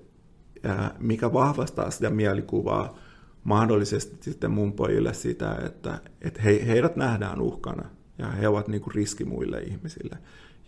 mikä 0.98 1.32
vahvastaa 1.32 1.90
sitä 1.90 2.10
mielikuvaa 2.10 2.98
mahdollisesti 3.45 4.16
sitten 4.20 4.51
mun 4.51 4.72
pojille 4.72 5.14
sitä, 5.14 5.59
että, 5.66 6.01
että 6.20 6.43
he, 6.43 6.66
heidät 6.66 6.97
nähdään 6.97 7.40
uhkana 7.40 7.88
ja 8.18 8.30
he 8.30 8.49
ovat 8.49 8.68
niin 8.68 8.80
kuin 8.80 8.95
riski 8.95 9.24
muille 9.24 9.61
ihmisille. 9.61 10.18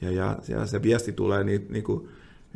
Ja, 0.00 0.10
ja, 0.10 0.38
ja 0.48 0.66
se 0.66 0.82
viesti 0.82 1.12
tulee 1.12 1.44
niin, 1.44 1.66
niin 1.70 1.84
kuin 1.84 2.08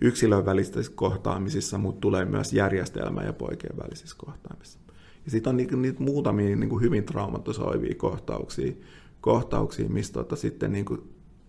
yksilön 0.03 0.47
välisissä 0.47 0.93
kohtaamisissa, 0.95 1.79
mutta 1.79 2.01
tulee 2.01 2.25
myös 2.25 2.53
järjestelmä- 2.53 3.23
ja 3.23 3.33
poikien 3.33 3.77
välisissä 3.85 4.17
kohtaamisissa. 4.19 4.79
Ja 5.25 5.31
sitten 5.31 5.51
on 5.51 5.57
niitä, 5.57 5.77
niitä 5.77 6.03
muutamia 6.03 6.57
niin 6.57 6.71
kuin 6.71 6.83
hyvin 6.83 7.05
traumatisoivia 7.05 7.95
kohtauksia, 7.95 8.73
kohtauksia 9.21 9.89
mistä 9.89 10.13
tota, 10.13 10.37
sitten 10.37 10.73
niin 10.73 10.85
kuin 10.85 11.01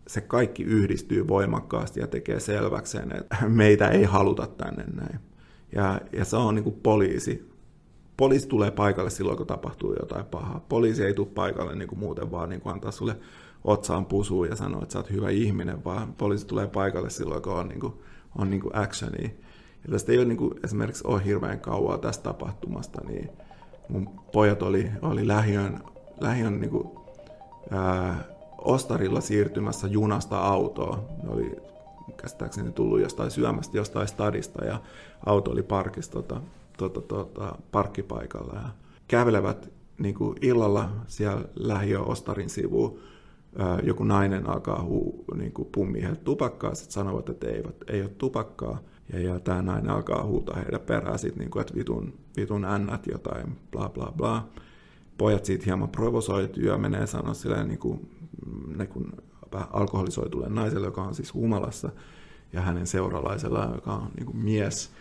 se 0.08 0.22
kaikki 0.22 0.64
yhdistyy 0.64 1.28
voimakkaasti 1.28 2.00
ja 2.00 2.08
tekee 2.08 2.40
selväksi 2.40 2.92
sen, 2.92 3.16
että 3.16 3.38
meitä 3.48 3.88
ei 3.88 4.04
haluta 4.04 4.48
tänne 4.48 4.84
näin. 4.94 5.20
Ja, 5.76 6.02
ja 6.14 6.26
se 6.26 6.38
on 6.38 6.56
niin 6.56 6.64
kuin 6.64 6.80
poliisi, 6.84 7.49
poliisi 8.20 8.48
tulee 8.48 8.72
paikalle 8.72 9.10
silloin, 9.10 9.38
kun 9.38 9.48
tapahtuu 9.48 9.96
jotain 10.00 10.26
pahaa. 10.26 10.66
Poliisi 10.70 11.04
ei 11.04 11.14
tule 11.14 11.28
paikalle 11.28 11.76
niin 11.76 11.88
kuin 11.88 12.00
muuten 12.00 12.32
vaan 12.32 12.50
niin 12.50 12.62
kuin 12.62 12.74
antaa 12.74 12.92
sulle 12.92 13.16
otsaan 13.64 14.06
pusuun 14.06 14.48
ja 14.48 14.56
sanoa, 14.56 14.82
että 14.82 14.94
sä 14.94 15.00
oot 15.00 15.12
hyvä 15.12 15.30
ihminen, 15.30 15.84
vaan 15.84 16.14
poliisi 16.14 16.48
tulee 16.48 16.68
paikalle 16.68 17.10
silloin, 17.10 17.42
kun 17.42 17.54
on, 17.54 17.68
niin 17.68 17.80
kuin, 17.80 17.94
on 18.38 18.50
niin 18.50 18.62
kuin 18.62 18.76
actionia. 18.76 19.30
Ja 19.84 19.92
tästä 19.92 20.12
ei 20.12 20.18
ole 20.18 20.26
niin 20.26 20.38
kuin, 20.38 20.54
esimerkiksi 20.64 21.04
ole 21.08 21.26
hirveän 21.26 21.60
kauaa 21.60 21.98
tästä 21.98 22.24
tapahtumasta, 22.24 23.02
niin 23.08 23.30
mun 23.90 24.10
pojat 24.32 24.62
oli, 24.62 24.92
oli 25.02 25.28
lähiön, 25.28 25.80
lähiön 26.20 26.60
niin 26.60 26.72
kuin, 26.72 26.88
ää, 27.72 28.24
Ostarilla 28.58 29.22
siirtymässä 29.22 29.88
junasta 29.88 30.40
autoa. 30.40 31.04
Ne 31.24 31.30
oli 31.30 31.56
käsittääkseni 32.18 32.72
tullut 32.72 33.02
jostain 33.02 33.32
syömästä 33.32 33.78
jostain 33.78 34.08
stadista 34.08 34.66
ja 34.66 34.80
auto 35.26 35.52
oli 35.52 35.64
parkissa 35.64 36.12
tota, 36.12 36.42
tota, 36.80 37.02
tota, 37.02 37.56
parkkipaikalla 37.72 38.54
ja 38.54 38.70
kävelevät 39.08 39.72
niin 39.98 40.16
kuin 40.16 40.38
illalla 40.42 40.90
siellä 41.08 41.44
lähiö 41.56 42.00
Ostarin 42.00 42.50
sivuun. 42.50 43.00
Joku 43.84 44.04
nainen 44.04 44.50
alkaa 44.50 44.84
huu, 44.84 45.26
niin 45.36 45.52
kuin 45.52 45.68
pummia 45.72 46.02
heille 46.02 46.20
tupakkaa, 46.24 46.76
sitten 46.76 46.94
sanovat, 46.94 47.30
että 47.30 47.48
eivät, 47.48 47.76
ei 47.88 48.02
ole 48.02 48.10
tupakkaa. 48.10 48.80
Ja, 49.14 49.20
ja 49.20 49.40
tämä 49.40 49.62
nainen 49.62 49.92
alkaa 49.92 50.24
huutaa 50.24 50.56
heidän 50.56 50.82
perään, 50.82 51.20
sit, 51.20 51.36
niin 51.36 51.52
kuin, 51.52 51.62
että 51.62 51.76
vitun, 51.76 52.14
vitun 52.38 52.66
ännät 52.66 53.08
jotain, 53.08 53.58
bla 53.72 53.90
bla 53.90 54.14
bla. 54.18 54.48
Pojat 55.18 55.46
siitä 55.46 55.66
hieman 55.66 55.90
provosoituu 55.90 56.64
ja 56.64 56.78
menee 56.78 57.08
sanoa 57.08 57.34
silleen, 57.34 57.68
niin 57.68 57.80
kuin, 57.80 58.10
ne 58.76 58.88
kun 58.88 59.12
alkoholisoitulle 59.72 60.50
naiselle, 60.50 60.88
joka 60.88 61.02
on 61.02 61.16
siis 61.16 61.34
humalassa, 61.34 61.90
ja 62.54 62.62
hänen 62.62 62.88
seuralaisella, 62.88 63.72
joka 63.76 63.94
on 63.94 64.10
niin 64.18 64.26
kuin 64.26 64.38
mies, 64.38 64.92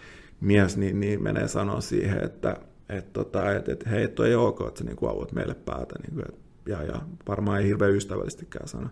mies, 0.41 0.77
niin, 0.77 1.01
niin 1.01 1.23
menee 1.23 1.49
sanoa 1.49 1.81
siihen, 1.81 2.25
että 2.25 2.57
et, 2.89 3.13
tota, 3.13 3.53
et, 3.53 3.69
et, 3.69 3.87
hei, 3.91 4.09
toi 4.09 4.29
ei 4.29 4.35
ok, 4.35 4.61
että 4.69 4.79
sä 4.79 4.85
niin 4.85 5.11
avut 5.11 5.33
meille 5.33 5.55
päätä. 5.55 5.95
Niin 6.03 6.15
kuin, 6.15 6.25
et, 6.29 6.39
ja, 6.67 6.83
ja 6.83 7.01
varmaan 7.29 7.61
ei 7.61 7.67
hirveän 7.67 7.95
ystävällistikään 7.95 8.69
sano. 8.69 8.89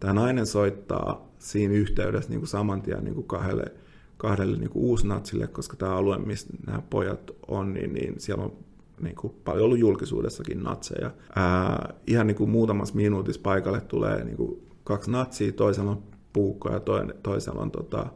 Tämä 0.00 0.12
nainen 0.12 0.46
soittaa 0.46 1.28
siinä 1.38 1.74
yhteydessä 1.74 2.30
niin 2.30 2.40
kuin 2.40 2.48
saman 2.48 2.82
tien 2.82 3.04
niin 3.04 3.14
kuin 3.14 3.26
kahdelle, 3.26 3.64
kahdelle 4.16 4.56
niin 4.56 4.70
kuin 4.70 4.84
uusnatsille, 4.84 5.46
koska 5.46 5.76
tämä 5.76 5.96
alue, 5.96 6.18
missä 6.18 6.48
nämä 6.66 6.82
pojat 6.90 7.30
on, 7.48 7.74
niin, 7.74 7.92
niin 7.92 8.14
siellä 8.20 8.44
on 8.44 8.52
niin 9.00 9.16
kuin 9.16 9.34
paljon 9.44 9.64
ollut 9.64 9.78
julkisuudessakin 9.78 10.62
natseja. 10.62 11.10
Ää, 11.36 11.94
ihan 12.06 12.26
niin 12.26 12.36
kuin 12.36 12.50
muutamassa 12.50 12.94
minuutissa 12.94 13.42
paikalle 13.42 13.80
tulee 13.80 14.24
niin 14.24 14.36
kuin 14.36 14.62
kaksi 14.84 15.10
natsia, 15.10 15.52
toisella 15.52 15.90
on 15.90 16.02
puukko 16.32 16.72
ja 16.72 16.80
toinen, 16.80 17.14
toisella 17.22 17.60
on, 17.60 17.70
tota, 17.70 18.06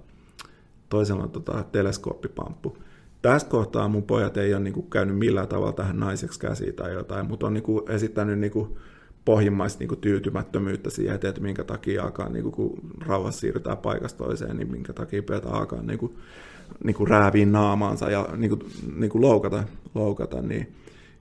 toisella 0.89 1.23
on 1.23 1.31
tota, 1.31 1.65
teleskooppipamppu. 1.73 2.77
Tässä 3.23 3.49
kohtaa 3.49 3.89
mun 3.89 4.03
pojat 4.03 4.37
ei 4.37 4.55
ole 4.55 4.63
niin 4.63 4.75
kuin, 4.75 4.91
käynyt 4.91 5.19
millään 5.19 5.49
tavalla 5.49 5.73
tähän 5.73 6.01
naiseksi 6.01 6.41
käsiin 6.41 6.75
tai 6.75 6.93
jotain, 6.93 7.27
mutta 7.27 7.47
on 7.47 7.55
niin 7.55 7.63
kuin, 7.63 7.91
esittänyt 7.91 8.39
niin 8.39 8.53
kuin, 8.53 8.77
pohjimmaista 9.25 9.79
niin 9.79 9.89
kuin, 9.89 10.01
tyytymättömyyttä 10.01 10.91
siihen, 10.91 11.15
että 11.15 11.41
minkä 11.41 11.65
takia 11.65 12.03
alkaa, 12.03 12.29
niin 12.29 12.43
kuin, 12.43 12.53
kun 12.53 12.81
rauhassa 13.07 13.41
siirrytään 13.41 13.79
paikasta 13.79 14.25
toiseen, 14.25 14.57
niin 14.57 14.71
minkä 14.71 14.93
takia 14.93 15.23
pitää 15.23 15.51
alkaa 15.51 15.83
niin 15.83 15.99
kuin, 15.99 16.17
niin 16.85 16.97
kuin 16.97 17.09
rääviin 17.09 17.53
naamaansa 17.53 18.11
ja 18.11 18.29
niin 18.37 18.49
kuin, 18.49 18.63
niin 18.97 19.11
kuin 19.11 19.23
loukata, 19.23 19.65
loukata 19.95 20.43
niin, 20.43 20.73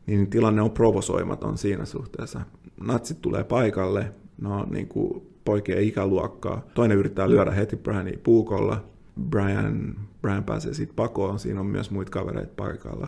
niin 0.06 0.30
tilanne 0.30 0.62
on 0.62 0.72
provosoimaton 0.72 1.58
siinä 1.58 1.86
suhteessa. 1.86 2.42
Natsit 2.82 3.22
tulee 3.22 3.44
paikalle, 3.44 4.14
no 4.42 4.66
niin 4.70 4.88
kuin 4.88 5.28
poikien 5.46 5.84
ikäluokkaa. 5.84 6.66
Toinen 6.74 6.98
yrittää 6.98 7.30
lyödä 7.30 7.52
heti 7.52 7.76
Briania 7.76 8.20
puukolla. 8.24 8.84
Brian, 9.22 9.96
Brian 10.22 10.44
pääsee 10.44 10.74
siitä 10.74 10.94
pakoon, 10.96 11.40
siinä 11.40 11.60
on 11.60 11.66
myös 11.66 11.92
muita 11.92 12.12
kavereita 12.12 12.54
paikalla. 12.56 13.08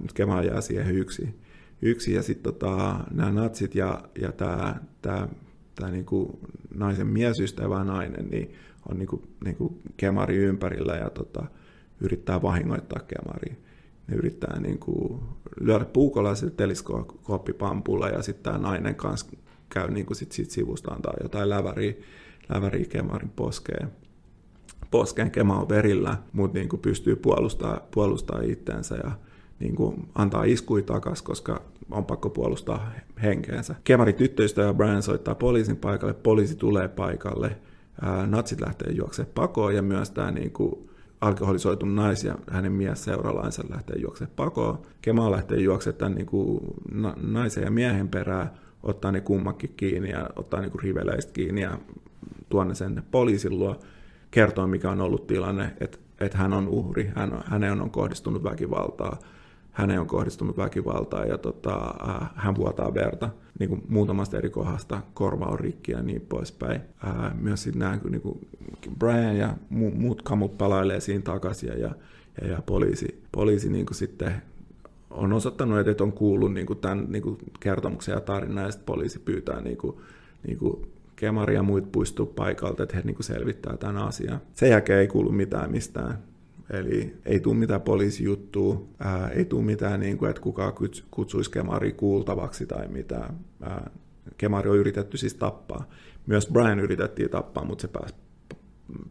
mutta 0.00 0.14
Kemal 0.14 0.44
jää 0.44 0.60
siihen 0.60 0.96
yksi. 0.96 1.34
yksi 1.82 2.12
ja 2.12 2.22
sitten 2.22 2.52
tota, 2.52 3.00
nämä 3.10 3.32
natsit 3.32 3.74
ja, 3.74 4.04
ja 4.20 4.32
tämä 4.32 4.76
tää, 5.02 5.28
tää 5.74 5.90
niinku 5.90 6.38
naisen 6.74 7.06
miesystävä 7.06 7.84
nainen 7.84 8.28
niin 8.30 8.54
on 8.88 8.98
niinku, 8.98 9.22
niinku 9.44 9.80
kemari 9.96 10.36
ympärillä 10.36 10.96
ja 10.96 11.10
tota, 11.10 11.44
yrittää 12.00 12.42
vahingoittaa 12.42 13.00
kemari. 13.00 13.56
Ne 14.06 14.16
yrittää 14.16 14.60
niinku 14.60 15.22
lyödä 15.60 15.84
puukolla 15.84 16.34
sillä 16.34 16.52
teleskooppipampulla 16.56 18.08
ja 18.08 18.22
sitten 18.22 18.42
tämä 18.42 18.68
nainen 18.68 18.94
kanssa 18.94 19.36
käy 19.68 19.90
niin 19.90 20.06
kuin 20.06 20.16
sit, 20.16 20.32
sit 20.32 20.50
sivusta 20.50 20.90
antaa 20.90 21.14
jotain 21.22 21.50
läväriä, 21.50 21.94
läväriä 22.54 22.84
kemarin 22.84 23.30
poskeen. 23.36 23.92
Poskeen 24.90 25.30
kema 25.30 25.60
on 25.60 25.68
verillä, 25.68 26.16
mutta 26.32 26.58
niin 26.58 26.68
kuin 26.68 26.80
pystyy 26.80 27.16
puolustamaan, 27.16 27.80
puolustaa 27.90 28.40
itseensä 28.40 28.94
ja 28.94 29.10
niin 29.60 29.76
kuin 29.76 30.08
antaa 30.14 30.44
iskui 30.44 30.82
takas, 30.82 31.22
koska 31.22 31.62
on 31.90 32.04
pakko 32.04 32.30
puolustaa 32.30 32.92
henkeensä. 33.22 33.74
Kemari 33.84 34.12
tyttöistä 34.12 34.62
ja 34.62 34.74
Brian 34.74 35.02
soittaa 35.02 35.34
poliisin 35.34 35.76
paikalle, 35.76 36.14
poliisi 36.14 36.56
tulee 36.56 36.88
paikalle, 36.88 37.56
ää, 38.02 38.26
natsit 38.26 38.60
lähtee 38.60 38.92
juoksemaan 38.92 39.32
pakoon 39.34 39.74
ja 39.74 39.82
myös 39.82 40.10
tämä 40.10 40.30
niin 40.30 40.50
kuin 40.52 40.90
alkoholisoitu 41.20 41.86
naisia 41.86 42.32
ja 42.32 42.38
hänen 42.50 42.72
mies 42.72 43.04
seuralainsa 43.04 43.64
lähtee 43.68 43.96
juoksemaan 43.98 44.36
pakoon. 44.36 44.78
Kemal 45.02 45.32
lähtee 45.32 45.58
juoksemaan 45.60 45.98
tämän 45.98 46.14
niin 46.14 46.26
kuin 46.26 46.60
naisen 47.16 47.64
ja 47.64 47.70
miehen 47.70 48.08
perään, 48.08 48.50
ottaa 48.82 49.12
ne 49.12 49.20
kummakin 49.20 49.74
kiinni 49.76 50.10
ja 50.10 50.30
ottaa 50.36 50.60
niin 50.60 50.70
kuin 50.70 50.82
riveleistä 50.82 51.32
kiinni 51.32 51.60
ja 51.60 51.78
tuonne 52.48 52.70
ne 52.70 52.74
sen 52.74 53.02
poliisin 53.10 53.58
luo, 53.58 53.78
kertoo 54.34 54.66
mikä 54.66 54.90
on 54.90 55.00
ollut 55.00 55.26
tilanne, 55.26 55.72
että, 55.80 55.98
että 56.20 56.38
hän 56.38 56.52
on 56.52 56.68
uhri, 56.68 57.10
hän, 57.14 57.42
häneen 57.44 57.80
on 57.80 57.90
kohdistunut 57.90 58.44
väkivaltaa, 58.44 59.18
häneen 59.72 60.00
on 60.00 60.06
kohdistunut 60.06 60.56
väkivaltaa 60.56 61.24
ja 61.24 61.38
tota, 61.38 61.94
äh, 62.08 62.30
hän 62.34 62.54
vuotaa 62.56 62.94
verta 62.94 63.30
niin 63.58 63.68
kuin 63.68 63.82
muutamasta 63.88 64.38
eri 64.38 64.50
kohdasta, 64.50 65.00
korva 65.14 65.46
on 65.46 65.60
rikki 65.60 65.92
ja 65.92 66.02
niin 66.02 66.20
poispäin. 66.20 66.80
Äh, 67.04 67.34
myös 67.40 67.62
sitten 67.62 67.78
nämä 67.78 67.98
niin 68.10 68.20
kuin 68.20 68.48
Brian 68.98 69.36
ja 69.36 69.54
mu- 69.72 69.94
muut 69.94 70.22
kamut 70.22 70.58
palailee 70.58 71.00
siinä 71.00 71.22
takaisin 71.22 71.68
ja, 71.68 71.78
ja, 72.40 72.48
ja 72.48 72.62
poliisi, 72.66 73.22
poliisi 73.32 73.70
niin 73.70 73.86
kuin 73.86 73.96
sitten 73.96 74.34
on 75.10 75.32
osoittanut, 75.32 75.88
että 75.88 76.04
on 76.04 76.12
kuullut 76.12 76.52
niin 76.52 76.66
kuin 76.66 76.78
tämän 76.78 77.06
niin 77.08 77.22
kuin 77.22 77.38
kertomuksen 77.60 78.12
ja 78.12 78.20
tarinan, 78.20 78.64
ja 78.64 78.70
sitten 78.70 78.86
poliisi 78.86 79.18
pyytää 79.18 79.60
niin 79.60 79.76
kuin, 79.76 79.96
niin 80.46 80.58
kuin 80.58 80.93
Kemari 81.16 81.54
ja 81.54 81.62
muut 81.62 81.92
puistuu 81.92 82.26
paikalta, 82.26 82.82
että 82.82 82.96
he 82.96 83.02
niin 83.04 83.14
kuin 83.14 83.24
selvittää 83.24 83.76
tämän 83.76 83.96
asian. 83.96 84.40
Sen 84.54 84.70
jälkeen 84.70 84.98
ei 84.98 85.08
kuulu 85.08 85.32
mitään 85.32 85.70
mistään. 85.70 86.18
Eli 86.70 87.16
ei 87.24 87.40
tule 87.40 87.54
mitään 87.54 87.80
poliisijuttua, 87.80 88.88
ää, 88.98 89.28
ei 89.28 89.44
tule 89.44 89.64
mitään, 89.64 90.00
niin 90.00 90.18
kuin, 90.18 90.30
että 90.30 90.42
kukaan 90.42 90.72
kutsuisi 91.10 91.50
Kemari 91.50 91.92
kuultavaksi 91.92 92.66
tai 92.66 92.88
mitään. 92.88 93.34
Ää, 93.62 93.90
Kemari 94.38 94.70
on 94.70 94.76
yritetty 94.76 95.16
siis 95.16 95.34
tappaa. 95.34 95.88
Myös 96.26 96.48
Brian 96.52 96.80
yritettiin 96.80 97.30
tappaa, 97.30 97.64
mutta 97.64 97.82
se 97.82 97.88
pääsi 97.88 98.14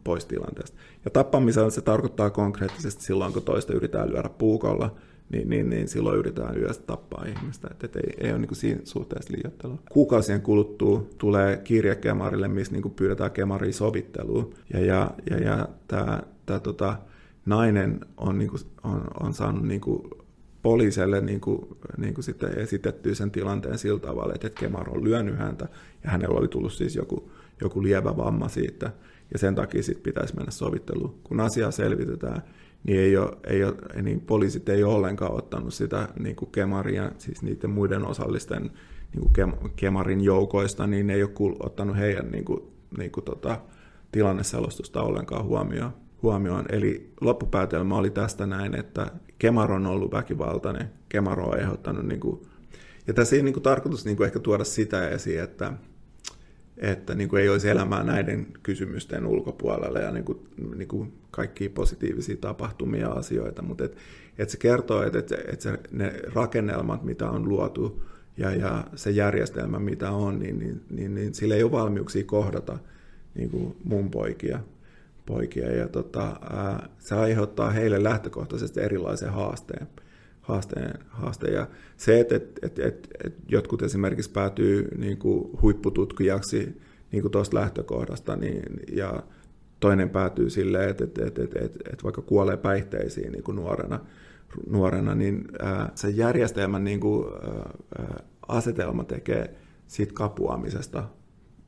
pois 0.04 0.24
tilanteesta. 0.26 0.76
Ja 1.04 1.10
tappamisella 1.10 1.70
se 1.70 1.80
tarkoittaa 1.80 2.30
konkreettisesti 2.30 3.02
silloin, 3.02 3.32
kun 3.32 3.42
toista 3.42 3.72
yritetään 3.72 4.12
lyödä 4.12 4.28
puukolla– 4.28 4.94
niin, 5.30 5.48
niin, 5.48 5.70
niin 5.70 5.88
silloin 5.88 6.18
yritetään 6.18 6.58
yöstä 6.58 6.86
tappaa 6.86 7.24
ihmistä. 7.24 7.68
Että 7.70 7.86
et 7.86 7.96
ei, 7.96 8.14
ei 8.18 8.32
ole 8.32 8.38
niin 8.38 8.56
siinä 8.56 8.80
suhteessa 8.84 9.32
liioittelua. 9.32 9.78
Kuukausien 9.90 10.42
kuluttua 10.42 11.06
tulee 11.18 11.56
kirje 11.56 11.94
Kemarille, 11.94 12.48
missä 12.48 12.72
niin 12.72 12.90
pyydetään 12.90 13.30
Kemaria 13.30 13.72
sovitteluun. 13.72 14.54
Ja, 14.72 14.80
ja, 14.80 15.10
ja, 15.30 15.36
ja 15.36 15.68
tämä, 15.88 16.22
tämä 16.46 16.60
tota, 16.60 16.96
nainen 17.46 18.00
on, 18.16 18.38
niin 18.38 18.50
kuin, 18.50 18.62
on, 18.82 19.04
on 19.20 19.34
saanut 19.34 19.66
niin 19.66 19.80
kuin, 19.80 20.02
poliiselle 20.64 21.20
niin 21.20 21.40
kuin, 21.40 21.58
niin 21.96 22.14
kuin 22.14 22.24
sitten 22.24 22.58
esitettyä 22.58 23.14
sen 23.14 23.30
tilanteen 23.30 23.78
sillä 23.78 24.00
tavalla, 24.00 24.34
että 24.34 24.50
Kemar 24.50 24.90
on 24.90 25.04
lyönyt 25.04 25.38
häntä 25.38 25.68
ja 26.04 26.10
hänellä 26.10 26.38
oli 26.38 26.48
tullut 26.48 26.72
siis 26.72 26.96
joku, 26.96 27.30
joku 27.60 27.82
lievä 27.82 28.16
vamma 28.16 28.48
siitä 28.48 28.90
ja 29.32 29.38
sen 29.38 29.54
takia 29.54 29.82
sitten 29.82 30.02
pitäisi 30.02 30.36
mennä 30.36 30.50
sovitteluun. 30.50 31.14
Kun 31.24 31.40
asiaa 31.40 31.70
selvitetään, 31.70 32.42
niin, 32.84 33.00
ei 33.00 33.16
ole, 33.16 33.36
ei 33.46 33.64
ole, 33.64 34.02
niin 34.02 34.20
poliisit 34.20 34.68
ei 34.68 34.84
ole 34.84 34.94
ollenkaan 34.94 35.32
ottanut 35.32 35.74
sitä 35.74 36.08
niin 36.18 36.36
kuin 36.36 36.50
kemaria, 36.50 37.12
siis 37.18 37.42
niiden 37.42 37.70
muiden 37.70 38.06
osallisten 38.06 38.70
niin 39.14 39.30
kuin 39.32 39.72
kemarin 39.76 40.20
joukoista, 40.20 40.86
niin 40.86 41.10
ei 41.10 41.22
ole 41.22 41.56
ottanut 41.60 41.96
heidän 41.96 42.30
niin 42.30 42.44
kuin, 42.44 42.60
niin 42.98 43.10
kuin 43.10 43.24
tota, 43.24 43.60
tilanneselostusta 44.12 45.02
ollenkaan 45.02 45.44
huomioon. 45.44 45.92
huomioon. 46.22 46.64
Eli 46.68 47.12
loppupäätelmä 47.20 47.96
oli 47.96 48.10
tästä 48.10 48.46
näin, 48.46 48.74
että 48.74 49.10
Kemar 49.38 49.72
on 49.72 49.86
ollut 49.86 50.12
väkivaltainen, 50.12 50.90
Kemar 51.08 51.40
on 51.40 51.58
ehdottanut, 51.58 52.06
niin 52.06 52.20
kuin, 52.20 52.40
ja 53.06 53.14
tässä 53.14 53.36
ei 53.36 53.42
niin 53.42 53.52
kuin, 53.52 53.62
tarkoitus 53.62 54.04
niin 54.04 54.16
kuin, 54.16 54.26
ehkä 54.26 54.38
tuoda 54.38 54.64
sitä 54.64 55.08
esiin, 55.08 55.42
että, 55.42 55.72
että 56.78 57.14
niin 57.14 57.28
kuin 57.28 57.42
ei 57.42 57.48
olisi 57.48 57.68
elämää 57.68 58.02
näiden 58.02 58.46
kysymysten 58.62 59.26
ulkopuolella 59.26 59.98
ja 59.98 60.10
niin 60.10 60.24
kuin, 60.24 60.38
niin 60.76 60.88
kuin 60.88 61.12
kaikkia 61.30 61.70
positiivisia 61.70 62.36
tapahtumia 62.36 63.00
ja 63.00 63.12
asioita, 63.12 63.62
mutta 63.62 63.84
et, 63.84 63.96
et 64.38 64.50
se 64.50 64.58
kertoo, 64.58 65.02
että 65.02 65.18
et, 65.18 65.32
et 65.52 65.60
se, 65.60 65.78
ne 65.90 66.12
rakennelmat, 66.34 67.04
mitä 67.04 67.30
on 67.30 67.48
luotu 67.48 68.02
ja, 68.36 68.54
ja 68.54 68.84
se 68.94 69.10
järjestelmä, 69.10 69.78
mitä 69.78 70.10
on, 70.10 70.38
niin, 70.38 70.58
niin, 70.58 70.80
niin, 70.90 71.14
niin 71.14 71.34
sillä 71.34 71.54
ei 71.54 71.62
ole 71.62 71.72
valmiuksia 71.72 72.24
kohdata 72.24 72.78
niin 73.34 73.50
kuin 73.50 73.76
mun 73.84 74.10
poikia. 74.10 74.60
poikia 75.26 75.72
ja 75.72 75.88
tota, 75.88 76.36
ää, 76.50 76.88
se 76.98 77.14
aiheuttaa 77.14 77.70
heille 77.70 78.02
lähtökohtaisesti 78.02 78.80
erilaisen 78.80 79.32
haasteen. 79.32 79.86
Haasteen, 80.44 80.98
haasteen. 81.08 81.54
Ja 81.54 81.66
se, 81.96 82.20
että 82.20 82.36
et, 82.36 82.58
et, 82.62 82.78
et, 82.78 83.08
et 83.24 83.34
jotkut 83.48 83.82
esimerkiksi 83.82 84.30
päätyy 84.30 84.88
niin 84.98 85.18
kuin 85.18 85.62
huippututkijaksi 85.62 86.80
niin 87.12 87.22
kuin 87.22 87.32
tuosta 87.32 87.56
lähtökohdasta, 87.56 88.36
niin, 88.36 88.62
ja 88.92 89.22
toinen 89.80 90.10
päätyy 90.10 90.50
silleen, 90.50 90.90
että, 90.90 91.04
että, 91.04 91.26
että, 91.26 91.42
että, 91.42 91.58
että, 91.58 91.78
että 91.92 92.04
vaikka 92.04 92.22
kuolee 92.22 92.56
päihteisiin 92.56 93.32
niin 93.32 93.44
kuin 93.44 93.56
nuorena, 93.56 94.00
nuorena, 94.70 95.14
niin 95.14 95.44
ää, 95.58 95.92
se 95.94 96.10
järjestelmän 96.10 96.84
niin 96.84 97.00
kuin, 97.00 97.26
ää, 97.98 98.24
asetelma 98.48 99.04
tekee 99.04 99.54
siitä 99.86 100.12
kapuamisesta 100.14 101.04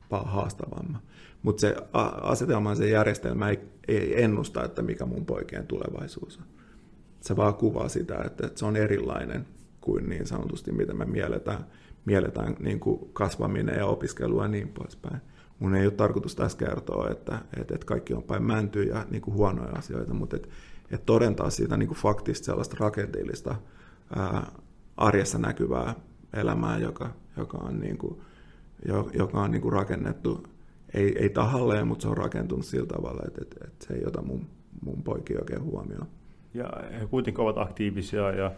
haastavamman. 0.09 1.01
Mutta 1.43 1.61
se 1.61 1.75
asetelma 2.21 2.75
se 2.75 2.89
järjestelmä 2.89 3.49
ei, 3.49 3.59
ei 3.87 4.23
ennusta, 4.23 4.65
että 4.65 4.81
mikä 4.81 5.05
mun 5.05 5.25
poikien 5.25 5.67
tulevaisuus 5.67 6.37
on. 6.37 6.56
Se 7.27 7.35
vaan 7.35 7.55
kuvaa 7.55 7.89
sitä, 7.89 8.15
että, 8.25 8.47
että 8.47 8.59
se 8.59 8.65
on 8.65 8.75
erilainen 8.75 9.47
kuin 9.81 10.09
niin 10.09 10.27
sanotusti, 10.27 10.71
mitä 10.71 10.93
me 10.93 11.05
mielletään, 11.05 11.65
mielletään 12.05 12.55
niin 12.59 12.79
kuin 12.79 13.09
kasvaminen 13.13 13.75
ja 13.75 13.85
opiskelu 13.85 14.41
ja 14.41 14.47
niin 14.47 14.67
poispäin 14.67 15.21
mun 15.59 15.75
ei 15.75 15.85
ole 15.85 15.93
tarkoitus 15.93 16.35
tässä 16.35 16.57
kertoa, 16.57 17.09
että, 17.09 17.39
että, 17.57 17.75
että 17.75 17.85
kaikki 17.85 18.13
on 18.13 18.23
päin 18.23 18.43
mäntyä 18.43 18.83
ja 18.83 19.05
niin 19.11 19.21
kuin 19.21 19.35
huonoja 19.35 19.71
asioita, 19.71 20.13
mutta 20.13 20.35
että, 20.35 20.47
että 20.91 21.05
todentaa 21.05 21.49
siitä 21.49 21.77
niin 21.77 21.87
kuin 21.87 21.97
faktista 21.97 22.45
sellaista 22.45 22.77
rakenteellista 22.79 23.55
ää, 24.15 24.51
arjessa 24.97 25.37
näkyvää 25.37 25.95
elämää, 26.33 26.77
joka, 26.77 27.13
joka 27.37 27.57
on, 27.57 27.79
niin 27.79 27.97
kuin, 27.97 28.21
joka 29.13 29.41
on 29.41 29.51
niin 29.51 29.61
kuin 29.61 29.73
rakennettu, 29.73 30.43
ei, 30.93 31.17
ei 31.19 31.29
tahalleen, 31.29 31.87
mutta 31.87 32.01
se 32.01 32.07
on 32.07 32.17
rakentunut 32.17 32.65
sillä 32.65 32.87
tavalla, 32.87 33.23
että, 33.27 33.41
että, 33.41 33.55
että 33.67 33.85
se 33.87 33.93
ei 33.93 34.05
ota 34.05 34.21
mun, 34.21 34.47
mun 34.81 35.03
poikia 35.03 35.39
oikein 35.39 35.63
huomioon. 35.63 36.07
Ja 36.57 36.69
he 36.99 37.05
kuitenkin 37.05 37.41
ovat 37.41 37.57
aktiivisia 37.57 38.31
ja 38.31 38.51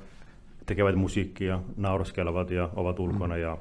tekevät 0.66 0.96
musiikkia, 0.96 1.60
nauraskelevat 1.78 2.52
ja 2.52 2.70
ovat 2.76 3.00
ulkona 3.00 3.36
mm. 3.36 3.42
ja 3.42 3.58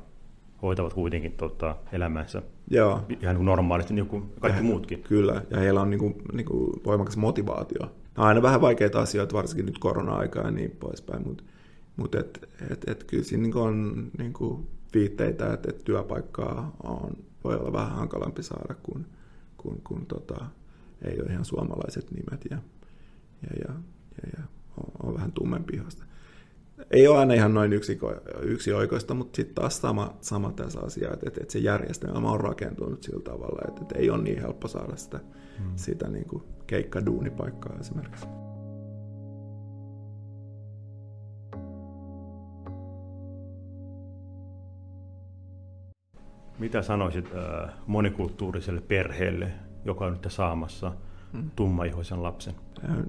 hoitavat 0.63 0.95
kuitenkin 0.95 1.33
tota, 1.33 1.77
elämänsä 1.93 2.43
Joo. 2.71 3.03
ihan 3.23 3.37
niin 3.37 3.45
normaalisti, 3.45 3.95
niin 3.95 4.07
kuin 4.07 4.33
kaikki 4.41 4.59
ja, 4.59 4.65
muutkin. 4.65 5.03
Kyllä, 5.03 5.43
ja 5.51 5.59
heillä 5.59 5.81
on 5.81 5.91
niin 5.91 6.01
kuin, 6.01 6.15
niin 6.33 6.47
kuin 6.47 6.81
voimakas 6.85 7.17
motivaatio. 7.17 7.93
Aina 8.17 8.43
vähän 8.43 8.61
vaikeita 8.61 9.01
asioita, 9.01 9.37
varsinkin 9.37 9.67
nyt 9.67 9.79
korona-aikaa 9.79 10.45
ja 10.45 10.51
niin 10.51 10.71
poispäin, 10.71 11.29
mutta 11.29 11.45
mut 11.97 12.15
et, 12.15 12.49
et, 12.71 12.89
et, 12.89 13.05
kyllä 13.05 13.25
siinä 13.25 13.43
niin 13.43 13.57
on 13.57 14.11
niin 14.19 14.33
kuin 14.33 14.67
viitteitä, 14.95 15.53
että 15.53 15.71
et 15.71 15.85
työpaikkaa 15.85 16.77
on, 16.83 17.11
voi 17.45 17.57
olla 17.57 17.73
vähän 17.73 17.91
hankalampi 17.91 18.43
saada, 18.43 18.75
kun, 18.83 19.07
kun, 19.57 19.81
kun 19.85 20.07
tota, 20.07 20.45
ei 21.03 21.21
ole 21.21 21.33
ihan 21.33 21.45
suomalaiset 21.45 22.11
nimet 22.11 22.45
ja, 22.51 22.59
ja, 23.43 23.57
ja, 23.69 23.75
ja, 24.23 24.39
ja 24.39 24.45
on, 24.77 25.09
on 25.09 25.15
vähän 25.15 25.33
tummempi 25.33 25.77
ihasta 25.77 26.05
ei 26.91 27.09
ole 27.09 27.19
aina 27.19 27.35
ihan 27.35 27.55
noin 27.55 27.73
yksi, 27.73 27.99
yksi 28.43 28.73
oikoista, 28.73 29.15
mutta 29.15 29.37
sitten 29.37 29.55
taas 29.55 29.81
sama, 29.81 30.17
sama 30.21 30.53
tässä 30.53 30.81
asia, 30.81 31.13
että, 31.13 31.27
että, 31.27 31.53
se 31.53 31.59
järjestelmä 31.59 32.31
on 32.31 32.41
rakentunut 32.41 33.03
sillä 33.03 33.23
tavalla, 33.23 33.63
että, 33.69 33.81
että 33.83 33.99
ei 33.99 34.11
ole 34.11 34.23
niin 34.23 34.41
helppo 34.41 34.69
saada 34.69 34.97
sitä, 34.97 35.21
hmm. 35.59 35.73
sitä 35.77 36.09
niin 36.09 36.29
kuin 36.29 36.43
keikkaduunipaikkaa 36.67 37.77
esimerkiksi. 37.81 38.27
Mitä 46.59 46.83
sanoisit 46.83 47.27
äh, 47.27 47.75
monikulttuuriselle 47.87 48.81
perheelle, 48.81 49.53
joka 49.85 50.07
on 50.07 50.13
nyt 50.13 50.27
saamassa. 50.29 50.93
Tummaihoisen 51.57 52.23
lapsen? 52.23 52.55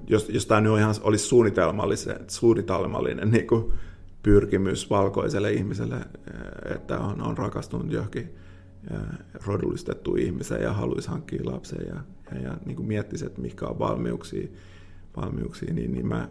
jos, 0.06 0.28
jos 0.28 0.46
tämä 0.46 0.60
nyt 0.60 0.78
ihan 0.78 0.94
olisi 1.02 1.24
suunnitelmallinen, 1.24 2.16
suunnitelmallinen 2.28 3.30
niin 3.30 3.46
kuin 3.46 3.72
pyrkimys 4.22 4.90
valkoiselle 4.90 5.52
ihmiselle, 5.52 5.96
että 6.74 6.98
on, 6.98 7.22
on 7.22 7.38
rakastunut 7.38 7.92
johonkin 7.92 8.34
rodullistettu 9.46 10.16
ihmiseen 10.16 10.62
ja 10.62 10.72
haluaisi 10.72 11.08
hankkia 11.08 11.40
lapsen 11.44 11.86
ja, 11.86 12.00
ja, 12.32 12.40
ja 12.42 12.56
niin 12.64 12.76
kuin 12.76 12.86
miettisi, 12.86 13.26
että 13.26 13.40
mikä 13.40 13.66
on 13.66 13.78
valmiuksia, 13.78 14.48
valmiuksia 15.16 15.74
niin, 15.74 15.92
niin 15.92 16.06
mä 16.06 16.28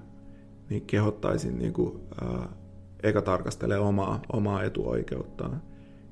niin 0.69 0.81
kehottaisin 0.81 1.59
niin 1.59 1.73
kuin, 1.73 1.99
ää, 2.21 2.49
eka 3.03 3.21
tarkastelemaan 3.21 3.87
omaa, 3.87 4.21
omaa 4.33 4.63
etuoikeuttaan, 4.63 5.61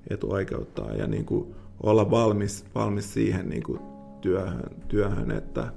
etuoikeuttaan 0.10 0.98
ja 0.98 1.08
niin 1.08 1.26
kuin 1.26 1.56
olla 1.84 2.12
valmis, 2.12 2.66
valmis 2.76 3.14
siihen 3.14 3.50
niin 3.50 3.64
kuin 3.64 3.80
työhön, 4.22 4.64
työhön, 4.88 5.32
että, 5.32 5.72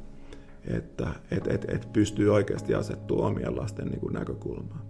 että 0.64 1.08
et, 1.30 1.46
et, 1.46 1.64
et 1.68 1.92
pystyy 1.92 2.34
oikeasti 2.34 2.74
asettumaan 2.74 3.32
omien 3.32 3.56
lasten 3.56 3.88
niin 3.88 4.00
kuin 4.00 4.12
näkökulmaan. 4.12 4.80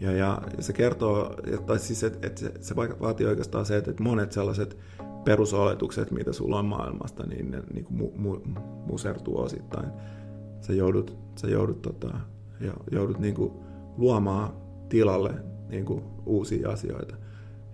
Ja, 0.00 0.12
ja 0.12 0.42
se 0.60 0.72
kertoo, 0.72 1.36
tai 1.66 1.78
siis 1.78 2.04
et, 2.04 2.24
et 2.24 2.38
se, 2.38 2.52
se 2.60 2.76
vaatii 2.76 3.26
oikeastaan 3.26 3.66
se, 3.66 3.76
että, 3.76 3.90
että 3.90 4.02
monet 4.02 4.32
sellaiset 4.32 4.78
perusoletukset, 5.24 6.10
mitä 6.10 6.32
sulla 6.32 6.58
on 6.58 6.64
maailmasta, 6.64 7.26
niin 7.26 7.50
ne 7.50 7.62
niin 7.74 7.84
kuin 7.84 7.96
mu, 7.96 8.10
mu, 8.16 8.40
musertuu 8.86 9.40
osittain. 9.40 9.86
Sä 10.60 10.72
joudut, 10.72 11.16
sä 11.36 11.46
joudut, 11.46 11.82
tota, 11.82 12.14
joudut 12.90 13.18
niin 13.18 13.34
kuin 13.34 13.52
luomaan 13.96 14.52
tilalle 14.88 15.34
niin 15.68 15.84
kuin 15.84 16.02
uusia 16.26 16.70
asioita. 16.70 17.16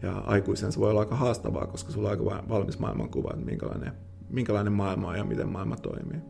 Ja 0.03 0.19
aikuisen 0.19 0.73
se 0.73 0.81
voi 0.81 0.91
olla 0.91 1.01
aika 1.01 1.17
haastavaa, 1.17 1.67
koska 1.67 1.93
sulla 1.93 2.09
on 2.09 2.11
aika 2.11 2.49
valmis 2.49 2.79
maailmankuva, 2.79 3.31
että 3.31 3.45
minkälainen, 3.45 3.93
minkälainen 4.31 4.73
maailma 4.73 5.09
on 5.09 5.17
ja 5.17 5.25
miten 5.25 5.49
maailma 5.49 5.77
toimii 5.77 6.21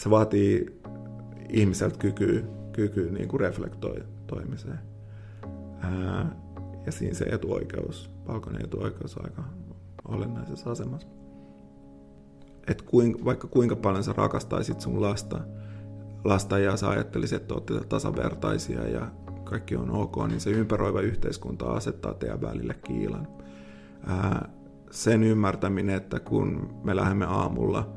se 0.00 0.10
vaatii 0.10 0.80
ihmiseltä 1.48 1.98
kykyä, 1.98 2.42
kykyä 2.72 3.12
niin 3.12 3.28
kuin 3.28 3.40
reflektoimiseen. 3.40 4.78
Ää, 5.80 6.36
ja 6.86 6.92
siinä 6.92 7.14
se 7.14 7.24
etuoikeus, 7.24 8.10
palkonen 8.26 8.64
etuoikeus 8.64 9.16
on 9.16 9.24
aika 9.24 9.42
olennaisessa 10.08 10.70
asemassa. 10.70 11.08
Et 12.66 12.82
kuin, 12.82 13.24
vaikka 13.24 13.48
kuinka 13.48 13.76
paljon 13.76 14.04
sä 14.04 14.12
rakastaisit 14.16 14.80
sun 14.80 15.00
lasta, 15.00 15.40
lasta 16.24 16.58
ja 16.58 16.76
sä 16.76 16.88
ajattelisit, 16.88 17.42
että 17.42 17.54
olette 17.54 17.80
tasavertaisia 17.88 18.88
ja 18.88 19.10
kaikki 19.44 19.76
on 19.76 19.90
ok, 19.90 20.16
niin 20.28 20.40
se 20.40 20.50
ympäröivä 20.50 21.00
yhteiskunta 21.00 21.72
asettaa 21.72 22.14
teidän 22.14 22.40
välille 22.40 22.74
kiilan. 22.74 23.28
Ää, 24.06 24.48
sen 24.90 25.22
ymmärtäminen, 25.22 25.96
että 25.96 26.20
kun 26.20 26.74
me 26.84 26.96
lähdemme 26.96 27.24
aamulla, 27.24 27.92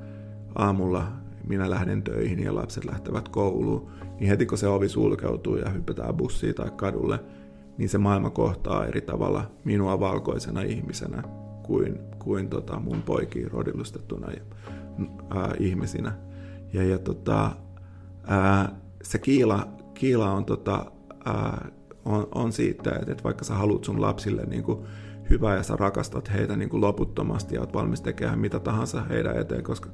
aamulla 0.56 1.08
minä 1.48 1.70
lähden 1.70 2.04
töihin 2.04 2.44
ja 2.44 2.56
lapset 2.56 2.86
lähtevät 2.86 3.30
kouluun, 3.30 3.91
niin 4.20 4.30
heti 4.30 4.46
kun 4.46 4.58
se 4.58 4.68
ovi 4.68 4.89
sulkeutuu 4.89 5.56
ja 5.56 5.70
hypätään 5.70 6.16
bussiin 6.16 6.56
tai 6.56 6.72
kadulle, 6.76 7.20
niin 7.78 7.89
se 7.89 7.98
maailma 7.98 8.30
kohtaa 8.30 8.86
eri 8.86 9.02
tavalla 9.02 9.52
minua 9.64 10.00
valkoisena 10.00 10.62
ihmisenä 10.62 11.24
kuin, 11.64 12.00
kuin 12.20 12.50
tota 12.50 12.80
mun 12.80 13.02
poikiin 13.02 13.52
rodillustettuna 13.52 14.28
ää, 15.30 15.54
ihmisinä. 15.60 16.14
Ja, 16.74 16.84
ja 16.84 17.00
tota, 17.00 17.52
ää, 18.28 18.76
se 19.04 19.18
kiila, 19.18 19.68
kiila 19.94 20.32
on, 20.32 20.46
tota, 20.46 20.91
ää, 21.26 21.72
on, 22.06 22.28
on 22.36 22.52
siitä, 22.52 22.91
että, 22.91 23.12
että 23.12 23.24
vaikka 23.24 23.44
sä 23.44 23.54
haluat 23.54 23.84
sun 23.84 24.02
lapsille 24.02 24.46
niin 24.46 24.64
kuin 24.64 24.80
hyvää 25.30 25.55
ja 25.55 25.63
sä 25.63 25.76
rakastat 25.76 26.34
heitä 26.34 26.55
niin 26.55 26.69
kuin 26.69 26.82
loputtomasti 26.82 27.55
ja 27.55 27.61
oot 27.61 27.74
valmis 27.74 28.01
tekemään 28.01 28.39
mitä 28.39 28.59
tahansa 28.59 29.03
heidän 29.03 29.38
eteen, 29.38 29.63
koska 29.63 29.89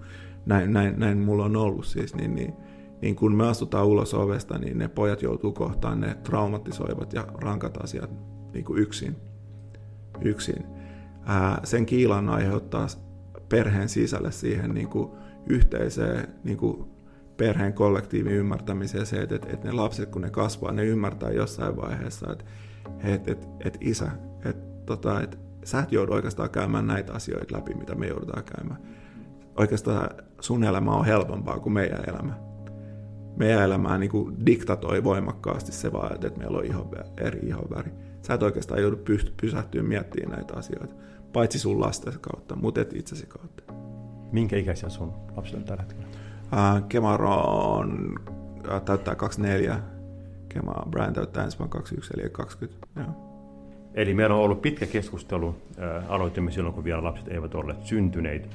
näin, 0.45 0.73
näin, 0.73 0.99
näin 0.99 1.17
mulla 1.17 1.45
on 1.45 1.55
ollut 1.55 1.85
siis, 1.85 2.15
niin, 2.15 2.35
niin, 2.35 2.53
niin 3.01 3.15
kun 3.15 3.35
me 3.35 3.47
astutaan 3.47 3.85
ulos 3.85 4.13
ovesta, 4.13 4.57
niin 4.57 4.77
ne 4.77 4.87
pojat 4.87 5.21
joutuu 5.21 5.51
kohtaan 5.51 5.99
ne 6.01 6.15
traumatisoivat 6.23 7.13
ja 7.13 7.27
rankat 7.33 7.77
asiat 7.83 8.09
niin 8.53 8.65
kuin 8.65 8.79
yksin. 8.79 9.15
yksin. 10.21 10.63
Ää, 11.25 11.59
sen 11.63 11.85
kiilan 11.85 12.29
aiheuttaa 12.29 12.87
perheen 13.49 13.89
sisälle 13.89 14.31
siihen 14.31 14.73
niin 14.73 14.87
kuin 14.87 15.11
yhteiseen 15.47 16.27
niin 16.43 16.57
kuin 16.57 16.85
perheen 17.37 17.73
kollektiivin 17.73 18.33
ymmärtämiseen 18.33 19.05
se, 19.05 19.21
että, 19.21 19.35
että 19.35 19.67
ne 19.67 19.71
lapset 19.71 20.09
kun 20.09 20.21
ne 20.21 20.29
kasvaa, 20.29 20.71
ne 20.71 20.85
ymmärtää 20.85 21.31
jossain 21.31 21.77
vaiheessa, 21.77 22.31
että, 22.31 22.45
että, 23.03 23.31
että, 23.31 23.47
että 23.65 23.79
isä, 23.81 24.11
että, 24.45 24.68
tota, 24.97 25.21
että 25.21 25.37
sä 25.63 25.79
et 25.79 25.91
joudu 25.91 26.13
oikeastaan 26.13 26.49
käymään 26.49 26.87
näitä 26.87 27.13
asioita 27.13 27.57
läpi, 27.57 27.73
mitä 27.73 27.95
me 27.95 28.07
joudutaan 28.07 28.43
käymään 28.43 28.79
oikeastaan 29.59 30.09
sun 30.39 30.63
elämä 30.63 30.91
on 30.91 31.05
helpompaa 31.05 31.59
kuin 31.59 31.73
meidän 31.73 32.03
elämä. 32.07 32.33
Meidän 33.37 33.63
elämää 33.63 33.97
niin 33.97 34.11
kuin 34.11 34.45
diktatoi 34.45 35.03
voimakkaasti 35.03 35.71
se 35.71 35.93
vaan, 35.93 36.13
että 36.13 36.39
meillä 36.39 36.57
on 36.57 36.65
ihon, 36.65 36.91
eri 37.17 37.39
ihonväri. 37.47 37.91
Sä 38.21 38.33
et 38.33 38.43
oikeastaan 38.43 38.81
joudu 38.81 38.99
pysähtyä 39.41 39.83
miettimään 39.83 40.37
näitä 40.37 40.53
asioita, 40.57 40.95
paitsi 41.33 41.59
sun 41.59 41.81
lasten 41.81 42.19
kautta, 42.21 42.55
mutta 42.55 42.81
et 42.81 42.93
itsesi 42.93 43.25
kautta. 43.25 43.73
Minkä 44.31 44.57
ikäisiä 44.57 44.89
sun 44.89 45.13
lapset 45.35 45.57
on 45.57 45.63
tällä 45.63 45.83
hetkellä? 45.83 46.07
Uh, 46.43 46.87
Kemaro 46.87 47.35
on, 47.35 48.19
uh, 48.75 48.81
täyttää 48.81 49.15
24, 49.15 49.79
Kema 50.49 50.73
Brian 50.89 51.13
täyttää 51.13 51.43
ensi 51.43 51.59
vuonna 51.59 51.71
21, 51.71 52.13
eli 52.17 52.29
20. 52.29 52.87
Joo. 52.95 53.28
Eli 53.99 54.13
meillä 54.13 54.35
on 54.35 54.41
ollut 54.41 54.61
pitkä 54.61 54.85
keskustelu. 54.85 55.47
Uh, 55.47 55.55
aloitimme 56.11 56.51
silloin, 56.51 56.75
kun 56.75 56.83
vielä 56.83 57.03
lapset 57.03 57.27
eivät 57.27 57.55
olleet 57.55 57.83
syntyneet 57.83 58.49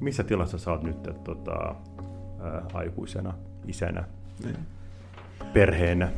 missä 0.00 0.24
tilassa 0.24 0.72
oot 0.72 0.82
nyt 0.82 0.96
että, 0.96 1.12
tota, 1.24 1.74
aikuisena, 2.74 3.34
isänä, 3.66 4.04
niin. 4.44 4.56
perheenä? 5.52 6.12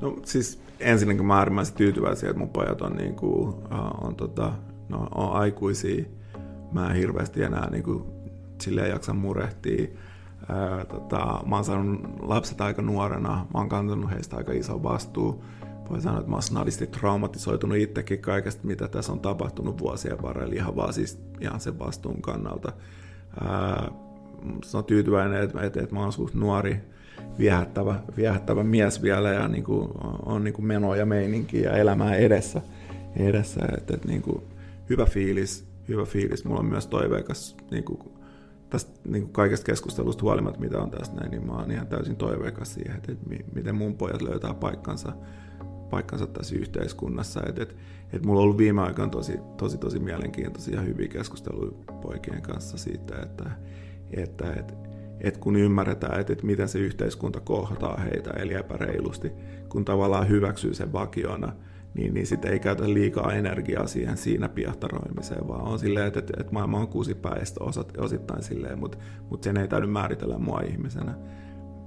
No 0.00 0.16
siis 0.24 0.62
ensinnäkin 0.80 1.24
mä 1.24 1.38
äärimmäisen 1.38 1.76
tyytyväisiä, 1.76 2.30
että 2.30 2.38
mun 2.38 2.48
pojat 2.48 2.82
on, 2.82 2.96
niin 2.96 3.14
kuin, 3.14 3.54
on, 4.00 4.14
tota, 4.16 4.52
no, 4.88 5.08
on 5.14 5.32
aikuisia. 5.32 6.04
Mä 6.72 6.90
en 6.90 6.96
hirveästi 6.96 7.42
enää 7.42 7.70
niin 7.70 7.82
kuin, 7.82 8.04
silleen 8.60 8.90
jaksa 8.90 9.14
murehtia. 9.14 9.86
Ää, 10.48 10.84
tota, 10.84 11.40
mä 11.46 11.54
oon 11.54 11.64
saanut 11.64 12.00
lapset 12.20 12.60
aika 12.60 12.82
nuorena, 12.82 13.46
mä 13.54 13.58
oon 13.58 13.68
kantanut 13.68 14.10
heistä 14.10 14.36
aika 14.36 14.52
iso 14.52 14.82
vastuu 14.82 15.44
voi 15.90 16.00
sanoa, 16.00 16.18
että 16.18 16.30
mä 16.30 16.36
oon 16.36 16.42
snadisti 16.42 16.86
traumatisoitunut 16.86 17.78
itsekin 17.78 18.18
kaikesta, 18.18 18.66
mitä 18.66 18.88
tässä 18.88 19.12
on 19.12 19.20
tapahtunut 19.20 19.80
vuosien 19.80 20.22
varrella, 20.22 20.54
ihan 20.54 20.76
vaan 20.76 20.92
siis 20.92 21.20
ihan 21.40 21.60
sen 21.60 21.78
vastuun 21.78 22.22
kannalta. 22.22 22.72
Ää, 23.40 23.90
on 24.74 24.84
tyytyväinen, 24.84 25.42
että, 25.42 25.62
että, 25.62 25.80
että 25.82 25.94
mä 25.94 26.00
oon 26.00 26.12
suht 26.12 26.34
nuori, 26.34 26.80
viehättävä, 27.38 28.00
viehättävä 28.16 28.64
mies 28.64 29.02
vielä 29.02 29.32
ja 29.32 29.48
niin 29.48 29.64
kuin, 29.64 29.88
on 30.26 30.44
niin 30.44 30.54
kuin 30.54 30.66
menoa 30.66 30.96
ja 30.96 31.06
meininkiä 31.06 31.70
ja 31.70 31.76
elämää 31.76 32.14
edessä. 32.14 32.62
edessä 33.16 33.60
että, 33.78 33.94
että 33.94 34.08
niin 34.08 34.22
kuin, 34.22 34.42
hyvä 34.90 35.06
fiilis, 35.06 35.68
hyvä 35.88 36.04
fiilis. 36.04 36.44
Mulla 36.44 36.60
on 36.60 36.66
myös 36.66 36.86
toiveikas 36.86 37.56
niin 37.70 37.84
kuin, 37.84 38.00
tästä 38.70 39.00
niin 39.04 39.22
kuin 39.22 39.32
kaikesta 39.32 39.66
keskustelusta 39.66 40.22
huolimatta, 40.22 40.60
mitä 40.60 40.78
on 40.78 40.90
tästä 40.90 41.16
näin, 41.16 41.30
niin 41.30 41.46
mä 41.46 41.52
oon 41.52 41.70
ihan 41.70 41.86
täysin 41.86 42.16
toiveikas 42.16 42.74
siihen, 42.74 42.96
että, 42.96 43.12
että 43.12 43.54
miten 43.54 43.74
mun 43.74 43.94
pojat 43.94 44.22
löytää 44.22 44.54
paikkansa 44.54 45.12
paikkansa 45.90 46.26
tässä 46.26 46.56
yhteiskunnassa. 46.56 47.40
Et, 47.48 47.58
et, 47.58 47.76
et 48.12 48.26
mulla 48.26 48.40
on 48.40 48.44
ollut 48.44 48.58
viime 48.58 48.82
aikoina 48.82 49.10
tosi, 49.10 49.38
tosi, 49.56 49.78
tosi 49.78 49.98
mielenkiintoisia 49.98 50.80
hyviä 50.80 51.08
keskusteluja 51.08 51.72
poikien 52.02 52.42
kanssa 52.42 52.78
siitä, 52.78 53.18
että, 53.22 53.50
että 54.10 54.52
et, 54.52 54.74
et 55.20 55.36
kun 55.36 55.56
ymmärretään, 55.56 56.20
että 56.20 56.32
et 56.32 56.42
miten 56.42 56.68
se 56.68 56.78
yhteiskunta 56.78 57.40
kohtaa 57.40 57.96
heitä, 57.96 58.30
eli 58.30 58.54
epäreilusti, 58.54 59.32
kun 59.68 59.84
tavallaan 59.84 60.28
hyväksyy 60.28 60.74
sen 60.74 60.92
vakiona, 60.92 61.52
niin, 61.94 62.14
niin 62.14 62.26
sitten 62.26 62.52
ei 62.52 62.58
käytä 62.58 62.94
liikaa 62.94 63.32
energiaa 63.32 63.86
siihen 63.86 64.16
siinä 64.16 64.48
piehtaroimiseen, 64.48 65.48
vaan 65.48 65.62
on 65.62 65.78
silleen, 65.78 66.06
että, 66.06 66.18
että, 66.18 66.32
että 66.40 66.52
maailma 66.52 66.78
on 66.78 66.88
kuusipäistä 66.88 67.64
osittain 67.98 68.42
silleen, 68.42 68.78
mutta, 68.78 68.98
mutta 69.30 69.44
sen 69.44 69.56
ei 69.56 69.68
täydy 69.68 69.86
määritellä 69.86 70.38
mua 70.38 70.60
ihmisenä. 70.60 71.14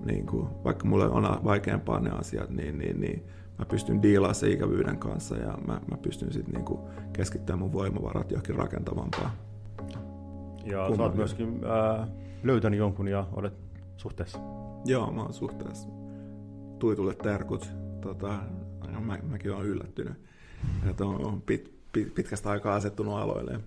Niin 0.06 0.26
kuin, 0.26 0.48
vaikka 0.64 0.88
mulle 0.88 1.06
on 1.06 1.44
vaikeampaa 1.44 2.00
ne 2.00 2.10
asiat, 2.10 2.50
niin, 2.50 2.78
niin, 2.78 3.02
niin 3.02 3.24
mä 3.62 3.66
pystyn 3.66 4.02
diilaamaan 4.02 4.36
se 4.36 4.50
ikävyyden 4.50 4.98
kanssa 4.98 5.36
ja 5.38 5.58
mä, 5.68 5.82
mä 5.92 5.98
pystyn 5.98 6.34
sitten 6.34 6.54
niin 6.54 6.80
keskittämään 7.14 7.60
mun 7.60 7.74
voimavarat 7.74 8.32
johonkin 8.32 8.56
rakentavampaan. 8.56 9.32
Ja 10.66 10.88
Kumman 10.88 10.98
sä 10.98 11.04
oot 11.04 11.16
myöskin 11.16 11.62
ää, 11.66 12.08
löytänyt 12.44 12.80
jonkun 12.80 13.08
ja 13.08 13.28
olet 13.32 13.54
suhteessa. 13.98 14.40
Joo, 14.86 15.12
mä 15.12 15.22
oon 15.22 15.34
suhteessa. 15.34 15.90
Tuitulle 16.80 17.16
terkut. 17.16 17.70
Tota, 18.02 18.40
mä, 19.00 19.18
mäkin 19.24 19.54
olen 19.54 19.68
yllättynyt, 19.68 20.14
että 20.90 21.06
on 21.06 21.42
pit, 21.42 21.74
pit, 21.92 22.14
pitkästä 22.16 22.50
aikaa 22.50 22.76
asettunut 22.76 23.18
aloilleen. 23.18 23.64